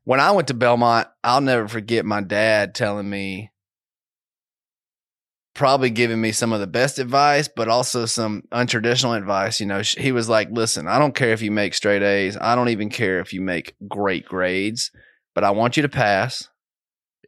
[0.04, 3.52] when I went to Belmont, I'll never forget my dad telling me,
[5.56, 9.60] probably giving me some of the best advice, but also some untraditional advice.
[9.60, 12.38] You know, he was like, "Listen, I don't care if you make straight A's.
[12.40, 14.92] I don't even care if you make great grades,
[15.38, 16.50] but I want you to pass."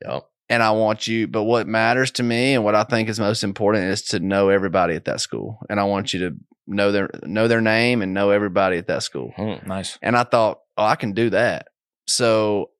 [0.03, 0.23] Yep.
[0.49, 1.27] and I want you.
[1.27, 4.49] But what matters to me and what I think is most important is to know
[4.49, 8.15] everybody at that school, and I want you to know their know their name and
[8.15, 9.31] know everybody at that school.
[9.35, 9.67] Hmm.
[9.67, 9.99] Nice.
[10.01, 11.67] And I thought, oh, I can do that.
[12.07, 12.71] So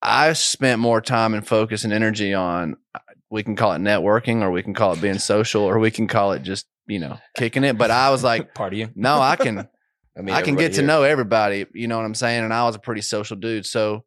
[0.00, 2.76] I spent more time and focus and energy on.
[3.30, 6.06] We can call it networking, or we can call it being social, or we can
[6.06, 7.76] call it just you know kicking it.
[7.76, 8.92] But I was like, partying.
[8.94, 9.68] no, I can.
[10.16, 11.64] I mean, I can get to know everybody.
[11.72, 12.42] You know what I'm saying?
[12.42, 13.64] And I was a pretty social dude.
[13.64, 14.04] So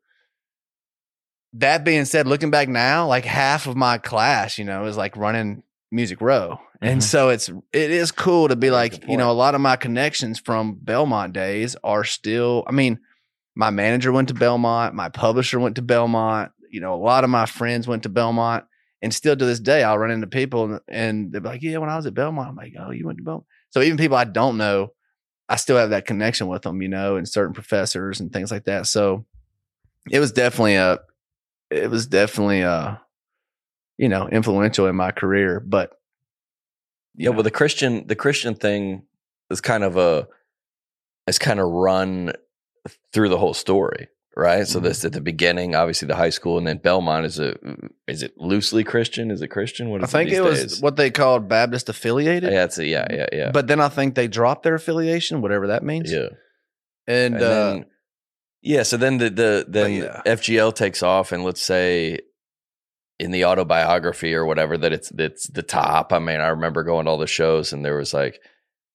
[1.53, 5.17] that being said, looking back now, like half of my class, you know, is like
[5.17, 6.59] running Music Row.
[6.81, 7.03] And Mhm.
[7.03, 9.75] so it's it is cool to be Very like, you know, a lot of my
[9.75, 12.99] connections from Belmont days are still I mean,
[13.55, 17.29] my manager went to Belmont, my publisher went to Belmont, you know, a lot of
[17.29, 18.65] my friends went to Belmont.
[19.03, 21.89] And still to this day, I'll run into people and, and they're like, Yeah, when
[21.89, 23.45] I was at Belmont, I'm like, Oh, you went to Belmont.
[23.71, 24.93] So even people I don't know,
[25.49, 28.63] I still have that connection with them, you know, and certain professors and things like
[28.65, 28.87] that.
[28.87, 29.25] So
[30.09, 30.99] it was definitely a,
[31.71, 32.95] it was definitely uh,
[33.97, 35.59] you know, influential in my career.
[35.59, 35.91] But
[37.15, 37.35] Yeah, know.
[37.37, 39.03] well, the Christian the Christian thing
[39.49, 40.27] is kind of a
[41.27, 42.33] is kind of run
[43.13, 44.67] through the whole story, right?
[44.67, 44.83] So Mhm.
[44.83, 47.55] this at the beginning, obviously the high school, and then Belmont is a
[48.07, 49.29] is it loosely Christian?
[49.29, 49.89] Is it Christian?
[49.91, 50.81] What I think these it was days?
[50.81, 52.51] what they called Baptist affiliated.
[52.51, 55.67] Yeah, it's a, yeah, yeah, yeah, But then I think they dropped their affiliation, whatever
[55.67, 56.11] that means.
[56.11, 56.29] yeah.
[57.07, 57.39] And, And uh,
[57.73, 57.85] then
[58.61, 60.21] yeah, so then the the then yeah.
[60.25, 62.19] FGL takes off, and let's say
[63.19, 66.13] in the autobiography or whatever that it's it's the top.
[66.13, 68.39] I mean, I remember going to all the shows, and there was like,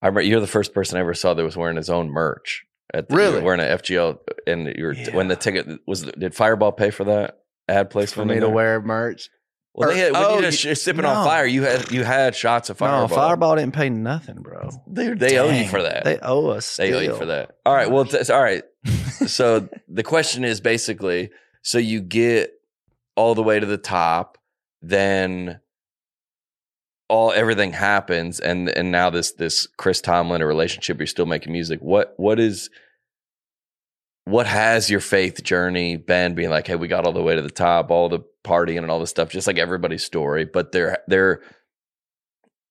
[0.03, 2.65] I remember you're the first person I ever saw that was wearing his own merch.
[2.95, 3.43] At the, Really?
[3.43, 7.39] wearing an FGL, and you're when the ticket was did Fireball pay for that
[7.69, 9.29] ad place for placement me to wear merch.
[9.77, 11.47] Well, they or- had, when oh, you just you- you're sipping on fire.
[11.47, 13.09] You had you had shots of Fireball.
[13.09, 14.71] No, Fireball didn't pay nothing, bro.
[14.87, 16.05] They they owe you for that.
[16.05, 16.77] They owe us.
[16.77, 17.59] They owe you for that.
[17.67, 17.91] All right.
[17.91, 18.65] Well, all right.
[19.27, 21.31] so the question is basically
[21.63, 22.53] so you get
[23.17, 24.39] all the way to the top,
[24.81, 25.61] then
[27.09, 30.99] all everything happens, and and now this this Chris Tomlin a relationship.
[30.99, 31.81] You're still making music.
[31.81, 32.71] What what is
[34.25, 36.35] what has your faith journey been?
[36.35, 38.91] Being like, hey, we got all the way to the top, all the partying and
[38.91, 40.45] all this stuff, just like everybody's story.
[40.45, 41.43] But they're they're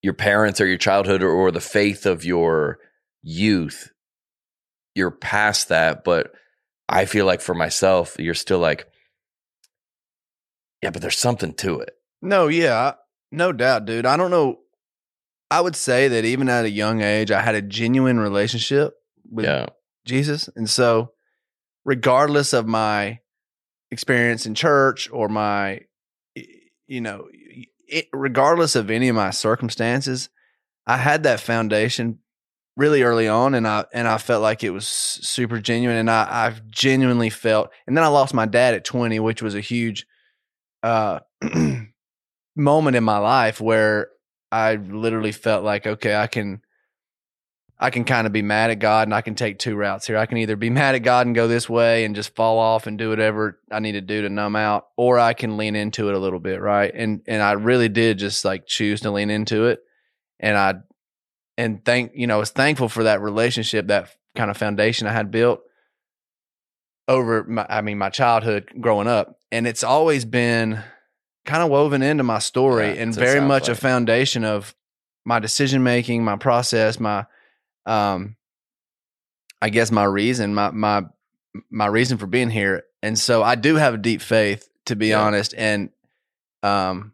[0.01, 2.77] your parents or your childhood or, or the faith of your
[3.23, 3.91] youth
[4.93, 6.31] you're past that but
[6.87, 8.87] i feel like for myself you're still like
[10.83, 12.93] yeah but there's something to it No, yeah,
[13.31, 14.05] no doubt, dude.
[14.05, 14.59] I don't know.
[15.51, 18.93] I would say that even at a young age, I had a genuine relationship
[19.29, 19.67] with yeah
[20.05, 20.49] Jesus.
[20.55, 21.11] And so,
[21.83, 23.19] regardless of my
[23.95, 25.79] experience in church or my,
[26.85, 27.29] you know,
[27.87, 30.29] it, regardless of any of my circumstances,
[30.85, 32.19] I had that foundation
[32.75, 36.27] really early on, and I and I felt like it was super genuine, and I
[36.45, 37.71] I've genuinely felt.
[37.87, 40.05] And then I lost my dad at twenty, which was a huge
[40.83, 41.21] uh,
[42.57, 44.09] moment in my life where
[44.51, 46.61] I literally felt like, okay, I can
[47.77, 50.17] I can kind of be mad at God and I can take two routes here.
[50.17, 52.87] I can either be mad at God and go this way and just fall off
[52.87, 56.07] and do whatever I need to do to numb out, or I can lean into
[56.09, 56.91] it a little bit, right?
[56.93, 59.79] And and I really did just like choose to lean into it.
[60.39, 60.75] And I
[61.57, 65.13] and thank you know, I was thankful for that relationship, that kind of foundation I
[65.13, 65.61] had built
[67.07, 69.39] over my I mean my childhood growing up.
[69.51, 70.81] And it's always been
[71.45, 74.75] kind of woven into my story Yeah, and very much a foundation of
[75.25, 77.25] my decision making, my process, my
[77.85, 78.35] um
[79.61, 81.03] I guess my reason, my my
[81.69, 82.83] my reason for being here.
[83.01, 85.21] And so I do have a deep faith, to be Yeah.
[85.21, 85.53] honest.
[85.57, 85.89] And
[86.63, 87.13] um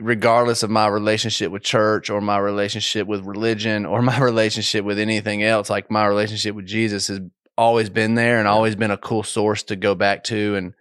[0.00, 4.98] regardless of my relationship with church or my relationship with religion or my relationship with
[4.98, 7.20] anything else, like my relationship with Jesus has
[7.58, 10.74] always been there and always been a cool source to go back to and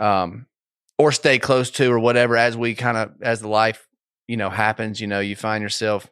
[0.00, 0.46] um
[0.98, 3.86] or stay close to or whatever as we kind of as the life
[4.26, 6.10] you know happens you know you find yourself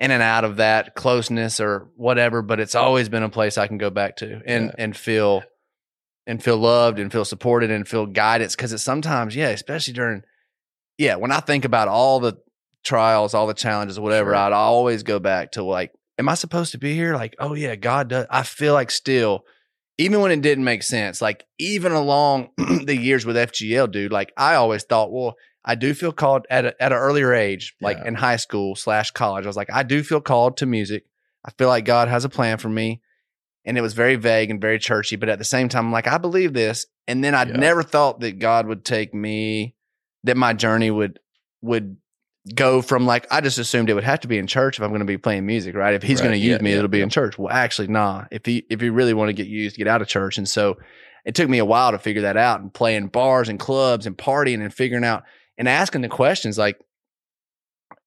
[0.00, 3.66] in and out of that closeness or whatever but it's always been a place i
[3.66, 4.74] can go back to and Yeah.
[4.78, 5.42] and feel
[6.26, 10.22] and feel loved and feel supported and feel guidance because it's sometimes yeah especially during
[10.98, 12.34] yeah when i think about all the
[12.84, 14.36] trials all the challenges whatever Sure.
[14.36, 17.74] i'd always go back to like am i supposed to be here like oh yeah
[17.74, 19.44] god does i feel like still
[20.00, 22.50] even when it didn't make sense, like even along
[22.84, 25.34] the years with FGL, dude, like I always thought, well,
[25.68, 28.08] I do feel called at a, at an earlier age, like Yeah.
[28.08, 29.44] in high school slash college.
[29.44, 31.04] I was like, I do feel called to music.
[31.44, 33.02] I feel like God has a plan for me,
[33.64, 35.16] and it was very vague and very churchy.
[35.16, 37.56] But at the same time, I'm like, I believe this, and then I'd Yeah.
[37.58, 39.74] never thought that God would take me,
[40.24, 41.20] that my journey would
[41.60, 41.96] would
[42.54, 44.88] go from like I just assumed it would have to be in church if I'm
[44.90, 45.92] going to be playing music, right?
[45.94, 46.28] If he's Right.
[46.28, 47.36] going to use Yeah, me, yeah, it'll be in church.
[47.38, 48.24] Well, actually, nah.
[48.30, 50.38] If he if he really want to get used, get out of church.
[50.38, 50.78] And so
[51.26, 54.16] it took me a while to figure that out and playing bars and clubs and
[54.16, 55.24] partying and figuring out
[55.58, 56.78] and asking the questions like,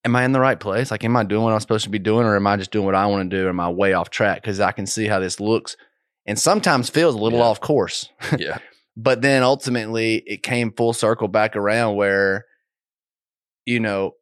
[0.04, 0.90] am I in the right place?
[0.90, 2.86] Like, am I doing what I'm supposed to be doing, or am I just doing
[2.86, 3.46] what I want to do?
[3.46, 4.42] Or am I way off track?
[4.42, 5.78] Because I can see how this looks
[6.26, 7.46] and sometimes feels a little Yeah.
[7.46, 8.08] off course
[8.40, 8.60] yeah
[8.96, 12.46] but then ultimately it came full circle back around where
[13.66, 14.14] you know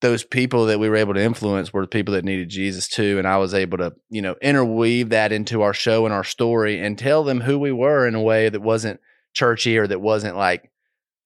[0.00, 3.18] those people that we were able to influence were the people that needed Jesus too
[3.18, 6.80] and I was able to you know interweave that into our show and our story
[6.80, 9.00] and tell them who we were in a way that wasn't
[9.32, 10.70] churchy or that wasn't like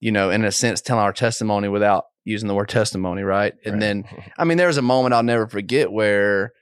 [0.01, 3.74] you know in a sense telling our testimony without using the word testimony right and
[3.74, 3.81] Right.
[3.81, 4.05] then
[4.39, 6.52] I mean, there was a moment I'll never forget where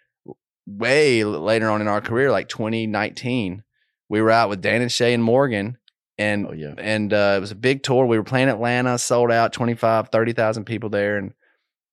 [0.67, 3.63] way later on in our career, like 2019,
[4.09, 5.79] we were out with Dan and Shay and Morgan.
[6.17, 8.07] And oh yeah and uh, it was a big tour.
[8.07, 11.17] We were playing Atlanta, sold out, 25, 30,000 people there.
[11.17, 11.33] And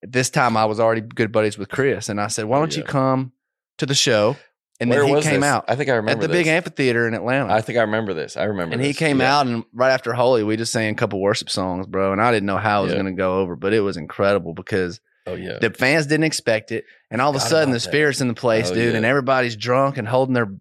[0.03, 2.07] at this time, I was already good buddies with Chris.
[2.07, 3.31] And I said, why Oh, don't you come
[3.79, 4.35] to the show
[4.81, 5.47] and Where then he came this?
[5.49, 7.53] out I think I remember at the big amphitheater in Atlanta.
[7.53, 8.35] I think I remember this.
[8.35, 8.73] I remember.
[8.73, 9.37] and he came Yeah.
[9.39, 12.11] out and right after Holy, we just sang a couple worship songs, bro.
[12.11, 13.01] And I didn't know how it was Yeah.
[13.01, 15.59] going to go over, but it was incredible because Oh yeah.
[15.61, 17.79] the fans didn't expect it, and all of a sudden the that.
[17.81, 18.97] spirits in the place, Oh, dude, yeah.
[18.97, 20.51] and everybody's drunk and holding their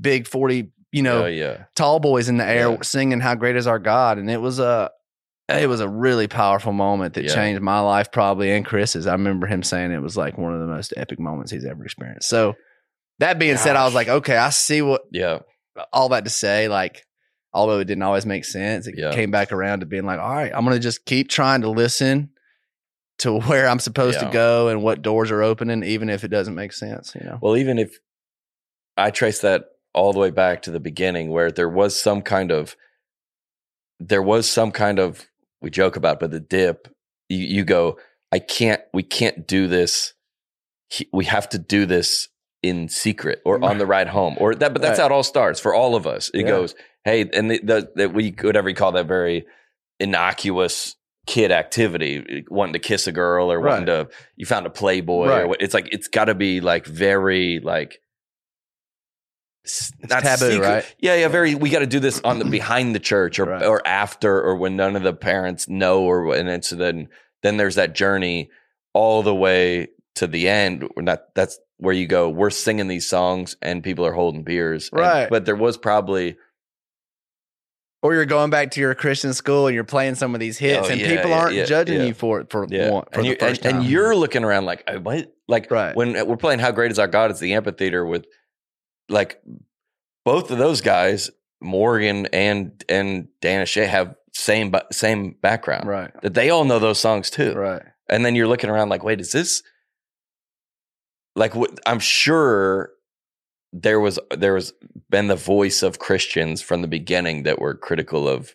[0.00, 1.64] big forty, you know, oh yeah.
[1.74, 4.90] tall boys in the air singing "How Great Is Our God," and it was a.
[5.50, 9.08] It was a really powerful moment that changed my life, probably, and Chris's.
[9.08, 11.84] I remember him saying it was like one of the most epic moments he's ever
[11.84, 12.28] experienced.
[12.28, 12.54] So,
[13.20, 15.38] that being said, I was like, okay, I see what Yeah.
[15.92, 17.06] all that to say, like,
[17.52, 19.12] although it didn't always make sense, it Yeah.
[19.14, 22.30] came back around to being like, all right, I'm gonna just keep trying to listen
[23.18, 24.26] to where I'm supposed Yeah.
[24.28, 27.14] to go and what doors are opening, even if it doesn't make sense.
[27.14, 27.98] You know, Well, even if
[28.96, 29.64] I trace that
[29.94, 32.76] all the way back to the beginning, where there was some kind of,
[33.98, 35.26] there was some kind of,
[35.60, 36.88] we joke about, but the dip.
[37.28, 37.98] You, you go,
[38.32, 38.80] I can't.
[38.94, 40.14] We can't do this.
[41.12, 42.28] We have to do this
[42.62, 44.72] in secret or on the ride home, or that.
[44.72, 45.04] But that's Right.
[45.04, 46.30] how it all starts for all of us.
[46.34, 46.48] It Yeah.
[46.48, 46.74] goes,
[47.04, 49.46] hey, and the, the, that we whatever you call that very
[49.98, 50.96] innocuous
[51.26, 55.28] kid activity, wanting to kiss a girl or wanting to you found a playboy or
[55.28, 55.48] Right.
[55.48, 58.00] what it's like it's got to be like very like
[59.64, 60.66] s- It's not taboo, secret.
[60.68, 60.94] right?
[60.98, 61.54] Yeah, yeah, very.
[61.54, 63.64] We got to do this on the behind the church or Right.
[63.64, 67.08] or after or when none of the parents know or and it's then
[67.42, 68.50] then there's that journey
[68.92, 70.88] all the way to the end.
[70.96, 72.28] We're not that's where you go.
[72.28, 75.28] We're singing these songs and people are holding beers, And- Right.
[75.30, 76.36] but there was probably
[78.02, 80.88] or you're going back to your Christian school and you're playing some of these hits,
[80.88, 82.80] Oh, and yeah, people yeah, aren't yeah, judging you for it for one, for
[83.12, 83.80] and the you first and, time.
[83.82, 85.94] and you're looking around like "Uh, what like Right.
[85.94, 88.24] when we're playing how great is our god it's the amphitheater with
[89.10, 89.42] like
[90.24, 91.30] both of those guys
[91.60, 96.98] morgan and and dana Shea have same same background right, that they all know those
[97.00, 99.62] songs too right, and then you're looking around like wait is this
[101.40, 101.52] like
[101.86, 102.90] i'm sure
[103.72, 104.72] there was there was
[105.08, 108.54] been the voice of christians from the beginning that were critical of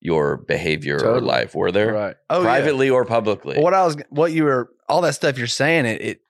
[0.00, 2.16] your behavior or life were there right.
[2.30, 2.44] Oh, yeah.
[2.44, 6.00] privately or publicly what I was, what you were, all that stuff you're saying, it,
[6.00, 6.20] it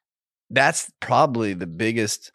[0.50, 2.32] that's probably the biggest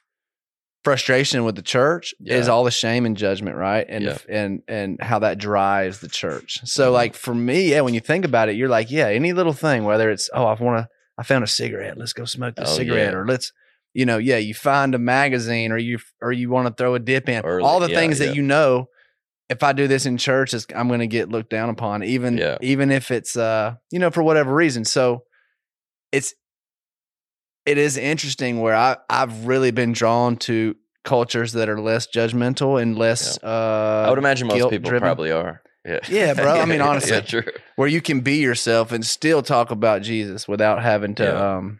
[0.85, 3.85] frustration with the church is all the shame and judgment, right?
[3.89, 4.17] And Yeah.
[4.29, 6.61] and and how that drives the church.
[6.63, 6.93] So, Mhm.
[6.93, 9.83] like for me, yeah, when you think about it, you're like, yeah, any little thing,
[9.83, 12.65] whether it's oh, I want to, I found a cigarette, let's go smoke the Oh,
[12.77, 13.19] cigarette, yeah.
[13.19, 13.51] or let's.
[13.97, 16.99] You know, yeah, you find a magazine, or you or you want to throw a
[16.99, 17.45] dip in.
[17.45, 18.25] Or, all the yeah, things yeah.
[18.25, 18.89] that you know,
[19.49, 22.57] if I do this in church, I'm going to get looked down upon, even Yeah.
[22.59, 24.83] even if it's uh, you know, for whatever reason.
[24.83, 25.23] So
[26.11, 26.33] it's
[27.65, 30.75] it is interesting where I I've really been drawn to
[31.05, 35.05] cultures that are less judgmental and less uh I would imagine most people driven.
[35.07, 35.61] probably are.
[35.85, 35.99] Yeah.
[36.09, 36.59] Yeah, bro.
[36.59, 37.11] I mean, honestly.
[37.13, 37.43] yeah, true.
[37.75, 41.55] where you can be yourself and still talk about Jesus without having to Yeah.
[41.57, 41.79] um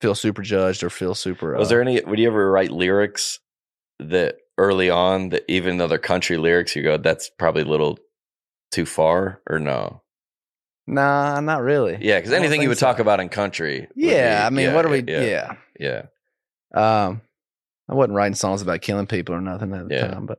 [0.00, 2.00] feel super judged or feel super Was uh, there any?
[2.00, 3.40] Would you ever write lyrics
[4.00, 7.98] that early on that even though they're country lyrics, you go, "That's probably a little
[8.70, 10.02] too far," or no?
[10.86, 11.98] Nah, not really.
[12.00, 12.86] Yeah, because anything you would so.
[12.86, 13.88] talk about in country.
[13.94, 16.02] Yeah, be- I mean, yeah, what are we Yeah, yeah.
[16.74, 17.04] yeah.
[17.06, 17.22] Um
[17.88, 20.38] I wasn't writing songs about killing people or nothing at the time, but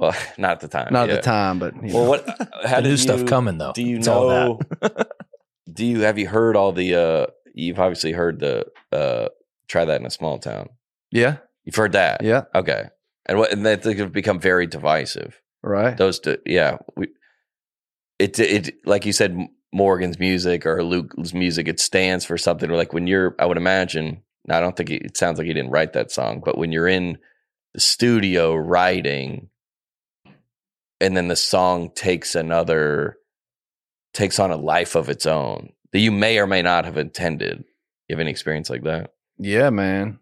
[0.00, 0.92] Well, not at the time.
[0.92, 1.14] not yeah.
[1.14, 2.08] at the time, but you Well, know.
[2.10, 2.26] what?
[2.64, 3.72] How the did new stuff coming though.
[3.72, 4.60] Do you It's all know?
[4.80, 5.08] that.
[5.72, 6.94] do you have you heard all the?
[6.94, 8.66] uh You've obviously heard the.
[8.90, 9.28] uh
[9.68, 10.70] Try that in a small town.
[11.12, 12.24] Yeah, You've heard that.
[12.24, 12.86] yeah, Okay.
[13.26, 13.52] And what?
[13.52, 15.40] And that have become very divisive.
[15.62, 15.96] right.
[15.96, 17.08] those two yeah we
[18.18, 19.36] it it like you said
[19.72, 24.22] morgan's music or luke's music it stands for something like when you're i would imagine
[24.48, 26.88] i don't think he, it sounds like he didn't write that song but when you're
[26.88, 27.18] in
[27.74, 29.48] the studio writing
[31.00, 33.16] and then the song takes another
[34.12, 37.64] takes on a life of its own that you may or may not have intended
[38.08, 40.18] you have any experience like that Yeah, man.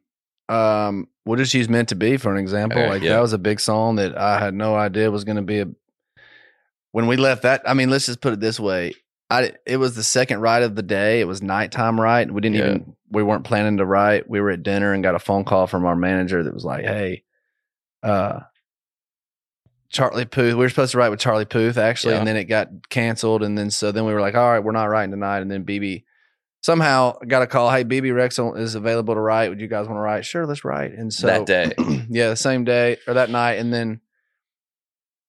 [0.51, 2.79] Um, what is she's meant to be for an example?
[2.79, 3.11] Okay, like yeah.
[3.15, 5.67] that was a big song that I had no idea was going to be a.
[6.93, 8.95] When we left that, I mean, let's just put it this way:
[9.29, 11.21] I it was the second ride of the day.
[11.21, 12.31] It was nighttime ride.
[12.31, 12.65] We didn't Yeah.
[12.69, 14.29] even we weren't planning to write.
[14.31, 16.85] We were at dinner and got a phone call from our manager that was like,
[16.87, 17.25] "Hey,
[18.03, 18.41] uh,
[19.91, 20.55] Charlie Puth.
[20.55, 22.19] We were supposed to write with Charlie Puth actually, Yeah.
[22.21, 23.43] and then it got canceled.
[23.43, 25.41] And then so then we were like, all right, we're not writing tonight.
[25.41, 26.05] And then Bebe
[26.61, 27.71] somehow got a call.
[27.71, 29.49] Hey, Bebe Rexha is available to write.
[29.49, 30.25] Would you guys want to write?
[30.27, 30.93] Sure, let's write.
[30.93, 31.73] And so that day
[32.11, 34.01] yeah, the same day or that night, and then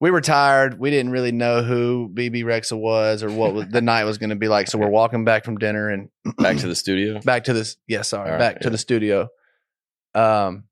[0.02, 0.80] we were tired.
[0.80, 4.30] We didn't really know who Bebe Rexha was or what was, the night was going
[4.30, 4.70] to be like.
[4.70, 7.78] So we're walking back from dinner and back to the studio back to this.
[7.88, 9.30] Yeah, sorry, right, back to the studio.
[10.16, 10.66] Um,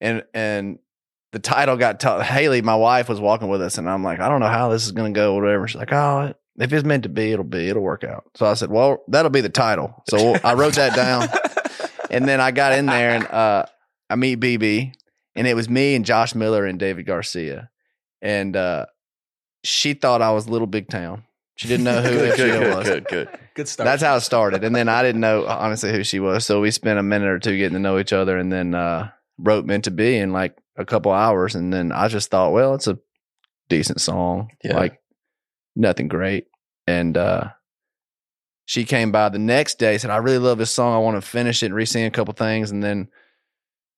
[0.00, 0.78] and and
[1.32, 2.22] the title got told.
[2.22, 4.84] Haley, my wife, was walking with us, and I'm like, I don't know how this
[4.84, 5.68] is going to go, whatever.
[5.68, 7.68] She's like, Oh, if it's meant to be, it'll be.
[7.68, 8.24] It'll work out.
[8.36, 10.02] So I said, Well, that'll be the title.
[10.08, 11.28] So I wrote that down,
[12.10, 13.66] and then I got in there and uh,
[14.08, 14.92] I meet Bebe,
[15.36, 17.70] and it was me and Josh Miller and David Garcia,
[18.20, 18.86] and uh,
[19.62, 21.24] she thought I was Little Big Town.
[21.54, 22.88] She didn't know who good, FGL good, good, was.
[22.88, 23.28] good, good.
[23.54, 23.84] Good start.
[23.84, 26.44] That's how it started, and then I didn't know honestly who she was.
[26.44, 29.10] So we spent a minute or two getting to know each other, and then uh,
[29.38, 32.74] wrote "Meant to Be" in like a couple hours, and then I just thought, well,
[32.74, 32.98] it's a
[33.68, 34.76] decent song, Yeah.
[34.76, 35.00] like
[35.76, 36.46] nothing great,
[36.86, 37.50] and uh,
[38.66, 40.94] she came by the next day, said, "I really love this song.
[40.94, 43.08] I want to finish it and re-sing a couple things," and then.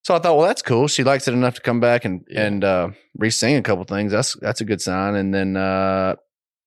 [0.05, 0.89] So I thought, well, that's cool.
[0.89, 2.45] She likes it enough to come back and Yeah.
[2.47, 4.11] and uh, re-sing a couple things.
[4.11, 5.15] That's that's a good sign.
[5.15, 6.17] And then uh,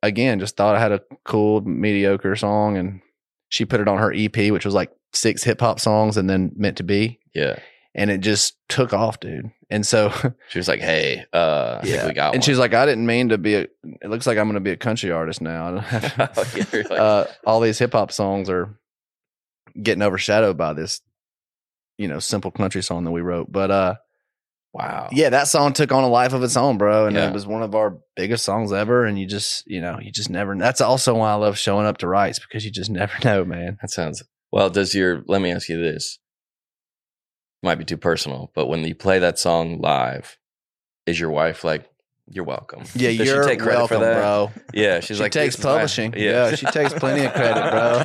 [0.02, 3.02] again, just thought I had a cool mediocre song, and
[3.50, 6.52] she put it on her EP, which was like six hip hop songs, and then
[6.56, 7.60] meant to be, Yeah.
[7.98, 9.52] And it just took off, dude.
[9.70, 10.12] And so,
[10.50, 13.06] She was like, "Hey, uh, I think we got and one." she's like, I didn't
[13.06, 13.56] mean to be.
[13.56, 15.68] A, it looks like I'm going to be a country artist now.
[16.74, 18.78] You're like- uh, all these hip hop songs are
[19.82, 21.00] getting overshadowed by this,
[21.98, 23.50] you know, simple country song that we wrote.
[23.50, 23.96] But uh,
[24.74, 25.08] wow.
[25.14, 27.08] yeah, that song took on a life of its own, bro.
[27.08, 27.30] And Yeah.
[27.30, 29.06] it was one of our biggest songs ever.
[29.06, 31.98] And you just, you know, you just never, that's also why I love showing up
[32.00, 33.78] to writes because you just never know, man.
[33.82, 34.70] That sounds well.
[34.70, 36.20] Does your let me ask you this?
[37.66, 40.38] Might be too personal, but when you play that song live,
[41.08, 41.90] is your wife like,
[42.30, 42.84] "You're welcome"?
[42.96, 44.20] Yeah, Does you're she take credit welcome, for that?
[44.20, 44.52] bro.
[44.72, 46.14] Yeah, she's She like, takes "This is my-" publishing.
[46.16, 48.04] Yeah, she takes plenty of credit, bro.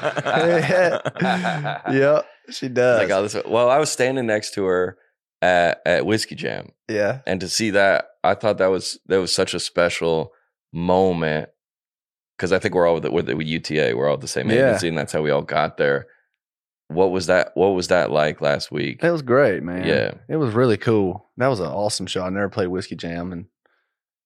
[1.93, 3.01] yep, she does.
[3.03, 4.97] Like, oh, this, well, I was standing next to her
[5.43, 9.35] at, at Whiskey Jam, yeah, and to see that, I thought that was that was
[9.35, 10.33] such a special
[10.73, 11.51] moment
[12.37, 14.69] because I think we're all with, with, with UTA, we're all the same Yeah.
[14.69, 16.07] agency, and that's how we all got there.
[16.91, 17.53] What was that?
[17.55, 19.03] What was that like last week?
[19.03, 19.87] it was great, man.
[19.87, 20.15] Yeah.
[20.29, 21.29] it was really cool.
[21.37, 22.23] That was an awesome show.
[22.25, 23.47] I never played Whiskey Jam and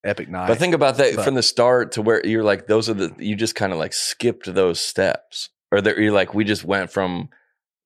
[0.04, 0.48] Epic Night.
[0.48, 3.14] But think about that But- from the start to where you're like, those are the
[3.18, 6.90] you just kind of like skipped those steps, or that you're like, we just went
[6.90, 7.28] from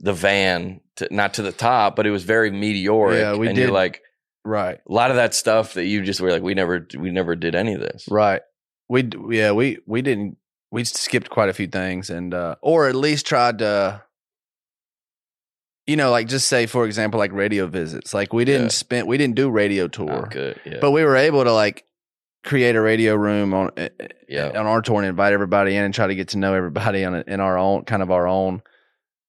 [0.01, 3.19] the van to not to the top, but it was very meteoric.
[3.19, 4.03] Yeah, we and you're did- like
[4.45, 7.35] right, a lot of that stuff that you just were like, we never, we never
[7.37, 8.07] did any of this.
[8.11, 8.43] right.
[8.89, 10.39] We yeah we we didn't
[10.71, 14.03] we skipped quite a few things and uh or at least tried to.
[15.89, 18.13] You know, like just say for example, like radio visits.
[18.15, 18.69] Like we didn't Yeah.
[18.69, 20.27] spend, we didn't do radio tour.
[20.27, 20.61] Oh, good.
[20.65, 20.79] Yeah.
[20.81, 21.85] but we were able to like
[22.45, 23.71] create a radio room on
[24.29, 24.49] Yeah.
[24.51, 27.15] on our tour and invite everybody in and try to get to know everybody on
[27.17, 28.63] a, in our own kind of our own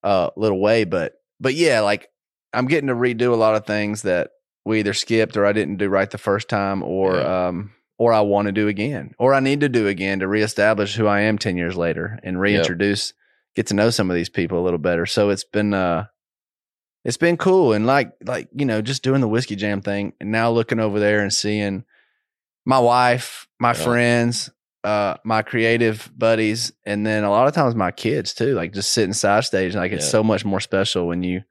[0.03, 2.07] uh little way but but yeah like
[2.53, 4.29] i'm getting to redo a lot of things that
[4.63, 7.47] we either skipped or i didn't do right the first time or Yeah.
[7.47, 10.95] um or i want to do again or i need to do again to reestablish
[10.95, 13.13] who i am 10 years later and reintroduce
[13.55, 16.05] get to know some of these people a little better so it's been uh
[17.09, 20.31] it's been cool and like like you know just doing the whiskey jam thing and
[20.31, 21.83] now looking over there and seeing
[22.65, 23.83] my wife my Yeah.
[23.83, 24.49] friends
[24.83, 28.91] uh my creative buddies and then a lot of times my kids too like just
[28.91, 30.11] sitting side stage like it's Yeah.
[30.11, 31.41] so much more special when you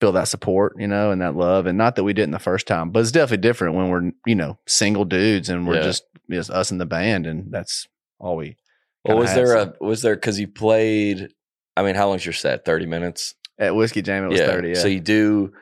[0.00, 2.66] feel that support you know and that love and not that we didn't the first
[2.66, 5.82] time but it's definitely different when we're you know single dudes and we're Yeah.
[5.82, 7.86] just just us in the band and that's
[8.18, 8.56] all we
[9.04, 11.28] well, was there so- a, was there, cause you played,
[11.76, 12.64] I mean, how long's your set?
[12.64, 13.34] 30 minutes?
[13.62, 15.52] At whiskey jam it was 30 yeah So you do,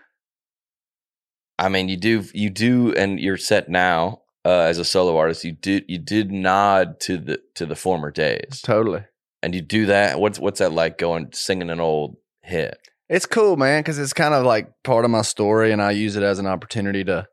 [1.59, 5.44] I mean, you do, you do, and you're set now uh, as a solo artist.
[5.44, 9.05] You did, you did nod to the to the former days, totally
[9.43, 10.18] and you do that.
[10.18, 12.78] What's what's that like going singing an old hit?
[13.09, 16.16] It's cool, man, because it's kind of like part of my story, and I use
[16.16, 17.27] it as an opportunity to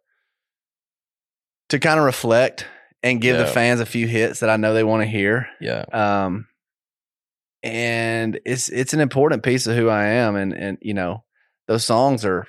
[1.69, 2.65] to kind of reflect
[3.03, 5.47] and give the fans a few hits that I know they want to hear.
[5.61, 6.47] Yeah, Um,
[7.63, 11.23] and it's it's an important piece of who I am, and and you know
[11.67, 12.47] those songs are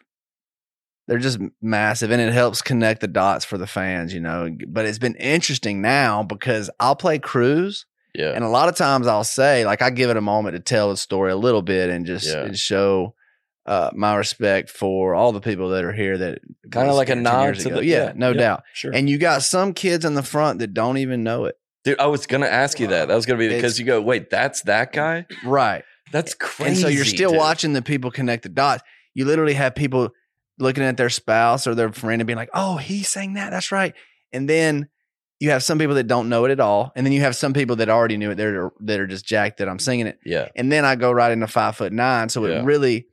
[1.07, 4.55] they're just massive, and it helps connect the dots for the fans, you know.
[4.69, 7.87] But it's been interesting now because I'll play Cruise.
[8.15, 10.61] yeah, And a lot of times I'll say, like, I give it a moment to
[10.61, 12.43] tell the story a little bit and just Yeah.
[12.45, 13.15] and show
[13.65, 16.41] uh, my respect for all the people that are here that
[16.71, 18.63] kind of like a nod to the yeah, no doubt.
[18.75, 18.93] sure.
[18.95, 21.57] And you got some kids in the front that don't even know it.
[21.89, 23.09] Dude, I was gonna ask you that.
[23.09, 25.27] That was gonna be because you go, wait, that's that guy.
[25.45, 25.85] Right.
[26.13, 26.69] That's crazy.
[26.71, 27.39] and so you're still dude.
[27.39, 28.83] watching the people connect the dots.
[29.15, 30.11] You literally have people
[30.59, 33.51] looking at their spouse or their friend and being like, oh, he sang that.
[33.51, 33.95] That's right.
[34.33, 34.89] And then
[35.41, 36.93] you have some people that don't know it at all.
[36.97, 38.35] And then you have some people that already knew it.
[38.35, 40.19] They're, that are just jacked that I'm singing it.
[40.25, 42.29] Yeah, And then I go right into five foot nine.
[42.29, 42.61] So Yeah.
[42.61, 43.07] it really,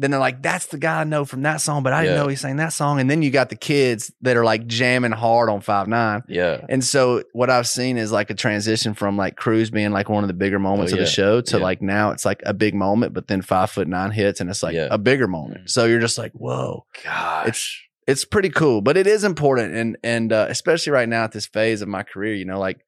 [0.00, 2.22] then they're like, that's the guy I know from that song, but I didn't Yeah.
[2.22, 3.00] know he sang that song.
[3.00, 6.22] And then you got the kids that are like jamming hard on five nine.
[6.28, 10.08] yeah, And so what I've seen is like a transition from like Cruise being like
[10.08, 11.04] one of the bigger moments Oh, of yeah.
[11.04, 11.62] the show to Yeah.
[11.62, 14.62] like now it's like a big moment, but then five foot nine hits and it's
[14.62, 15.68] like a bigger moment.
[15.68, 19.98] So you're just like, whoa, gosh, it's it's pretty cool, but it is important, and
[20.02, 22.78] and uh, especially right now at this phase of my career, you know, like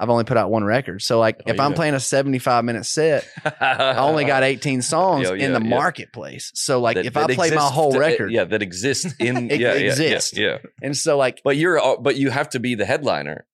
[0.00, 1.02] I've only put out one record.
[1.02, 3.26] So like Oh, if I'm playing a 75 minute set,
[3.60, 5.68] I only got 18 songs Yeah, in the yeah.
[5.68, 6.50] marketplace.
[6.54, 9.60] So like That- if I play my whole to- record, yeah, that exists in It
[9.60, 10.36] yeah, yeah, exists.
[10.36, 10.58] Yeah, yeah.
[10.82, 13.46] and so like But you're but you have to be the headliner.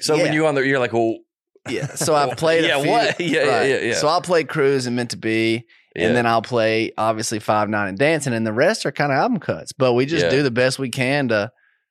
[0.00, 1.16] So yeah, when you on there, you're like, well,
[1.68, 1.86] yeah.
[1.94, 3.20] So I've played a yeah, few, what?
[3.20, 3.70] Yeah, yeah, right.
[3.70, 3.94] yeah, yeah.
[3.94, 5.64] So I'll play Cruise and Meant to Be,
[5.94, 6.06] yeah.
[6.08, 9.18] and then I'll play obviously Five Nine and Dancing, and the rest are kind of
[9.18, 9.72] album cuts.
[9.72, 10.30] But we just Yeah.
[10.30, 11.50] do the best we can to,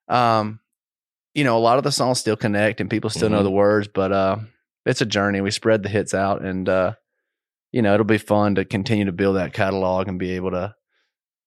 [0.10, 0.60] um,
[1.36, 3.44] you know, a lot of the songs still connect and people still know Mhm.
[3.44, 4.38] the words, but uh,
[4.86, 5.41] it's a journey.
[5.41, 6.94] We spread the hits out, and uh,
[7.72, 10.74] you know, it'll be fun to continue to build that catalog and be able to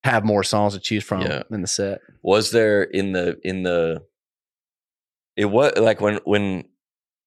[0.05, 1.43] have more songs to choose from Yeah.
[1.51, 2.01] in the set.
[2.23, 4.03] was there in the in the
[5.37, 6.65] it was like when when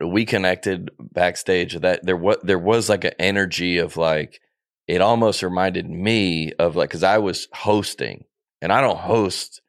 [0.06, 4.42] we connected backstage that there was there was like an energy of like
[4.88, 8.26] it almost reminded me of like because I was hosting
[8.62, 9.61] and I don't host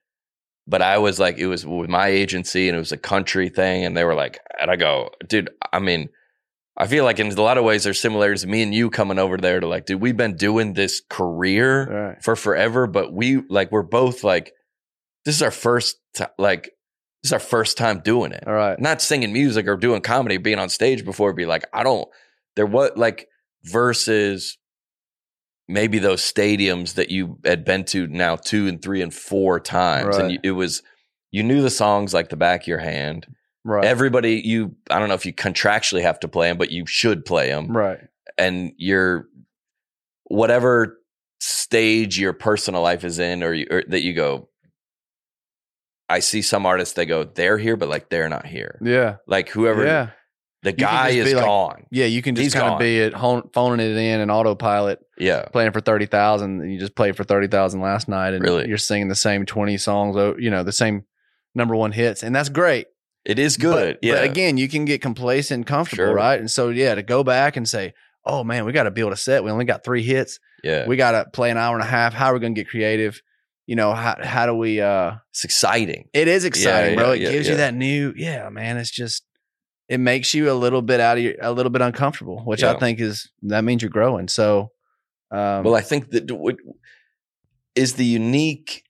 [0.67, 3.85] but I was like it was with my agency and it was a country thing
[3.85, 6.09] and they were like and I go dude I mean
[6.77, 9.37] I feel like in a lot of ways there's similarities me and you coming over
[9.37, 12.23] there to like dude we've been doing this career Right.
[12.25, 14.53] for forever, but we like we're both like
[15.25, 16.65] this is our first ti like
[17.23, 18.45] this is our first time doing it.
[18.47, 18.81] All right.
[18.81, 22.09] Not singing music or doing comedy, being on stage before be like I don't
[22.57, 23.29] there what like
[23.65, 24.59] versus
[25.69, 30.17] maybe those stadiums that you had been to now two and three and four times
[30.17, 30.83] and you, it was
[31.31, 33.27] you knew the songs like the back of your hand.
[33.65, 33.85] Right.
[33.85, 37.25] Everybody you I don't know if you contractually have to play them, but you should
[37.25, 38.01] play them right.
[38.37, 39.27] and your
[40.25, 40.99] whatever
[41.41, 44.49] stage your personal life is in or, you, or that you go
[46.09, 49.17] i see some artists they go they're here but like they're not here Yeah.
[49.27, 50.11] like whoever Yeah.
[50.63, 52.07] The guy is like- gone Yeah.
[52.07, 55.01] You can just He's kind of be at home, phoning it in and autopilot.
[55.19, 58.69] yeah playing for 30,000 you just played for 30,000 last night and Really?
[58.69, 61.05] you're singing the same 20 songs, you know, the same
[61.55, 62.23] number one hits.
[62.23, 62.87] And that's great.
[63.25, 66.15] it is good But, yeah but again, you can get complacent and comfortable, Sure.
[66.15, 66.39] right?
[66.41, 67.95] And so, yeah, to go back and say,
[68.25, 69.43] oh man, we got to build a set.
[69.45, 70.39] We only got three hits.
[70.65, 72.15] yeah We got to play an hour and a half.
[72.15, 73.21] How are we going to get creative?
[73.67, 77.13] You know, how, how do we, uh, it's exciting it is exciting, bro.
[77.13, 77.53] yeah, It yeah, gives yeah.
[77.53, 78.77] you that new, yeah, man.
[78.77, 79.23] It's just,
[79.89, 82.75] it makes you a little bit out of your, a little bit uncomfortable, which I
[82.79, 84.29] think is, that means you're growing.
[84.29, 84.71] So,
[85.31, 86.57] um, well i think that what
[87.75, 88.85] is the unique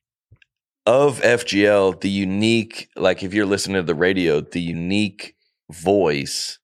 [0.85, 5.35] of fgl the unique like if you're listening to the radio the unique
[5.71, 6.59] voice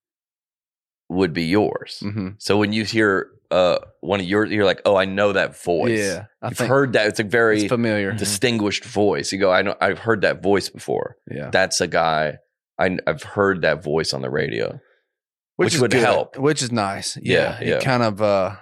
[1.08, 2.36] would be yours mhm.
[2.38, 5.98] So when you hear uh one of your, you're like, oh, I know that voice.
[5.98, 7.06] yeah, I You've heard that.
[7.08, 8.12] It's a very it's familiar.
[8.12, 9.32] distinguished voice.
[9.32, 11.16] You go, I know, I've heard that voice before.
[11.30, 11.50] Yeah.
[11.50, 12.38] That's a guy.
[12.80, 14.80] I, I've heard that voice on the radio.
[15.56, 16.38] which is would good, help.
[16.38, 17.18] Which is nice.
[17.20, 17.80] Yeah, Yeah.
[17.80, 18.56] kind of uh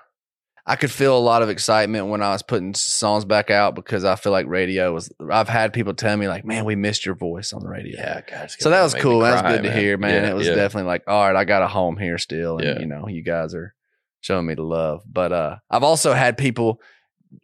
[0.67, 4.05] I could feel a lot of excitement when I was putting songs back out because
[4.05, 7.15] I feel like radio was I've had people tell me like, man, we missed your
[7.15, 7.99] voice on the radio.
[7.99, 8.55] Yeah, guys.
[8.59, 9.21] So that was cool.
[9.21, 10.25] That was good to hear, man.
[10.25, 10.57] Yeah, it was yeah.
[10.57, 12.59] definitely like, all right, I got a home here still.
[12.59, 13.75] And you know, you guys are
[14.21, 15.03] showing me the love.
[15.11, 16.81] But uh I've also had people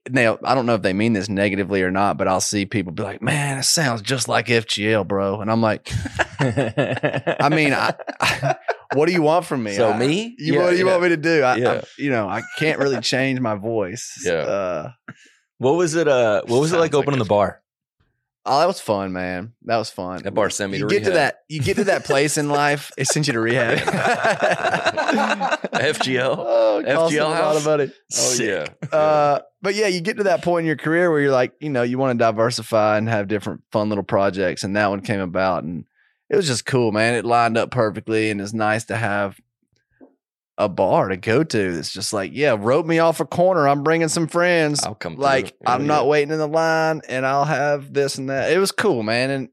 [0.09, 2.93] now I don't know if they mean this negatively or not, but I'll see people
[2.93, 5.40] be like, Man, it sounds just like FGL, bro.
[5.40, 5.90] And I'm like,
[6.40, 7.94] I mean, I,
[8.94, 9.74] what do you want from me?
[9.74, 10.35] So I- me?
[10.39, 10.90] You, Yeah, what do you yeah.
[10.90, 11.43] want me to do?
[11.43, 11.73] I, Yeah.
[11.73, 14.23] I, you know, I can't really change my voice.
[14.27, 14.32] Yeah.
[14.35, 14.93] Uh,
[15.59, 16.09] What was it?
[16.09, 17.61] Uh, what was it like opening like the bar?
[18.47, 19.55] oh, that was fun, man.
[19.62, 20.23] That was fun.
[20.23, 21.36] That bar sent me you to get to that.
[21.48, 22.90] You get to that place in life.
[22.98, 23.78] It sent you to rehab.
[25.74, 26.36] FGL?
[26.77, 27.93] Oh, FGL them a lot of money.
[28.19, 28.66] Oh, yeah.
[28.93, 31.70] Uh, but yeah, you get to that point in your career where you're like, you
[31.70, 35.20] know, you want to diversify and have different fun little projects, and that one came
[35.20, 35.86] about, and
[36.28, 37.14] it was just cool, man.
[37.14, 39.40] It lined up perfectly, and it's nice to have
[40.58, 41.78] a bar to go to.
[41.78, 43.66] It's just like, yeah, wrote me off a corner.
[43.66, 44.84] I'm bringing some friends.
[44.84, 45.56] I'll come like.
[45.66, 48.52] I'm Yeah, not waiting in the line, and I'll have this and that.
[48.52, 49.48] It was cool, man, and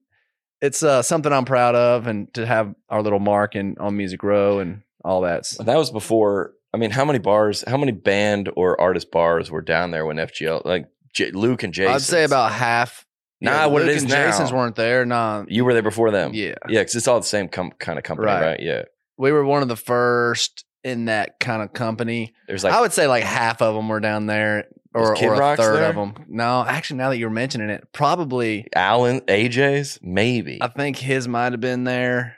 [0.62, 4.22] it's uh, something I'm proud of, and to have our little mark in on Music
[4.24, 5.50] Row and all that.
[5.60, 6.54] That was before.
[6.74, 10.18] I mean, how many bars, how many band or artist bars were down there when
[10.18, 11.94] FGL, like J- Luke and Jason?
[11.94, 13.06] I'd say about half.
[13.42, 14.28] Nah, what Luke is and now.
[14.28, 15.04] Jason's weren't there.
[15.06, 16.32] Nah, You were there before them.
[16.34, 16.54] yeah.
[16.70, 18.42] Yeah, because it's all the same com- kind of company, Right.
[18.42, 18.60] right?
[18.60, 18.84] Yeah.
[19.18, 22.34] We were one of the first in that kind of company.
[22.48, 25.58] There's like I would say like half of them were down there, or, or a
[25.58, 25.90] third there?
[25.90, 26.14] of them.
[26.28, 30.60] No, actually, now that you're mentioning it, probably Alan, AJ's, maybe.
[30.62, 32.38] I think his might have been there.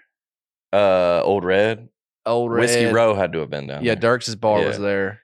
[0.72, 1.89] Uh, Ole Red,
[2.25, 2.59] Ole Red.
[2.61, 3.83] Whiskey Row had to have been down.
[3.83, 4.17] Yeah, there.
[4.17, 5.21] Dierks' bar was there,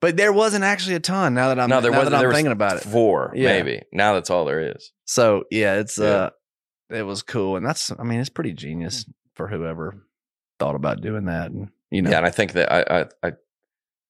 [0.00, 1.34] but there wasn't actually a ton.
[1.34, 2.10] Now that I'm no, there now wasn't.
[2.12, 2.84] that I'm there was thinking about it.
[2.84, 3.48] Four, Yeah.
[3.48, 3.82] maybe.
[3.92, 4.92] Now that's all there is.
[5.04, 6.06] So yeah, it's Yeah.
[6.06, 6.30] uh,
[6.90, 10.04] it was cool, and that's I mean it's pretty genius for whoever
[10.58, 13.32] thought about doing that, and you know, Yeah, and I think that I, I, I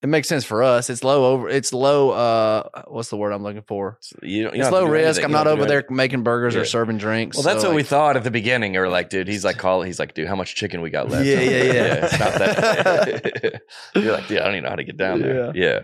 [0.01, 0.91] it makes sense for us.
[0.91, 1.49] It's low over.
[1.49, 2.11] It's low.
[2.11, 3.99] Uh, what's the word I'm looking for?
[4.23, 5.25] You don't, you It's don't have to low risk.
[5.25, 6.61] I'm not don't have to over there making burgers Yeah.
[6.61, 7.37] or serving drinks.
[7.37, 8.77] Well, that's so, what we thought at the beginning.
[8.77, 9.83] Or like, dude, he's like, call.
[9.83, 11.27] He's like, dude, how much chicken we got left?
[11.27, 12.05] Yeah, yeah, yeah.
[12.05, 13.63] it's not that.
[13.97, 15.53] You're like, dude, I don't even know how to get down there.
[15.57, 15.81] Yeah.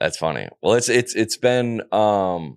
[0.00, 0.48] that's funny.
[0.62, 2.56] Well, it's it's it's been um,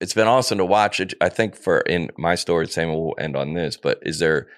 [0.00, 1.14] it's been awesome to watch it.
[1.22, 3.78] I think for in my story, same we'll end on this.
[3.78, 4.48] But is there,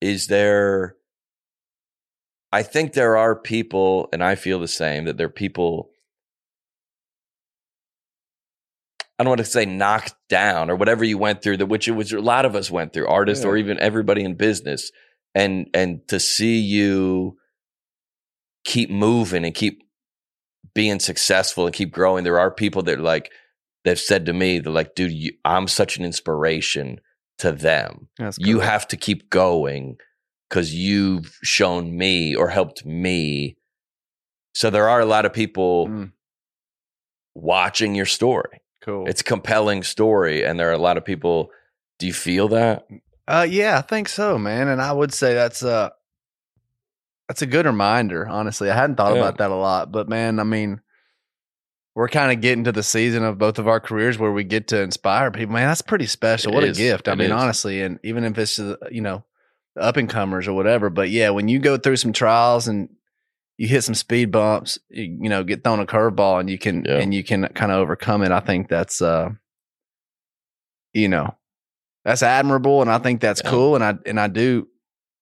[0.00, 0.96] is there?
[2.56, 5.90] I think there are people, and I feel the same that there are people.
[9.18, 11.92] I don't want to say knocked down or whatever you went through that which it
[11.92, 14.90] was a lot of us went through artists or even everybody in business
[15.34, 17.36] and and to see you
[18.64, 19.82] keep moving and keep
[20.74, 23.32] being successful and keep growing there are people that like
[23.84, 27.00] they've said to me they're like dude you, I'm such an inspiration
[27.38, 28.08] to them
[28.38, 29.96] you have to keep going
[30.48, 33.56] because you've shown me or helped me
[34.54, 36.12] so there are a lot of people Mm.
[37.34, 39.06] watching your story cool.
[39.08, 41.50] it's a compelling story, and there are a lot of people.
[41.98, 42.86] Do you feel that?
[43.28, 44.68] Uh, yeah, I think so, man.
[44.68, 45.92] And I would say that's a
[47.28, 48.26] that's a good reminder.
[48.28, 49.18] Honestly, I hadn't thought Yeah.
[49.20, 50.80] about that a lot, but man, I mean,
[51.94, 54.68] we're kind of getting to the season of both of our careers where we get
[54.68, 55.54] to inspire people.
[55.54, 56.52] Man, that's pretty special.
[56.52, 56.78] It what is.
[56.78, 57.08] a gift!
[57.08, 57.32] I It mean, is.
[57.42, 59.24] honestly, and even if it's uh, you know
[59.78, 62.88] up and comers or whatever, but yeah, when you go through some trials and
[63.58, 66.84] you hit some speed bumps, you, you know, get thrown a curveball and you can
[66.84, 66.98] Yeah.
[66.98, 68.30] and you can kind of overcome it.
[68.32, 69.30] I think that's uh,
[70.92, 71.34] you know,
[72.04, 73.50] that's admirable, and I think that's Yeah.
[73.50, 73.74] cool.
[73.74, 74.68] And I and I do,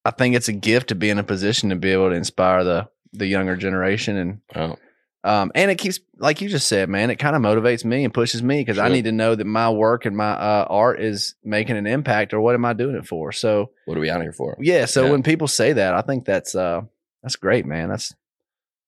[0.04, 2.64] I think it's a gift to be in a position to be able to inspire
[2.64, 4.76] the the younger generation, and Oh,
[5.24, 8.12] um, and it keeps like you just said, man, it kind of motivates me and
[8.14, 11.34] pushes me because I need to know that my work and my uh, art is
[11.42, 13.32] making an impact, or what am I doing it for?
[13.32, 14.56] So what are we out here for?
[14.60, 15.10] yeah, so Yeah.
[15.10, 16.82] when people say that, I think that's uh
[17.22, 17.88] that's great, man.
[17.88, 18.14] That's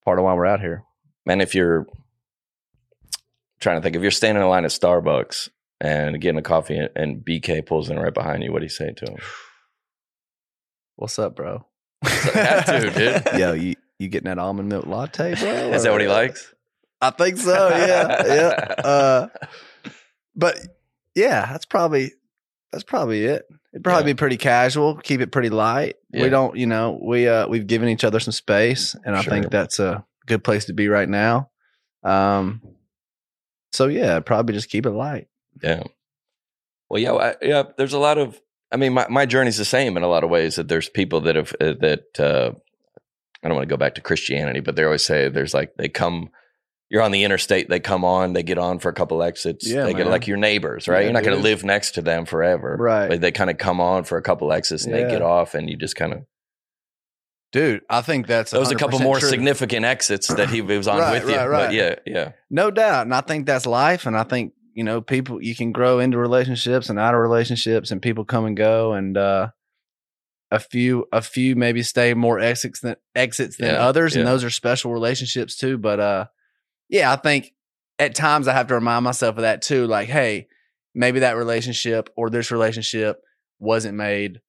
[0.05, 0.85] part of why we're out here.
[1.25, 1.87] Man, if you're
[3.59, 5.49] trying to think, if you're standing in line at Starbucks
[5.81, 8.71] and getting a coffee, and, and BK pulls in right behind you, what do you
[8.71, 9.17] say to him?
[10.97, 11.67] What's up, bro?
[12.03, 13.41] That to, dude.
[13.41, 15.49] Yo, you you getting that almond milk latte, bro?
[15.75, 16.53] Is that what he likes?
[17.01, 17.69] I think so.
[17.69, 18.75] Yeah, yeah.
[18.85, 19.29] Uh,
[20.35, 20.59] but
[21.15, 22.13] yeah, that's probably
[22.73, 23.47] that's probably it.
[23.73, 24.15] It'd probably Yeah.
[24.15, 24.97] be pretty casual.
[24.97, 25.97] Keep it pretty light.
[26.13, 26.23] Yeah.
[26.23, 29.31] We don't, you know, we uh we've given each other some space, and I Sure.
[29.33, 31.51] think that's a good place to be right now.
[32.03, 32.63] Um.
[33.73, 35.29] So yeah, probably just keep it light.
[35.63, 35.83] Yeah.
[36.89, 37.63] Well, yeah, I, yeah.
[37.77, 38.41] There's a lot of.
[38.73, 40.57] I mean, my my journey's the same in a lot of ways.
[40.57, 42.05] That there's people that have uh, that.
[42.21, 42.53] Uh,
[43.47, 45.89] I don't want to go back to Christianity, but they always say there's like they
[45.89, 46.31] come.
[46.91, 47.69] You're on the interstate.
[47.69, 48.33] They come on.
[48.33, 49.67] They get on for a couple exits.
[49.67, 50.99] Yeah, they get like your neighbors, right?
[50.99, 53.09] Yeah, You're not going to live next to them forever, Right.
[53.09, 55.69] But they kind of come on for a couple exits and they get off, and
[55.71, 56.21] you just kind of.
[57.53, 59.29] Dude, I think that's There was a couple more true.
[59.29, 61.73] significant exits that he was on Right, with you, right, but right.
[61.73, 63.07] yeah, yeah, No doubt.
[63.07, 64.05] And I think that's life.
[64.05, 67.91] And I think, you know, people, you can grow into relationships and out of relationships
[67.93, 68.93] and people come and go.
[68.93, 69.51] And, uh,
[70.51, 74.15] a few, a few maybe stay more exits than exits than Yeah, others.
[74.15, 75.77] And those are special relationships too.
[75.79, 76.27] But, uh,
[76.89, 77.53] yeah, I think
[77.99, 79.87] at times I have to remind myself of that too.
[79.87, 80.47] Like, hey,
[80.95, 83.21] maybe that relationship or this relationship
[83.59, 84.41] wasn't made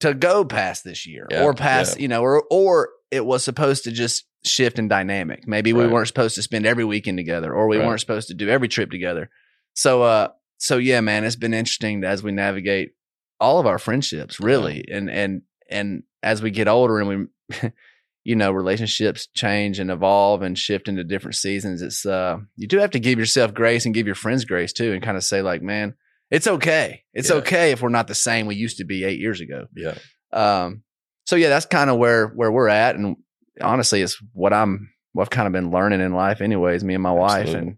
[0.00, 3.84] to go past this year Yeah, or past, you know, or, or it was supposed
[3.84, 5.48] to just shift in dynamic.
[5.48, 7.86] Maybe we weren't supposed to spend every weekend together or we Right.
[7.86, 9.30] weren't supposed to do every trip together.
[9.74, 10.28] So, uh,
[10.58, 12.92] so yeah, man, it's been interesting as we navigate
[13.40, 14.84] all of our friendships really.
[14.90, 17.08] And, and, and as we get older and
[17.50, 17.70] we,
[18.24, 21.82] you know, relationships change and evolve and shift into different seasons.
[21.82, 24.92] It's, uh, you do have to give yourself grace and give your friends grace too
[24.92, 25.94] and kind of say like, man,
[26.30, 27.04] it's okay.
[27.12, 27.36] It's Yeah.
[27.36, 29.66] okay if we're not the same we used to be eight years ago.
[29.76, 29.98] yeah.
[30.32, 30.82] Um,
[31.26, 33.16] so yeah, that's kind of where where we're at, and
[33.60, 36.82] honestly, it's what I'm what I've kind of been learning in life, anyways.
[36.84, 37.76] Me and my wife, and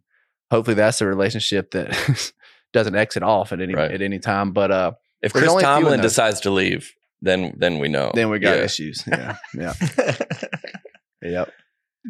[0.50, 2.32] hopefully that's a relationship that
[2.72, 3.92] doesn't exit off at any Right.
[3.92, 4.52] at any time.
[4.52, 7.78] But uh, If There's Chris only a few in Tomlin decides to leave, then then
[7.78, 8.10] we know.
[8.14, 8.64] then we got Yeah.
[8.64, 9.02] issues.
[9.06, 9.72] Yeah, yeah,
[11.22, 11.52] yep.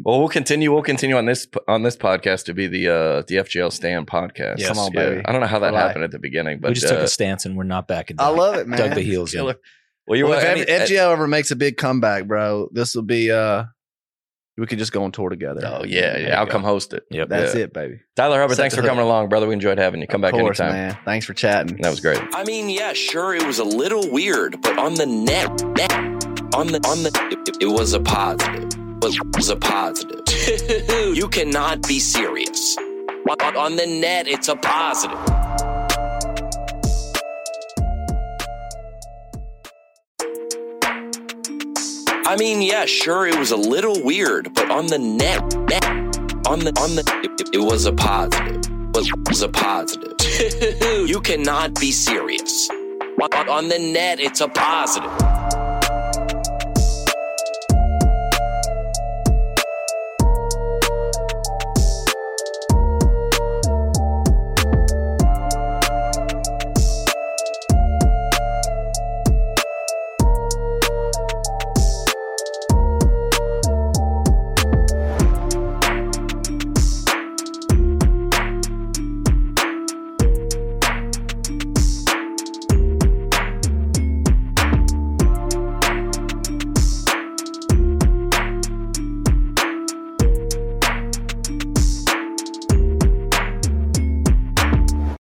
[0.05, 0.73] Well, we'll continue.
[0.73, 4.59] We'll continue on this on this podcast to be the uh the FGL Stand podcast.
[4.59, 4.69] Yes.
[4.69, 5.09] Come on, Yeah.
[5.09, 5.23] baby.
[5.25, 5.87] I don't know how that For life.
[5.87, 8.17] happened at the beginning, but we just took uh, a stance and we're not backing
[8.17, 8.27] down.
[8.27, 8.79] I love it, man.
[8.79, 9.45] Dug the heels in.
[9.45, 13.31] Well, you're Well, if any- FGL ever makes a big comeback, bro, this will be
[13.33, 13.65] uh,
[14.59, 15.61] we could just go on tour together.
[15.65, 16.39] Oh yeah, yeah.
[16.41, 16.53] I'll go.
[16.53, 17.05] come host it.
[17.11, 17.29] Yep.
[17.29, 17.63] That's Yeah.
[17.63, 18.01] it, baby.
[18.15, 18.89] Tyler Hubbard, Set thanks for hook.
[18.91, 19.47] coming along, brother.
[19.47, 20.07] We enjoyed having you.
[20.07, 20.77] Come back course, anytime.
[20.89, 20.99] man.
[21.05, 21.77] Thanks for chatting.
[21.83, 22.21] That was great.
[22.33, 25.93] I mean, yeah, sure, it was a little weird, but on the net, net
[26.55, 27.11] on the on the,
[27.47, 28.65] it, it was a positive.
[29.03, 30.23] Was was a positive.
[31.17, 32.77] you cannot be serious.
[32.79, 35.19] On, on the net, it's a positive.
[42.29, 45.85] I mean, yeah, sure, it was a little weird, but on the net, net
[46.49, 48.57] on the on the, it, it was a positive.
[48.97, 50.13] It was a positive.
[51.09, 52.69] you cannot be serious.
[52.69, 55.13] On, on the net, it's a positive.